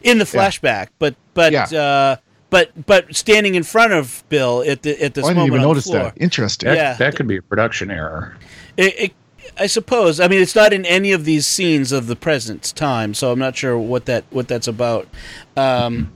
[0.03, 0.89] in the flashback, yeah.
[0.99, 1.63] but but yeah.
[1.65, 2.15] uh,
[2.49, 5.61] but but standing in front of Bill at the at this oh, I didn't even
[5.61, 6.13] notice that.
[6.17, 6.69] Interesting.
[6.69, 8.37] That, yeah, that could be a production error.
[8.77, 9.13] It, it,
[9.57, 10.19] I suppose.
[10.19, 13.39] I mean, it's not in any of these scenes of the present time, so I'm
[13.39, 15.07] not sure what that what that's about.
[15.55, 16.11] Um,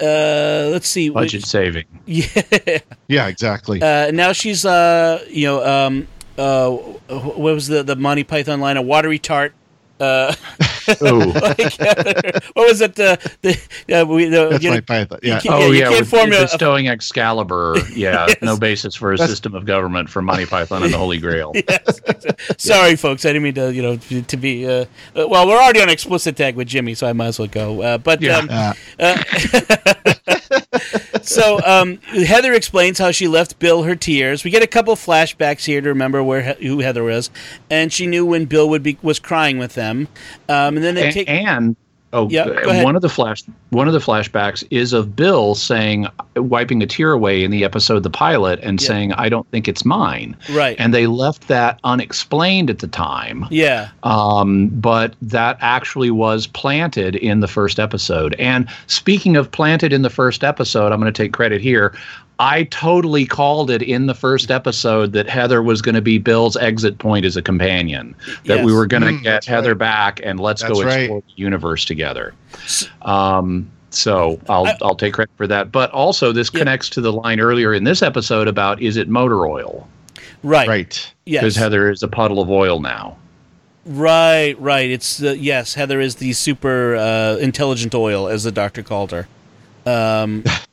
[0.00, 1.08] uh, let's see.
[1.10, 1.84] Budget saving.
[2.06, 2.78] Yeah.
[3.08, 3.26] Yeah.
[3.28, 3.80] Exactly.
[3.82, 6.08] Uh, now she's uh, you know, um,
[6.38, 8.76] uh, what was the the Monty Python line?
[8.76, 9.52] A watery tart
[10.00, 10.34] uh,
[11.00, 11.78] like,
[12.54, 12.98] what was it?
[12.98, 13.60] Uh, the,
[13.92, 15.20] uh, we, the, That's you know, my python.
[15.22, 15.40] Yeah.
[15.48, 17.76] oh yeah, yeah with bestowing a, Excalibur.
[17.90, 18.36] Yeah, yes.
[18.40, 21.52] no basis for a That's, system of government from Monty Python and the Holy Grail.
[21.54, 22.00] Yes.
[22.56, 22.96] Sorry, yeah.
[22.96, 23.24] folks.
[23.24, 23.74] I didn't mean to.
[23.74, 24.66] You know, to, to be.
[24.66, 24.86] Uh,
[25.16, 27.82] uh, well, we're already on explicit tag with Jimmy, so I might as well go.
[27.82, 28.74] Uh, but yeah.
[28.98, 29.16] Um,
[31.22, 34.44] so um, Heather explains how she left Bill her tears.
[34.44, 37.30] We get a couple flashbacks here to remember where who Heather was,
[37.68, 40.08] and she knew when Bill would be was crying with them.
[40.48, 41.76] Um, and then they and, take and
[42.12, 46.82] Oh, yeah, one of the flash one of the flashbacks is of Bill saying wiping
[46.82, 48.88] a tear away in the episode the pilot and yeah.
[48.88, 50.36] saying I don't think it's mine.
[50.50, 50.76] Right.
[50.80, 53.46] And they left that unexplained at the time.
[53.50, 53.90] Yeah.
[54.02, 58.34] Um, but that actually was planted in the first episode.
[58.40, 61.94] And speaking of planted in the first episode, I'm going to take credit here.
[62.40, 66.56] I totally called it in the first episode that Heather was going to be Bill's
[66.56, 68.14] exit point as a companion.
[68.46, 68.64] That yes.
[68.64, 69.78] we were going to mm, get Heather right.
[69.78, 71.24] back and let's that's go explore right.
[71.26, 72.32] the universe together.
[73.02, 75.70] Um, so I'll I, will take credit for that.
[75.70, 76.60] But also, this yeah.
[76.60, 79.86] connects to the line earlier in this episode about is it motor oil?
[80.42, 80.66] Right.
[80.66, 81.14] Right.
[81.26, 81.42] Yes.
[81.42, 83.18] Because Heather is a puddle of oil now.
[83.84, 84.88] Right, right.
[84.90, 89.28] It's uh, yes, Heather is the super uh, intelligent oil, as the doctor called her.
[89.84, 90.44] Um,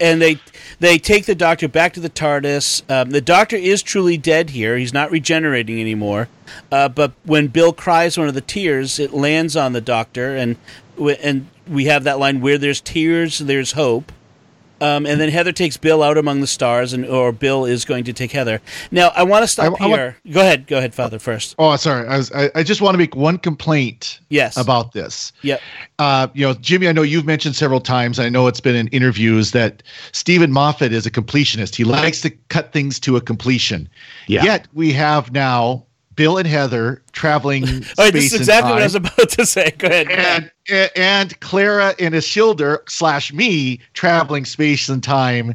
[0.00, 0.40] and they
[0.78, 2.82] they take the doctor back to the TARDIS.
[2.90, 6.28] Um, the doctor is truly dead here; he's not regenerating anymore.
[6.70, 10.56] Uh, but when Bill cries one of the tears, it lands on the doctor, and
[11.22, 14.12] and we have that line: "Where there's tears, there's hope."
[14.80, 18.04] Um, and then Heather takes Bill out among the stars, and or Bill is going
[18.04, 18.60] to take Heather.
[18.90, 20.16] Now, I want to stop I- I want- here.
[20.32, 21.18] go ahead, go ahead, Father.
[21.18, 22.06] First, Oh, sorry.
[22.08, 22.32] I was.
[22.32, 24.20] I, I just want to make one complaint.
[24.28, 24.56] Yes.
[24.56, 25.32] About this.
[25.42, 25.58] Yeah.
[25.98, 28.18] Uh, you know, Jimmy, I know you've mentioned several times.
[28.20, 29.82] I know it's been in interviews that
[30.12, 31.74] Steven Moffat is a completionist.
[31.74, 33.88] He likes to cut things to a completion.
[34.28, 34.44] Yeah.
[34.44, 35.84] Yet we have now
[36.20, 38.74] Bill and Heather traveling All right, space this is exactly time.
[38.74, 39.70] what I was about to say.
[39.78, 40.50] Go ahead.
[40.68, 45.54] and and Clara and Ashildr slash me traveling space and time.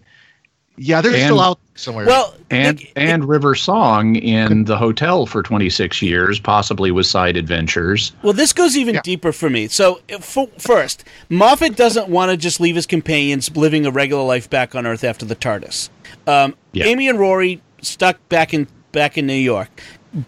[0.77, 2.07] Yeah, they're And- still out somewhere.
[2.07, 7.37] well, And like, and River Song in the hotel for 26 years, possibly with side
[7.37, 8.11] adventures.
[8.23, 9.01] well, this goes even Yeah.
[9.03, 9.67] deeper for me.
[9.67, 14.49] So, f- first, Moffat doesn't want to just leave his companions living a regular life
[14.49, 15.89] back on Earth after the TARDIS.
[16.25, 16.85] Um, Yeah.
[16.87, 19.69] Amy and Rory stuck back in back in New York.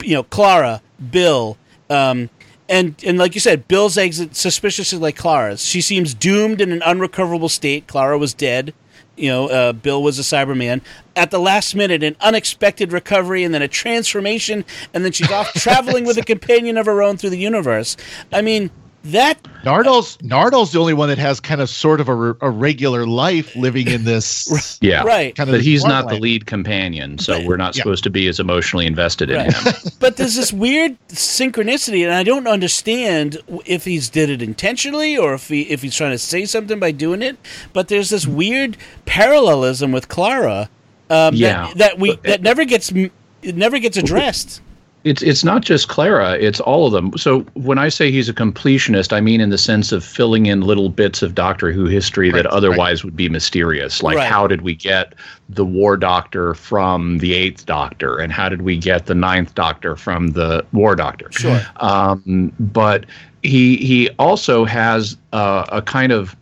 [0.02, 0.82] You know, Clara,
[1.12, 1.58] Bill,
[1.90, 2.30] um,
[2.70, 5.64] and and like you said, Bill's exit suspiciously like Clara's.
[5.64, 7.88] She seems doomed in an unrecoverable state.
[7.88, 8.74] Clara was dead.
[9.16, 10.82] You know, uh, Bill was a Cyberman.
[11.16, 15.54] At the last minute, an unexpected recovery, and then a transformation, and then she's off
[15.56, 17.98] traveling with a companion of her own through the universe.
[18.32, 18.70] I mean,
[19.12, 22.50] that Nardole's Nardole's the only one that has kind of sort of a, re- a
[22.50, 24.78] regular life living in this.
[24.82, 25.04] Yeah.
[25.04, 25.36] right.
[25.36, 27.82] Kind of But he's not the lead companion, so But- we're not Yeah.
[27.84, 29.74] supposed to be as emotionally invested in him.
[30.00, 35.34] but there's this weird synchronicity, and I don't understand if he's did it intentionally or
[35.34, 37.38] if he if he's trying to say something by doing it.
[37.74, 40.70] But there's this weird parallelism with Clara
[41.10, 41.68] um, Yeah.
[41.68, 44.62] that, that we But- that never gets it never gets addressed.
[45.04, 47.18] It's it's not just Clara, it's all of them.
[47.18, 50.62] So when I say he's a completionist, I mean in the sense of filling in
[50.62, 54.04] little bits of Doctor Who history that Right, otherwise would be mysterious.
[54.04, 54.30] Like Right.
[54.30, 55.14] how did we get
[55.50, 59.96] the War Doctor from the Eighth Doctor, and how did we get the Ninth Doctor
[59.96, 61.32] from the War Doctor?
[61.32, 61.62] Sure.
[61.78, 63.06] Um, but
[63.44, 66.36] he he also has uh, a kind of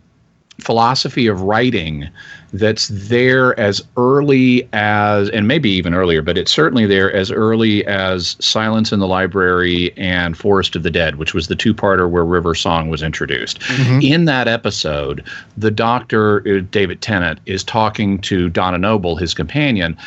[0.60, 2.10] philosophy of writing
[2.58, 7.86] that's there as early as and maybe even earlier but it's certainly there as early
[7.86, 12.26] as silence in the library and forest of the dead which was the two-parter where
[12.26, 13.60] river song was introduced.
[14.02, 15.24] In that episode
[15.58, 19.98] the doctor uh, david tennant is talking to donna noble his companion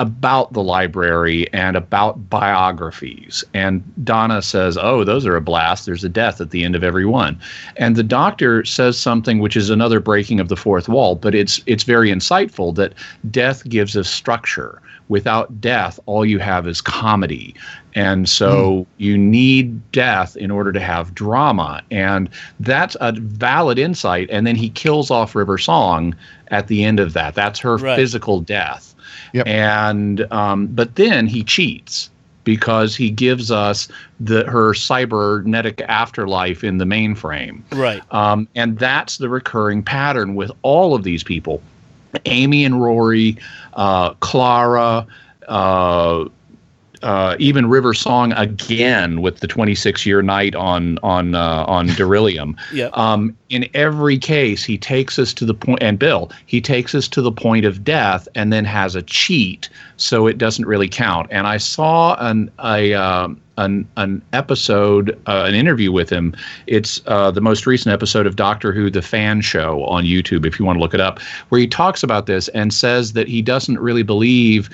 [0.00, 3.44] about the library and about biographies.
[3.52, 5.84] And Donna says, Oh, those are a blast.
[5.84, 7.38] There's a death at the end of every one.
[7.76, 11.60] And the doctor says something which is another breaking of the fourth wall, but it's
[11.66, 12.94] it's very insightful that
[13.30, 14.80] death gives us structure.
[15.10, 17.54] Without death, all you have is comedy.
[17.94, 19.02] And so hmm.
[19.02, 21.82] you need death in order to have drama.
[21.90, 24.30] And that's a valid insight.
[24.30, 26.14] And then he kills off River Song
[26.48, 27.34] at the end of that.
[27.34, 27.96] That's her Right.
[27.96, 28.89] physical death.
[29.32, 29.46] Yep.
[29.46, 32.10] And um, but then he cheats
[32.44, 33.88] because he gives us
[34.18, 37.62] the her cybernetic afterlife in the mainframe.
[37.72, 38.02] Right.
[38.12, 41.62] Um, and that's the recurring pattern with all of these people
[42.24, 43.36] Amy and Rory,
[43.74, 45.06] uh, Clara,
[45.48, 46.24] uh,
[47.02, 52.56] uh, even River Song again with the 26 year night on on uh, on Darillium.
[52.72, 52.96] Yep.
[52.96, 57.08] Um, in every case, he takes us to the point, and Bill, he takes us
[57.08, 61.26] to the point of death, and then has a cheat, so it doesn't really count.
[61.32, 66.34] And I saw an a um, an an episode, uh, an interview with him.
[66.66, 70.58] It's uh, the most recent episode of Doctor Who: The Fan Show on YouTube, if
[70.58, 71.20] you want to look it up,
[71.50, 74.70] where he talks about this and says that he doesn't really believe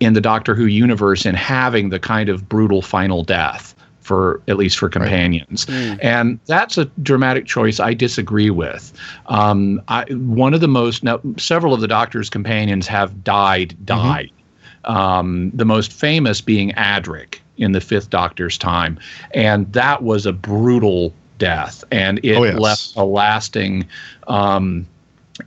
[0.00, 4.56] in the Doctor Who universe in having the kind of brutal final death for at
[4.56, 5.66] least for companions,
[6.02, 8.92] and that's a dramatic choice I disagree with.
[9.26, 14.30] Um, I, one of the most now several of the Doctor's companions have died, died.
[14.84, 18.98] Um, the most famous being Adric in the Fifth Doctor's time,
[19.32, 22.58] and that was a brutal death, and it Oh, yes.
[22.58, 23.86] left a lasting.
[24.26, 24.86] Um,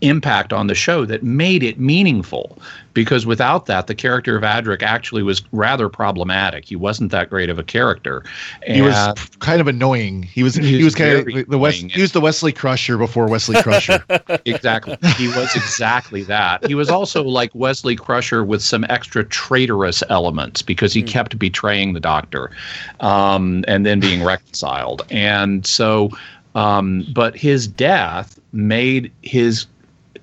[0.02, 2.58] impact on the show that made it meaningful.
[2.94, 6.64] Because without that the character of Adric actually was rather problematic.
[6.66, 8.24] He wasn't that great of a character.
[8.68, 8.96] He was
[9.40, 10.22] kind of annoying.
[10.22, 11.86] He was He he was was kind of the West.
[11.90, 14.04] He was the Wesley Crusher before Wesley Crusher.
[14.46, 14.96] exactly.
[15.18, 16.68] He was exactly that.
[16.68, 21.94] He was also like wesley crusher with some extra traitorous elements because he kept betraying
[21.94, 22.52] the doctor
[23.00, 25.06] um, and then being reconciled.
[25.10, 26.12] And so
[26.56, 29.66] um, but his death made his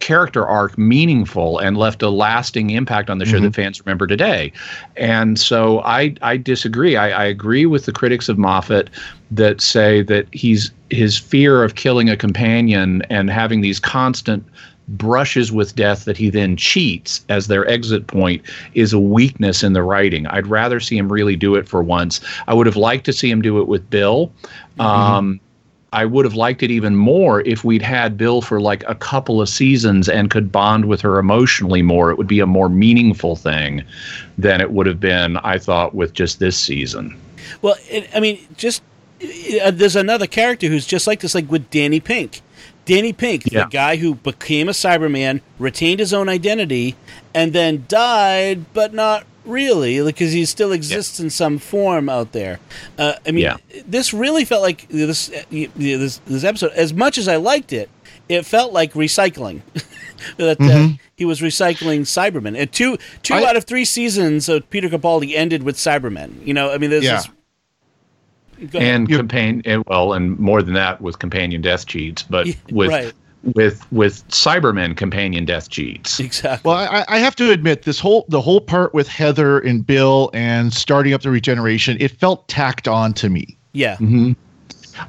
[0.00, 3.42] character arc meaningful and left a lasting impact on the show Mhm.
[3.42, 4.52] that fans remember today.
[4.96, 6.96] And so I I disagree.
[6.96, 8.90] I, I agree with the critics of Moffat
[9.30, 14.44] that say that he's his fear of killing a companion and having these constant
[14.88, 18.42] brushes with death that he then cheats as their exit point
[18.74, 20.26] is a weakness in the writing.
[20.26, 22.20] I'd rather see him really do it for once.
[22.48, 24.32] I would have liked to see him do it with Bill.
[24.80, 25.38] Um,
[25.92, 29.40] I would have liked it even more if we'd had Bill for like a couple
[29.40, 32.10] of seasons and could bond with her emotionally more.
[32.10, 33.82] It would be a more meaningful thing
[34.38, 37.16] than it would have been, I thought, with just this season.
[37.62, 38.82] Well, it, I mean, just
[39.62, 42.40] uh, there's another character who's just like this, like with Danny Pink.
[42.84, 43.64] Danny Pink, Yeah.
[43.64, 46.96] the guy who became a Cyberman, retained his own identity,
[47.34, 52.60] and then died, but not really, because he still exists in some form out there.
[52.98, 53.56] Uh, I mean, Yeah.
[53.86, 55.42] this really felt like this, uh,
[55.76, 56.72] this this episode.
[56.72, 57.88] As much as I liked it,
[58.28, 59.60] it felt like recycling.
[60.36, 64.68] that uh, he was recycling Cybermen, and two two I- out of three seasons of
[64.70, 66.46] Peter Capaldi ended with Cybermen.
[66.46, 67.16] You know, I mean, there's Yeah.
[67.16, 67.28] this.
[68.70, 68.94] Go ahead.
[68.94, 72.54] And You- companion, and, well, and more than that with companion death cheats, but Yeah,
[72.70, 73.12] with right.
[73.54, 76.20] With with Cybermen companion death cheats.
[76.20, 76.68] exactly.
[76.68, 80.30] Well, I, I have to admit, this whole the whole part with Heather and Bill
[80.34, 83.56] and starting up the regeneration, it felt tacked on to me.
[83.72, 83.96] yeah.
[83.96, 84.36] From,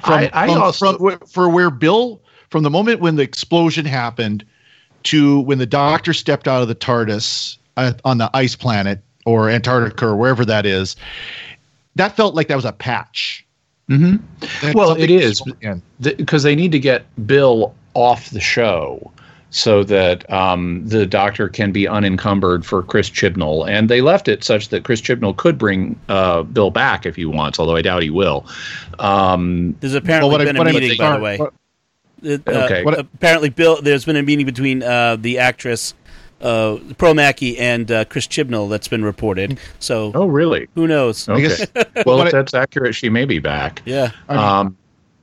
[0.03, 4.45] I, I from- also from for where Bill, from the moment when the explosion happened
[5.03, 9.49] to when the doctor stepped out of the TARDIS uh, on the ice planet or
[9.49, 10.95] Antarctica or wherever that is,
[11.95, 13.45] that felt like that was a patch.
[13.89, 14.21] Mhm.
[14.73, 15.41] Well, it is.
[15.99, 19.11] because they need to get Bill off the show
[19.53, 23.67] so that um, the doctor can be unencumbered for Chris Chibnall.
[23.69, 27.25] And they left it such that Chris Chibnall could bring uh, Bill back if he
[27.25, 28.45] wants, although I doubt he will.
[28.99, 31.37] Um, There's apparently Well, what I- been what I- a meeting, by the way.
[31.37, 31.53] what-
[32.23, 32.83] Uh, Okay.
[32.85, 33.81] uh, apparently, Bill.
[33.81, 35.95] There's been a meeting between uh, the actress
[36.39, 39.59] uh, Pearl Mackie and uh, Chris Chibnall that's been reported.
[39.79, 40.67] So oh, really?
[40.75, 41.27] who knows?
[41.27, 41.65] Okay.
[42.05, 43.81] well, if that's accurate, she may be back.
[43.85, 44.11] Yeah.
[44.29, 44.77] I mean, Um,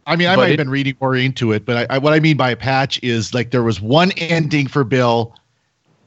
[0.08, 2.14] I mean, I But might have been reading more into it, but I, I, what
[2.14, 5.34] I mean by a patch is like there was one ending for Bill,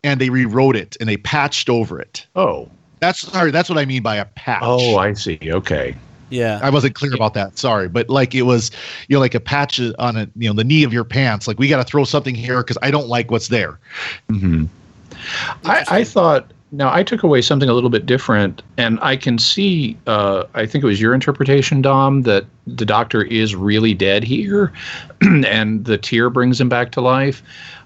[0.03, 2.25] and they rewrote it and they patched over it.
[2.35, 2.67] oh,
[2.99, 3.51] That's sorry.
[3.51, 4.63] That's what I mean by a patch.
[4.65, 5.39] oh, I see.
[5.45, 5.95] Okay.
[6.31, 6.59] Yeah.
[6.63, 7.59] I wasn't clear about that.
[7.59, 8.71] Sorry, but like it was,
[9.07, 11.47] you know, like a patch on a you know the knee of your pants.
[11.47, 13.79] Like we got to throw something here because I don't like what's there.
[14.29, 14.65] hmm
[15.65, 19.37] I, I thought now I took away something a little bit different, and I can
[19.37, 19.97] see.
[20.07, 24.71] Uh, I think it was your interpretation, Dom, that the Doctor is really dead here,
[25.21, 27.43] and the tear brings him back to life.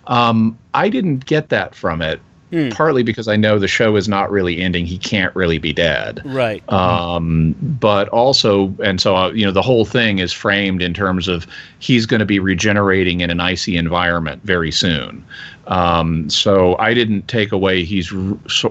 [0.08, 2.70] Um, I didn't get that from it, Hmm.
[2.70, 4.86] partly because I know the show is not really ending.
[4.86, 6.64] He can't really be dead Right.
[6.72, 11.28] um, but also, and so uh, you know, the whole thing is framed in terms
[11.28, 11.48] of
[11.80, 15.26] he's going to be regenerating in an icy environment very soon.
[15.68, 18.14] Um, so I didn't take away he's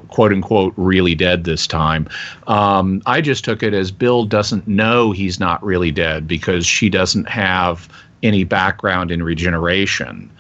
[0.09, 2.09] quote unquote really dead this time.
[2.46, 6.88] Um, I just took it as Bill doesn't know he's not really dead because she
[6.88, 7.88] doesn't have
[8.22, 10.30] any background in regeneration.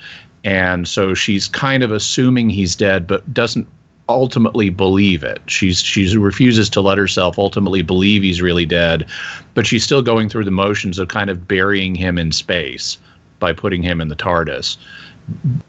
[0.44, 3.66] And so she's kind of assuming he's dead, but doesn't
[4.08, 5.40] ultimately believe it.
[5.46, 9.08] She's she refuses to let herself ultimately believe he's really dead,
[9.54, 12.98] but she's still going through the motions of kind of burying him in space
[13.38, 14.76] by putting him in the TARDIS.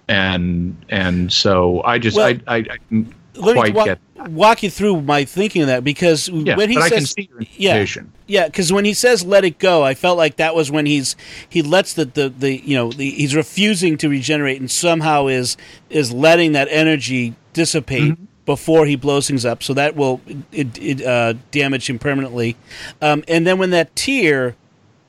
[0.09, 3.05] And and so I just Well, I, I, I
[3.37, 3.99] Let me walk,
[4.29, 7.43] walk you through my thinking of that because yeah, when he says can see your
[7.55, 7.85] yeah.
[8.27, 11.15] Yeah, because when he says "let it go," I felt like that was when he's
[11.47, 15.57] he lets the the, the you know the, he's refusing to regenerate and somehow is
[15.89, 18.25] is letting that energy dissipate Mm-hmm.
[18.45, 19.63] before he blows things up.
[19.63, 20.21] So that will
[20.51, 22.55] it, it, uh, damage him permanently.
[23.01, 24.55] Um, and then when that tear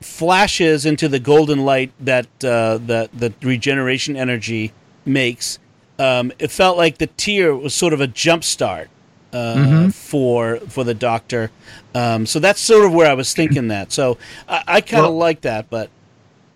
[0.01, 4.73] flashes into the golden light that uh, that the regeneration energy
[5.05, 5.59] makes,
[5.99, 8.89] um, it felt like the tear was sort of a jump start
[9.33, 11.51] uh, for for the doctor.
[11.93, 13.91] Um, so that's sort of where I was thinking that.
[13.91, 14.17] So
[14.47, 15.89] I, I kind of Well- like that, but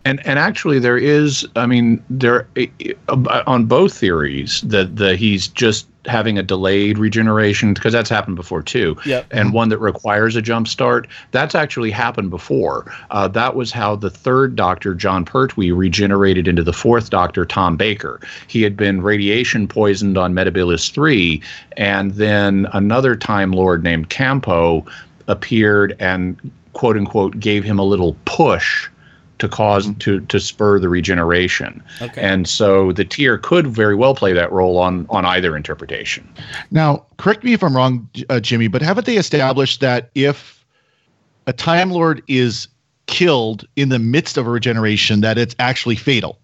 [0.05, 1.45] And and actually, there is.
[1.55, 2.47] I mean, there
[3.45, 8.63] on both theories that the he's just having a delayed regeneration because that's happened before
[8.63, 8.97] too.
[9.05, 9.27] Yep.
[9.31, 11.07] And one that requires a jump start.
[11.31, 12.91] That's actually happened before.
[13.11, 17.77] Uh, that was how the third Doctor, Jon Pertwee, regenerated into the fourth Doctor, Tom
[17.77, 18.19] Baker.
[18.47, 21.41] He had been radiation poisoned on Metebelis three,
[21.77, 24.87] and then another Time Lord named K'anpo
[25.27, 28.89] appeared and quote unquote gave him a little push
[29.41, 31.83] to cause to to spur the regeneration.
[31.99, 32.21] Okay.
[32.21, 36.31] And so the tear could very well play that role on on either interpretation.
[36.69, 40.63] Now, correct me if I'm wrong, uh, Jimmy, but haven't they established that if
[41.47, 42.67] a Time Lord is
[43.07, 46.37] killed in the midst of a regeneration, that it's actually fatal?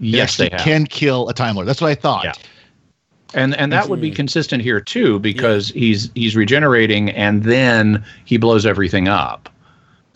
[0.00, 0.64] Yes, they actually have.
[0.64, 1.68] can kill a Time Lord.
[1.68, 2.24] That's what I thought.
[2.24, 2.32] Yeah.
[3.34, 8.38] and and that would be consistent here too because he's he's regenerating and then he
[8.38, 9.50] blows everything up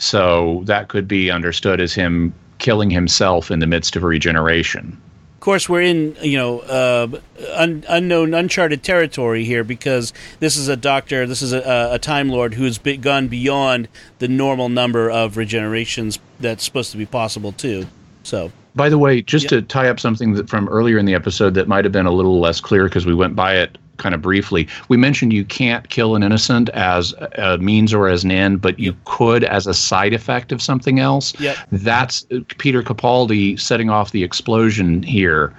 [0.02, 5.00] so that could be understood as him killing himself in the midst of regeneration.
[5.34, 7.08] Of course, we're in you know uh,
[7.54, 12.28] un- unknown, uncharted territory here because this is a doctor, this is a, a time
[12.28, 13.88] lord who's be- gone beyond
[14.18, 17.86] the normal number of regenerations that's supposed to be possible too.
[18.24, 18.52] So.
[18.74, 21.68] By the way just to tie up something that from earlier in the episode that
[21.68, 24.66] might have been a little less clear because we went by it kind of briefly
[24.88, 28.78] we mentioned you can't kill an innocent as a means or as an end but
[28.78, 31.56] you could as a side effect of something else Yep.
[31.72, 32.26] that's
[32.58, 35.54] Peter Capaldi setting off the explosion here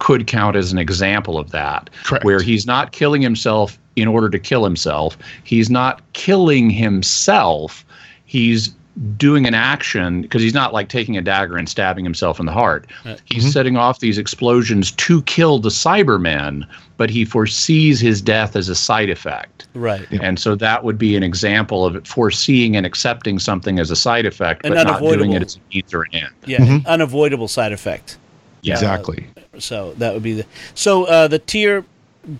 [0.00, 2.24] could count as an example of that Correct.
[2.24, 7.84] where he's not killing himself in order to kill himself he's not killing himself
[8.26, 8.74] he's
[9.16, 12.52] doing an action because he's not like taking a dagger and stabbing himself in the
[12.52, 13.50] heart uh, he's mm-hmm.
[13.50, 16.66] setting off these explosions to kill the cybermen
[16.96, 21.16] but he foresees his death as a side effect right, and so that would be
[21.16, 25.12] an example of foreseeing and accepting something as a side effect, An but not doing
[25.12, 25.36] unavoidable.
[25.36, 26.32] it as a means or an end.
[26.46, 28.18] yeah, an unavoidable side effect.
[28.62, 28.74] Yeah.
[28.74, 29.26] Exactly.
[29.58, 31.84] So that would be the so uh, the tear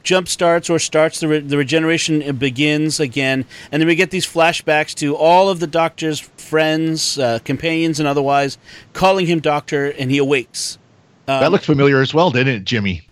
[0.03, 4.27] jump starts or starts the re- the regeneration begins again, and then we get these
[4.27, 8.59] flashbacks to all of the Doctor's friends, uh, companions, and otherwise
[8.93, 10.79] calling him Doctor, and he awakes.
[11.27, 13.03] that looked familiar as well, didn't it, Jimmy?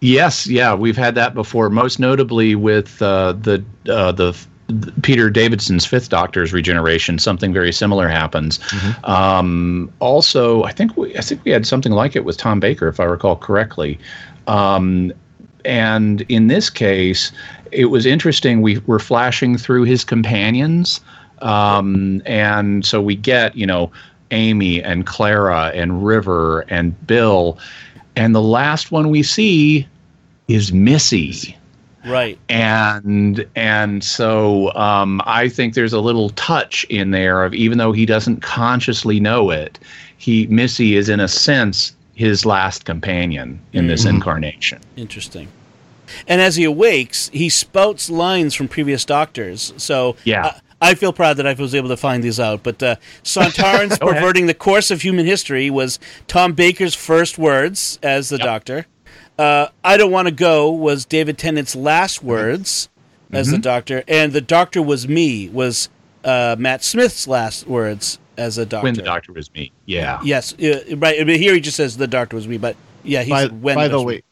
[0.00, 1.70] Yes, yeah, we've had that before.
[1.70, 4.36] Most notably with uh, the uh, the
[4.66, 8.58] the Peter Davison's Fifth Doctor's regeneration, something very similar happens.
[9.04, 12.88] Um, also, I think we I think we had something like it with Tom Baker,
[12.88, 13.98] if I recall correctly.
[14.46, 15.12] Um,
[15.64, 17.32] and in this case,
[17.72, 18.62] it was interesting.
[18.62, 21.00] We were flashing through his companions,
[21.40, 23.90] um, and so we get you know
[24.30, 27.58] Amy and Clara and River and Bill,
[28.16, 29.86] and the last one we see
[30.48, 31.56] is Missy
[32.04, 32.38] Right.
[32.50, 37.92] and and so um, I think there's a little touch in there of even though
[37.92, 39.78] he doesn't consciously know it,
[40.18, 44.80] he Missy is in a sense his last companion in this incarnation.
[44.96, 45.48] Interesting.
[46.28, 49.72] And as he awakes, he spouts lines from previous doctors.
[49.76, 50.46] So Yeah.
[50.80, 52.62] I, I feel proud that I was able to find these out.
[52.62, 52.96] But uh,
[53.92, 54.00] ahead.
[54.20, 58.86] perverting the course of human history was Tom Baker's first words as the doctor.
[59.38, 62.88] Uh, I don't want to go was David Tennant's last words
[63.32, 63.56] as Mm-hmm.
[63.56, 65.88] the doctor, and the doctor was me was
[66.24, 68.84] uh, Matt Smith's last words as a doctor.
[68.84, 71.20] When the doctor was me, yeah, Yes, uh, right.
[71.20, 73.62] I mean, here he just says the doctor was me, but yeah, he By, said
[73.62, 73.76] when.
[73.76, 74.22] by the doctor- way,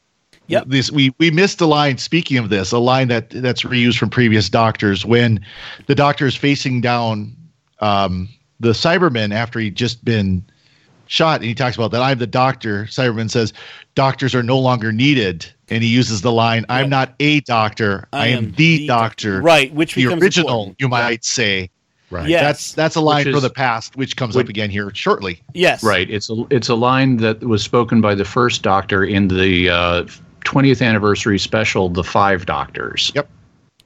[0.49, 0.65] Yep.
[0.67, 1.99] this we we missed a line.
[1.99, 5.41] Speaking of this, a line that that's reused from previous doctors when
[5.87, 7.35] the doctor is facing down
[7.81, 8.29] um,
[8.61, 10.45] the Cyberman after he'd just been
[11.07, 12.85] shot, and he talks about that I'm the doctor.
[12.87, 13.53] Cyberman says
[13.95, 18.27] doctors are no longer needed, and he uses the line "I'm not a doctor, I,
[18.29, 20.77] am, the, doctor." Right, which the becomes original, important.
[20.81, 21.71] you might say.
[22.13, 22.29] Right.
[22.29, 22.43] Yes.
[22.43, 25.41] That's that's a line Which from the past, which comes up again here shortly.
[25.55, 25.83] Yes.
[25.83, 26.09] right.
[26.11, 30.05] It's a it's a line that was spoken by the first Doctor in the uh,
[30.45, 33.13] 20th anniversary special, The Five Doctors.
[33.15, 33.31] Yep.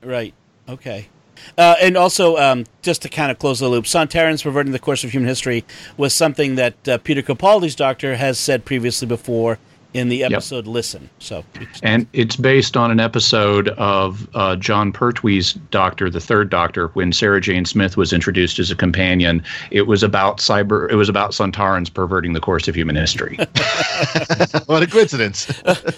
[0.02, 0.34] Right.
[0.68, 1.08] Okay.
[1.56, 5.04] Uh, and also, um, just to kind of close the loop, Sontaran's perverting the course
[5.04, 5.64] of human history
[5.96, 9.58] was something that uh, Peter Capaldi's doctor has said previously before
[9.96, 11.44] in the episode "Listen." So,
[11.82, 17.12] And it's based on an episode of uh, Jon Pertwee's Doctor, the Third Doctor, when
[17.12, 19.42] Sarah Jane Smith was introduced as a companion.
[19.70, 20.90] It was about cyber.
[20.90, 23.36] It was about Sontarans perverting the course of human history.
[24.66, 25.46] what a coincidence.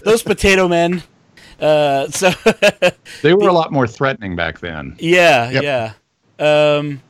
[0.05, 1.03] those potato men.
[1.61, 2.31] Uh, so,
[3.23, 4.95] they were a lot more threatening back then.
[5.01, 5.63] yeah, Yep.
[5.65, 5.93] yeah.
[6.39, 7.03] Um,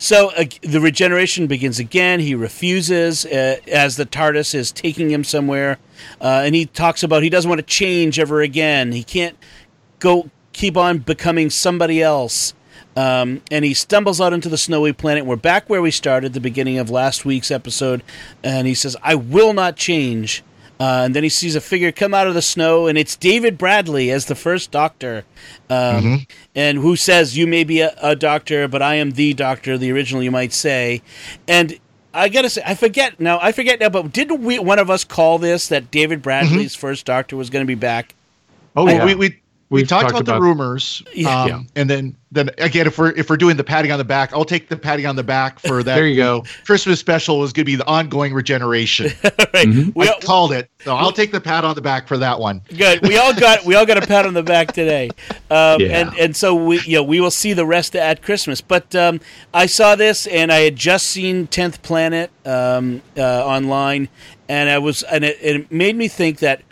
[0.00, 2.20] so uh, the regeneration begins again.
[2.20, 5.78] He refuses uh, as the TARDIS is taking him somewhere,
[6.22, 8.92] uh, and he talks about he doesn't want to change ever again.
[8.92, 9.36] He can't
[9.98, 12.54] go keep on becoming somebody else.
[12.96, 15.26] Um, and he stumbles out into the snowy planet.
[15.26, 18.02] We're back where we started, the beginning of last week's episode.
[18.42, 20.42] And he says, I will not change.
[20.80, 23.58] Uh, and then he sees a figure come out of the snow, and it's David
[23.58, 25.24] Bradley as the first doctor.
[25.68, 29.76] Um, And who says, You may be a, a doctor, but I am the doctor,
[29.76, 31.02] the original, you might say.
[31.46, 31.78] And
[32.14, 33.38] I gotta say, I forget now.
[33.40, 37.04] I forget now, but didn't we one of us call this that David Bradley's first
[37.06, 38.14] doctor was going to be back?
[38.74, 39.04] Oh Well, yeah.
[39.04, 39.40] we, we
[39.70, 41.42] we We've talked, talked about, the rumors, Yeah.
[41.42, 41.60] um, Yeah.
[41.76, 44.44] and then then again, if we're if we're doing the patting on the back, I'll
[44.44, 45.94] take the patting on the back for that.
[45.96, 46.44] There you go.
[46.64, 49.10] Christmas special was going to be the ongoing regeneration.
[49.54, 49.66] right.
[49.94, 52.62] We, I called it, so I'll take the pat on the back for that one.
[52.76, 53.02] Good.
[53.06, 55.10] We all got we all got a pat on the back today,
[55.50, 56.00] um, Yeah.
[56.00, 58.60] and and so we you know we will see the rest at Christmas.
[58.60, 59.20] But um,
[59.54, 64.08] I saw this and I had just seen Tenth Planet um, uh, online,
[64.48, 66.62] and I was, and it, it made me think that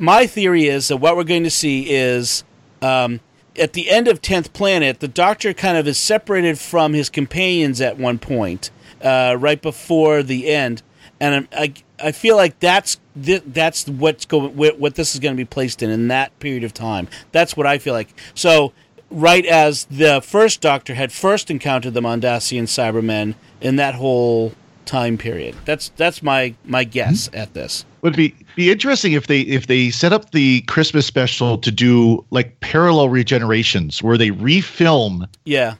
[0.00, 2.44] my theory is that what we're going to see is
[2.82, 3.20] um,
[3.56, 7.80] at the end of Tenth Planet, the Doctor kind of is separated from his companions
[7.80, 8.70] at one point,
[9.02, 10.82] uh, right before the end,
[11.20, 15.44] and I I feel like that's that's what's going what this is going to be
[15.44, 17.08] placed in in that period of time.
[17.32, 18.08] That's what I feel like.
[18.34, 18.72] So
[19.10, 24.52] right as the first Doctor had first encountered the Mondasian Cybermen in that whole
[24.86, 25.54] time period.
[25.64, 27.38] That's that's my my guess mm-hmm.
[27.38, 27.84] at this.
[28.02, 32.24] Would be be interesting if they if they set up the Christmas special to do
[32.30, 35.74] like parallel regenerations where they refilm yeah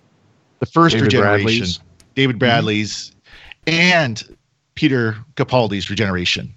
[0.61, 1.81] the first David regeneration Bradley's.
[2.15, 3.13] David Bradley's
[3.67, 3.81] mm-hmm.
[3.81, 4.37] and
[4.75, 6.53] Peter Capaldi's regeneration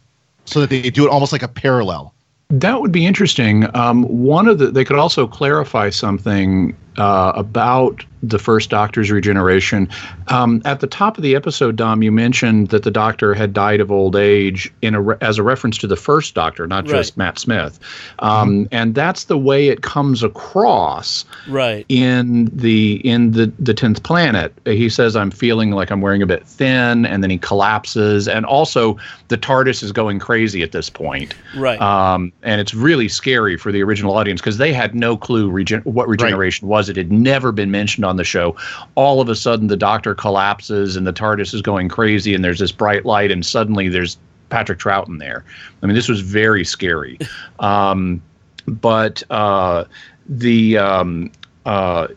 [0.46, 2.14] so that they do it almost like a parallel.
[2.50, 3.68] That would be interesting.
[3.76, 9.90] Um, one of the they could also clarify something uh, about the first Doctor's regeneration.
[10.30, 13.80] Um, at the top of the episode, Dom, you mentioned that the Doctor had died
[13.80, 16.98] of old age in a re- as a reference to the first Doctor, not right.
[16.98, 17.80] just Matt Smith.
[18.20, 18.76] Um, mm-hmm.
[18.76, 21.26] And that's the way it comes across.
[21.48, 21.86] Right.
[21.90, 26.28] In the in the the tenth planet, he says, "I'm feeling like I'm wearing a
[26.28, 28.28] bit thin," and then he collapses.
[28.28, 31.36] And also, the TARDIS is going crazy at this point.
[31.56, 31.80] Right.
[31.82, 35.82] Um, and it's really scary for the original audience because they had no clue regen-
[35.82, 36.78] what regeneration right.
[36.78, 36.90] was.
[36.90, 38.56] It had never been mentioned on the show.
[38.96, 42.60] All of a sudden, the Doctor collapses and the TARDIS is going crazy, and there's
[42.60, 44.18] this bright light, and suddenly there's
[44.50, 45.44] Patrick Troughton there.
[45.82, 47.20] I mean, this was very scary.
[47.60, 48.22] Um,
[48.68, 49.86] but uh,
[50.28, 51.32] the um,
[51.66, 52.08] uh,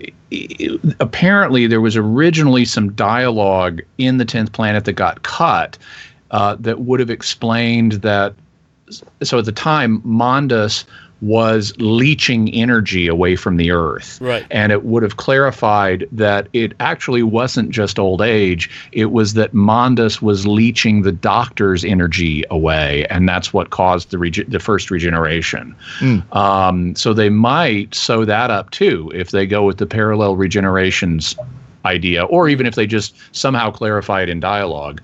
[1.00, 5.78] apparently there was originally some dialogue in the tenth planet that got cut
[6.30, 8.34] uh, that would have explained that.
[9.22, 10.84] So at the time, Mondas
[11.20, 14.20] was leaching energy away from the earth.
[14.20, 14.46] Right.
[14.50, 19.52] And it would have clarified that it actually wasn't just old age, it was that
[19.52, 24.90] Mondas was leaching the doctor's energy away, and that's what caused the rege- the first
[24.90, 25.74] regeneration.
[25.98, 26.34] Mm.
[26.34, 31.36] Um, so they might sew that up too if they go with the parallel regenerations
[31.84, 35.00] idea, or even if they just somehow clarify it in dialogue.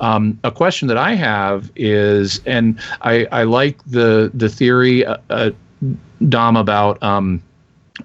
[0.00, 5.16] Um, a question that I have is, and I, I like the the theory, uh,
[5.30, 5.50] uh,
[6.28, 7.42] Dom, about um,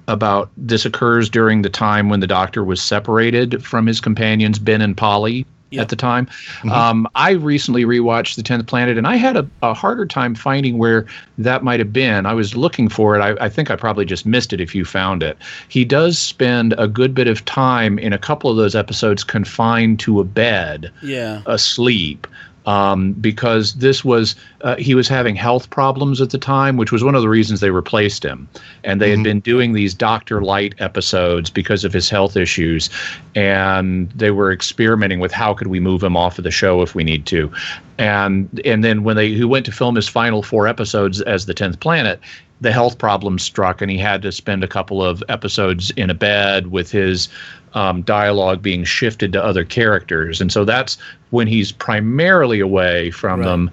[0.08, 4.82] about this occurs during the time when the Doctor was separated from his companions Ben
[4.82, 5.84] and Polly yep.
[5.84, 6.26] at the time.
[6.26, 6.72] Mm-hmm.
[6.72, 10.78] Um, I recently rewatched The Tenth Planet, and I had a, a, harder time finding
[10.78, 11.08] where
[11.38, 12.26] that might have been.
[12.26, 13.22] I was looking for it.
[13.22, 15.38] I, I, think I probably just missed it if you found it.
[15.70, 20.00] He does spend a good bit of time in a couple of those episodes confined
[20.02, 21.42] to a bed, yeah.
[21.46, 22.28] asleep
[22.66, 27.04] um, because this was uh, he was having health problems at the time, which was
[27.04, 28.48] one of the reasons they replaced him.
[28.84, 29.20] And they mm-hmm.
[29.20, 32.90] had been doing these Doctor Light episodes because of his health issues,
[33.36, 36.94] and they were experimenting with how could we move him off of the show if
[36.94, 37.52] we need to.
[37.98, 41.54] And and then when they he went to film his final four episodes as the
[41.54, 42.20] Tenth Planet,
[42.62, 46.14] the health problems struck, and he had to spend a couple of episodes in a
[46.14, 47.28] bed with his
[47.74, 50.98] um, dialogue being shifted to other characters, and so that's
[51.30, 53.46] when he's primarily away from right.
[53.46, 53.72] them.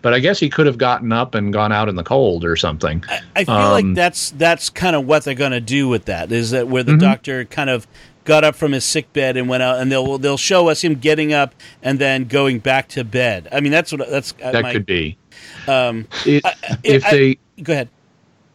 [0.00, 2.54] But I guess he could have gotten up and gone out in the cold or
[2.54, 3.04] something.
[3.08, 6.04] I, I feel um, like that's that's kind of what they're going to do with
[6.04, 6.30] that.
[6.30, 7.00] Is that where the mm-hmm.
[7.00, 7.86] doctor kind of
[8.24, 10.94] got up from his sick bed and went out, and they'll they'll show us him
[10.94, 13.48] getting up and then going back to bed.
[13.50, 15.18] I mean, that's what that's uh, that my, could be.
[15.66, 16.54] Um, it, I,
[16.84, 17.88] if I, they go ahead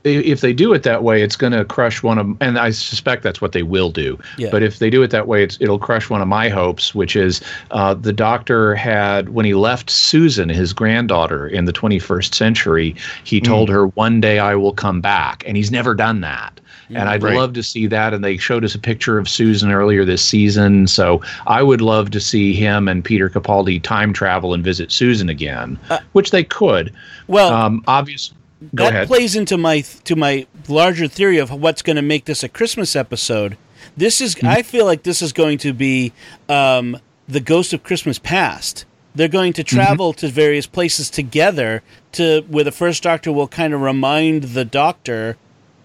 [0.04, 3.24] if they do it that way, it's going to crush one of, and I suspect
[3.24, 4.20] that's what they will do.
[4.38, 4.50] Yeah.
[4.52, 7.42] But if they do it that way, it'll crush one of my hopes, which is
[7.72, 13.40] uh, the doctor had when he left Susan, his granddaughter, in the 21st century, he
[13.40, 13.46] mm.
[13.46, 16.60] told her, "One day I will come back," and he's never done that.
[16.90, 17.36] And I'd right.
[17.36, 18.14] love to see that.
[18.14, 22.12] And they showed us a picture of Susan earlier this season, so I would love
[22.12, 26.44] to see him and Peter Capaldi time travel and visit Susan again, uh, which they
[26.44, 26.94] could.
[27.28, 28.38] Well, um, obviously
[28.74, 29.08] Go that ahead.
[29.08, 32.96] plays into my to my larger theory of what's going to make this a Christmas
[32.96, 33.58] episode.
[33.98, 34.48] This is mm-hmm.
[34.48, 36.14] I feel like this is going to be
[36.50, 38.86] um, the Ghost of Christmas Past.
[39.16, 39.76] They're going to mm-hmm.
[39.76, 40.28] travel mm-hmm.
[40.28, 41.84] to various places together
[42.14, 45.38] to where the first Doctor will kind of remind the Doctor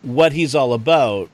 [0.03, 1.31] what he's all about.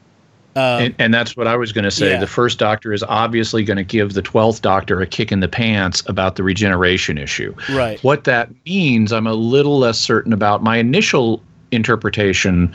[0.56, 2.10] Um, and, and, that's what I was going to say.
[2.10, 2.20] Yeah.
[2.20, 5.48] The first doctor is obviously going to give the 12th doctor a kick in the
[5.48, 7.54] pants about the regeneration issue.
[7.72, 8.02] Right.
[8.04, 10.62] What that means, I'm a little less certain about.
[10.62, 12.74] My initial interpretation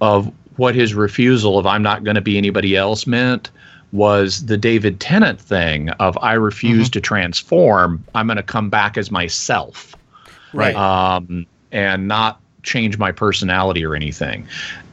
[0.00, 3.50] of what his refusal of I'm not going to be anybody else meant
[3.92, 6.92] was the David Tennant thing of I refuse mm-hmm.
[6.92, 8.04] to transform.
[8.14, 9.94] I'm going to come back as myself.
[10.52, 10.74] Right.
[10.74, 14.46] Um, and not change my personality or anything.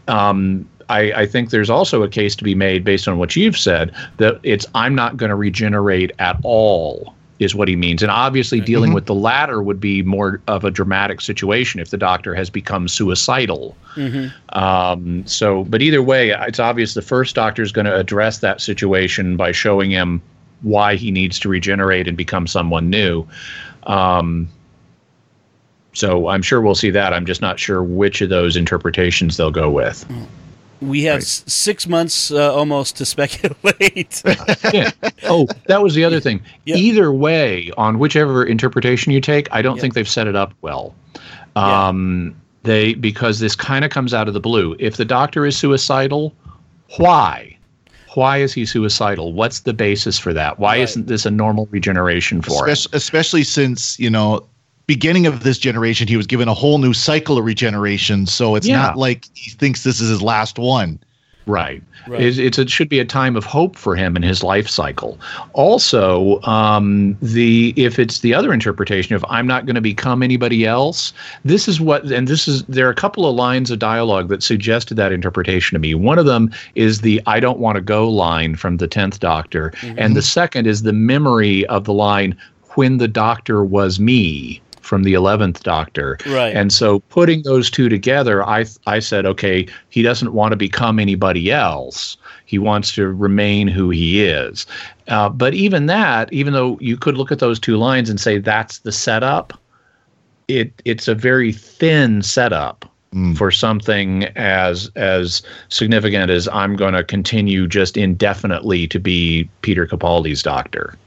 [0.07, 3.57] Um, I, I, think there's also a case to be made based on what you've
[3.57, 8.01] said that it's I'm not going to regenerate at all is what he means.
[8.01, 11.97] And obviously, dealing with the latter would be more of a dramatic situation if the
[11.97, 13.75] doctor has become suicidal.
[14.49, 18.61] Um, so, but either way, it's obvious the first doctor is going to address that
[18.61, 20.21] situation by showing him
[20.61, 23.27] why he needs to regenerate and become someone new.
[23.83, 24.47] Um,
[25.93, 27.13] so I'm sure we'll see that.
[27.13, 30.05] I'm just not sure which of those interpretations they'll go with.
[30.81, 34.21] We have s- six months uh, almost to speculate.
[34.73, 34.91] yeah.
[35.23, 36.41] Oh, that was the other thing.
[36.65, 36.75] Yeah.
[36.77, 39.81] Either way, on whichever interpretation you take, I don't Yeah.
[39.81, 40.93] think they've set it up well.
[41.55, 41.87] Yeah.
[41.87, 44.75] Um, They because this kind of comes out of the blue.
[44.79, 46.33] If the doctor is suicidal,
[46.97, 47.57] why?
[48.15, 49.33] Why is he suicidal?
[49.33, 50.57] What's the basis for that?
[50.57, 50.79] Why Right.
[50.81, 52.71] isn't this a normal regeneration for him?
[52.73, 54.45] especially, especially since you know
[54.87, 58.67] beginning of this generation he was given a whole new cycle of regeneration so it's
[58.67, 58.77] Yeah.
[58.77, 60.99] not like he thinks this is his last one
[61.47, 61.81] Right.
[62.07, 62.21] Right.
[62.21, 65.19] It's, it's it should be a time of hope for him in his life cycle.
[65.53, 70.65] Also, um, the if it's the other interpretation of I'm not going to become anybody
[70.65, 71.13] else,
[71.43, 74.41] this is what and this is there are a couple of lines of dialogue that
[74.43, 75.93] suggested that interpretation to me.
[75.93, 79.71] One of them is the I don't want to go line from the tenth Doctor,
[79.97, 82.35] and the second is the memory of the line
[82.75, 86.17] when the Doctor was me from the 11th doctor.
[86.27, 86.55] Right.
[86.55, 90.99] and so putting those two together i i said okay he doesn't want to become
[90.99, 92.17] anybody else.
[92.45, 94.67] He wants to remain who he is.
[95.07, 98.37] Uh, but even that even though you could look at those two lines and say
[98.37, 99.59] that's the setup
[100.47, 102.85] it it's a very thin setup
[103.37, 109.87] for something as as significant as i'm going to continue just indefinitely to be peter
[109.87, 110.97] capaldi's doctor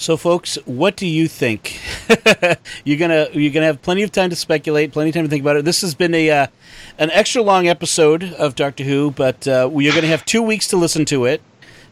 [0.00, 1.80] So, folks, what do you think?
[2.84, 5.42] you're gonna you're gonna have plenty of time to speculate, plenty of time to think
[5.42, 5.64] about it.
[5.64, 6.46] This has been a uh,
[6.98, 10.76] an extra long episode of Doctor Who, but uh, you're gonna have two weeks to
[10.76, 11.42] listen to it.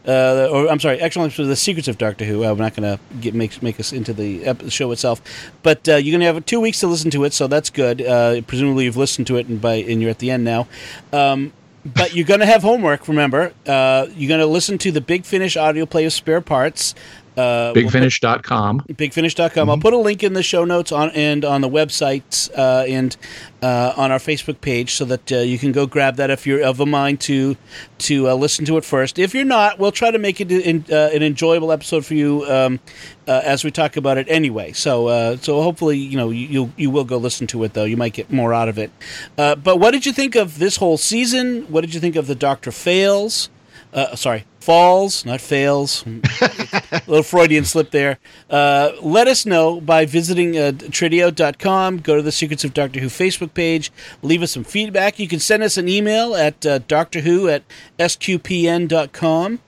[0.07, 2.45] Uh, or I'm sorry, extra long episode of the Secrets of Doctor Who.
[2.45, 5.21] I'm not gonna get make make us into the ep- show itself,
[5.61, 8.01] but uh, you're gonna have two weeks to listen to it, so that's good.
[8.01, 10.65] Uh, presumably, you've listened to it, and by and you're at the end now.
[11.11, 11.51] Um,
[11.85, 13.07] but you're going to have homework.
[13.07, 16.93] Remember, uh, you're going to listen to the Big Finish audio play of spare parts.
[17.37, 19.69] Uh, we'll put- bigfinish.com bigfinish.com.
[19.69, 23.15] I'll put a link in the show notes on and on the website uh, and
[23.61, 26.63] uh, on our Facebook page so that uh, you can go grab that if you're
[26.63, 27.55] of a mind to
[27.99, 29.19] to uh, listen to it first.
[29.19, 32.43] If you're not, we'll try to make it in, uh, an enjoyable episode for you
[32.45, 32.79] um,
[33.27, 34.71] uh, as we talk about it anyway.
[34.73, 37.85] So uh, so hopefully you know you you you will go listen to it though.
[37.85, 38.91] You might get more out of it.
[39.37, 41.63] Uh, but what did you think of this whole season?
[41.63, 43.49] What did you think of the Doctor fails?
[43.93, 46.05] Uh, sorry, falls, not fails.
[46.05, 48.19] a little Freudian slip there.
[48.49, 51.99] Uh, let us know by visiting uh, trideo.com.
[51.99, 53.93] Go to the Secrets of Doctor Who Facebook page.
[54.21, 55.19] Leave us some feedback.
[55.19, 57.63] You can send us an email at uh, Doctor Who at
[57.97, 59.59] sqpn.com.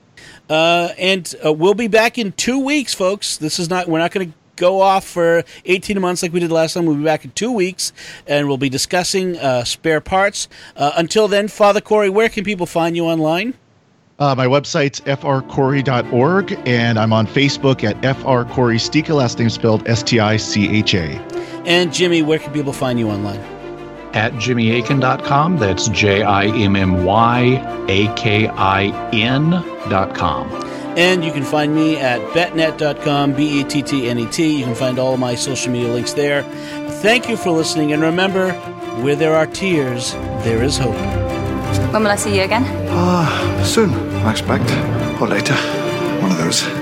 [0.50, 3.38] Uh, and uh, we'll be back in two weeks, folks.
[3.38, 6.52] This is not, we're not going to go off for 18 months like we did
[6.52, 6.84] last time.
[6.84, 7.94] We'll be back in two weeks
[8.26, 10.46] and we'll be discussing uh, spare parts.
[10.76, 13.54] Uh, until then, Father Corey, where can people find you online?
[14.20, 21.06] Uh, my website's frcorey.org and i'm on facebook at frcoreysticha, last name spelled s-t-i-c-h-a
[21.66, 23.40] And Jimmy, where can people find you online?
[24.12, 25.58] at jimmyakin.com.
[25.58, 29.50] That's J I M M Y A K I N
[29.88, 30.50] dot com.
[30.98, 34.58] And you can find me at bettnet.com, B E T T N E T.
[34.58, 36.42] You can find all of my social media links there.
[37.02, 37.92] Thank you for listening.
[37.92, 38.52] And remember,
[39.02, 40.96] where there are tears, there is hope.
[41.92, 42.64] When will I see you again?
[42.90, 43.26] Ah,
[43.64, 43.92] soon,
[44.24, 44.70] I expect.
[45.20, 45.54] Or later.
[46.22, 46.79] One of those.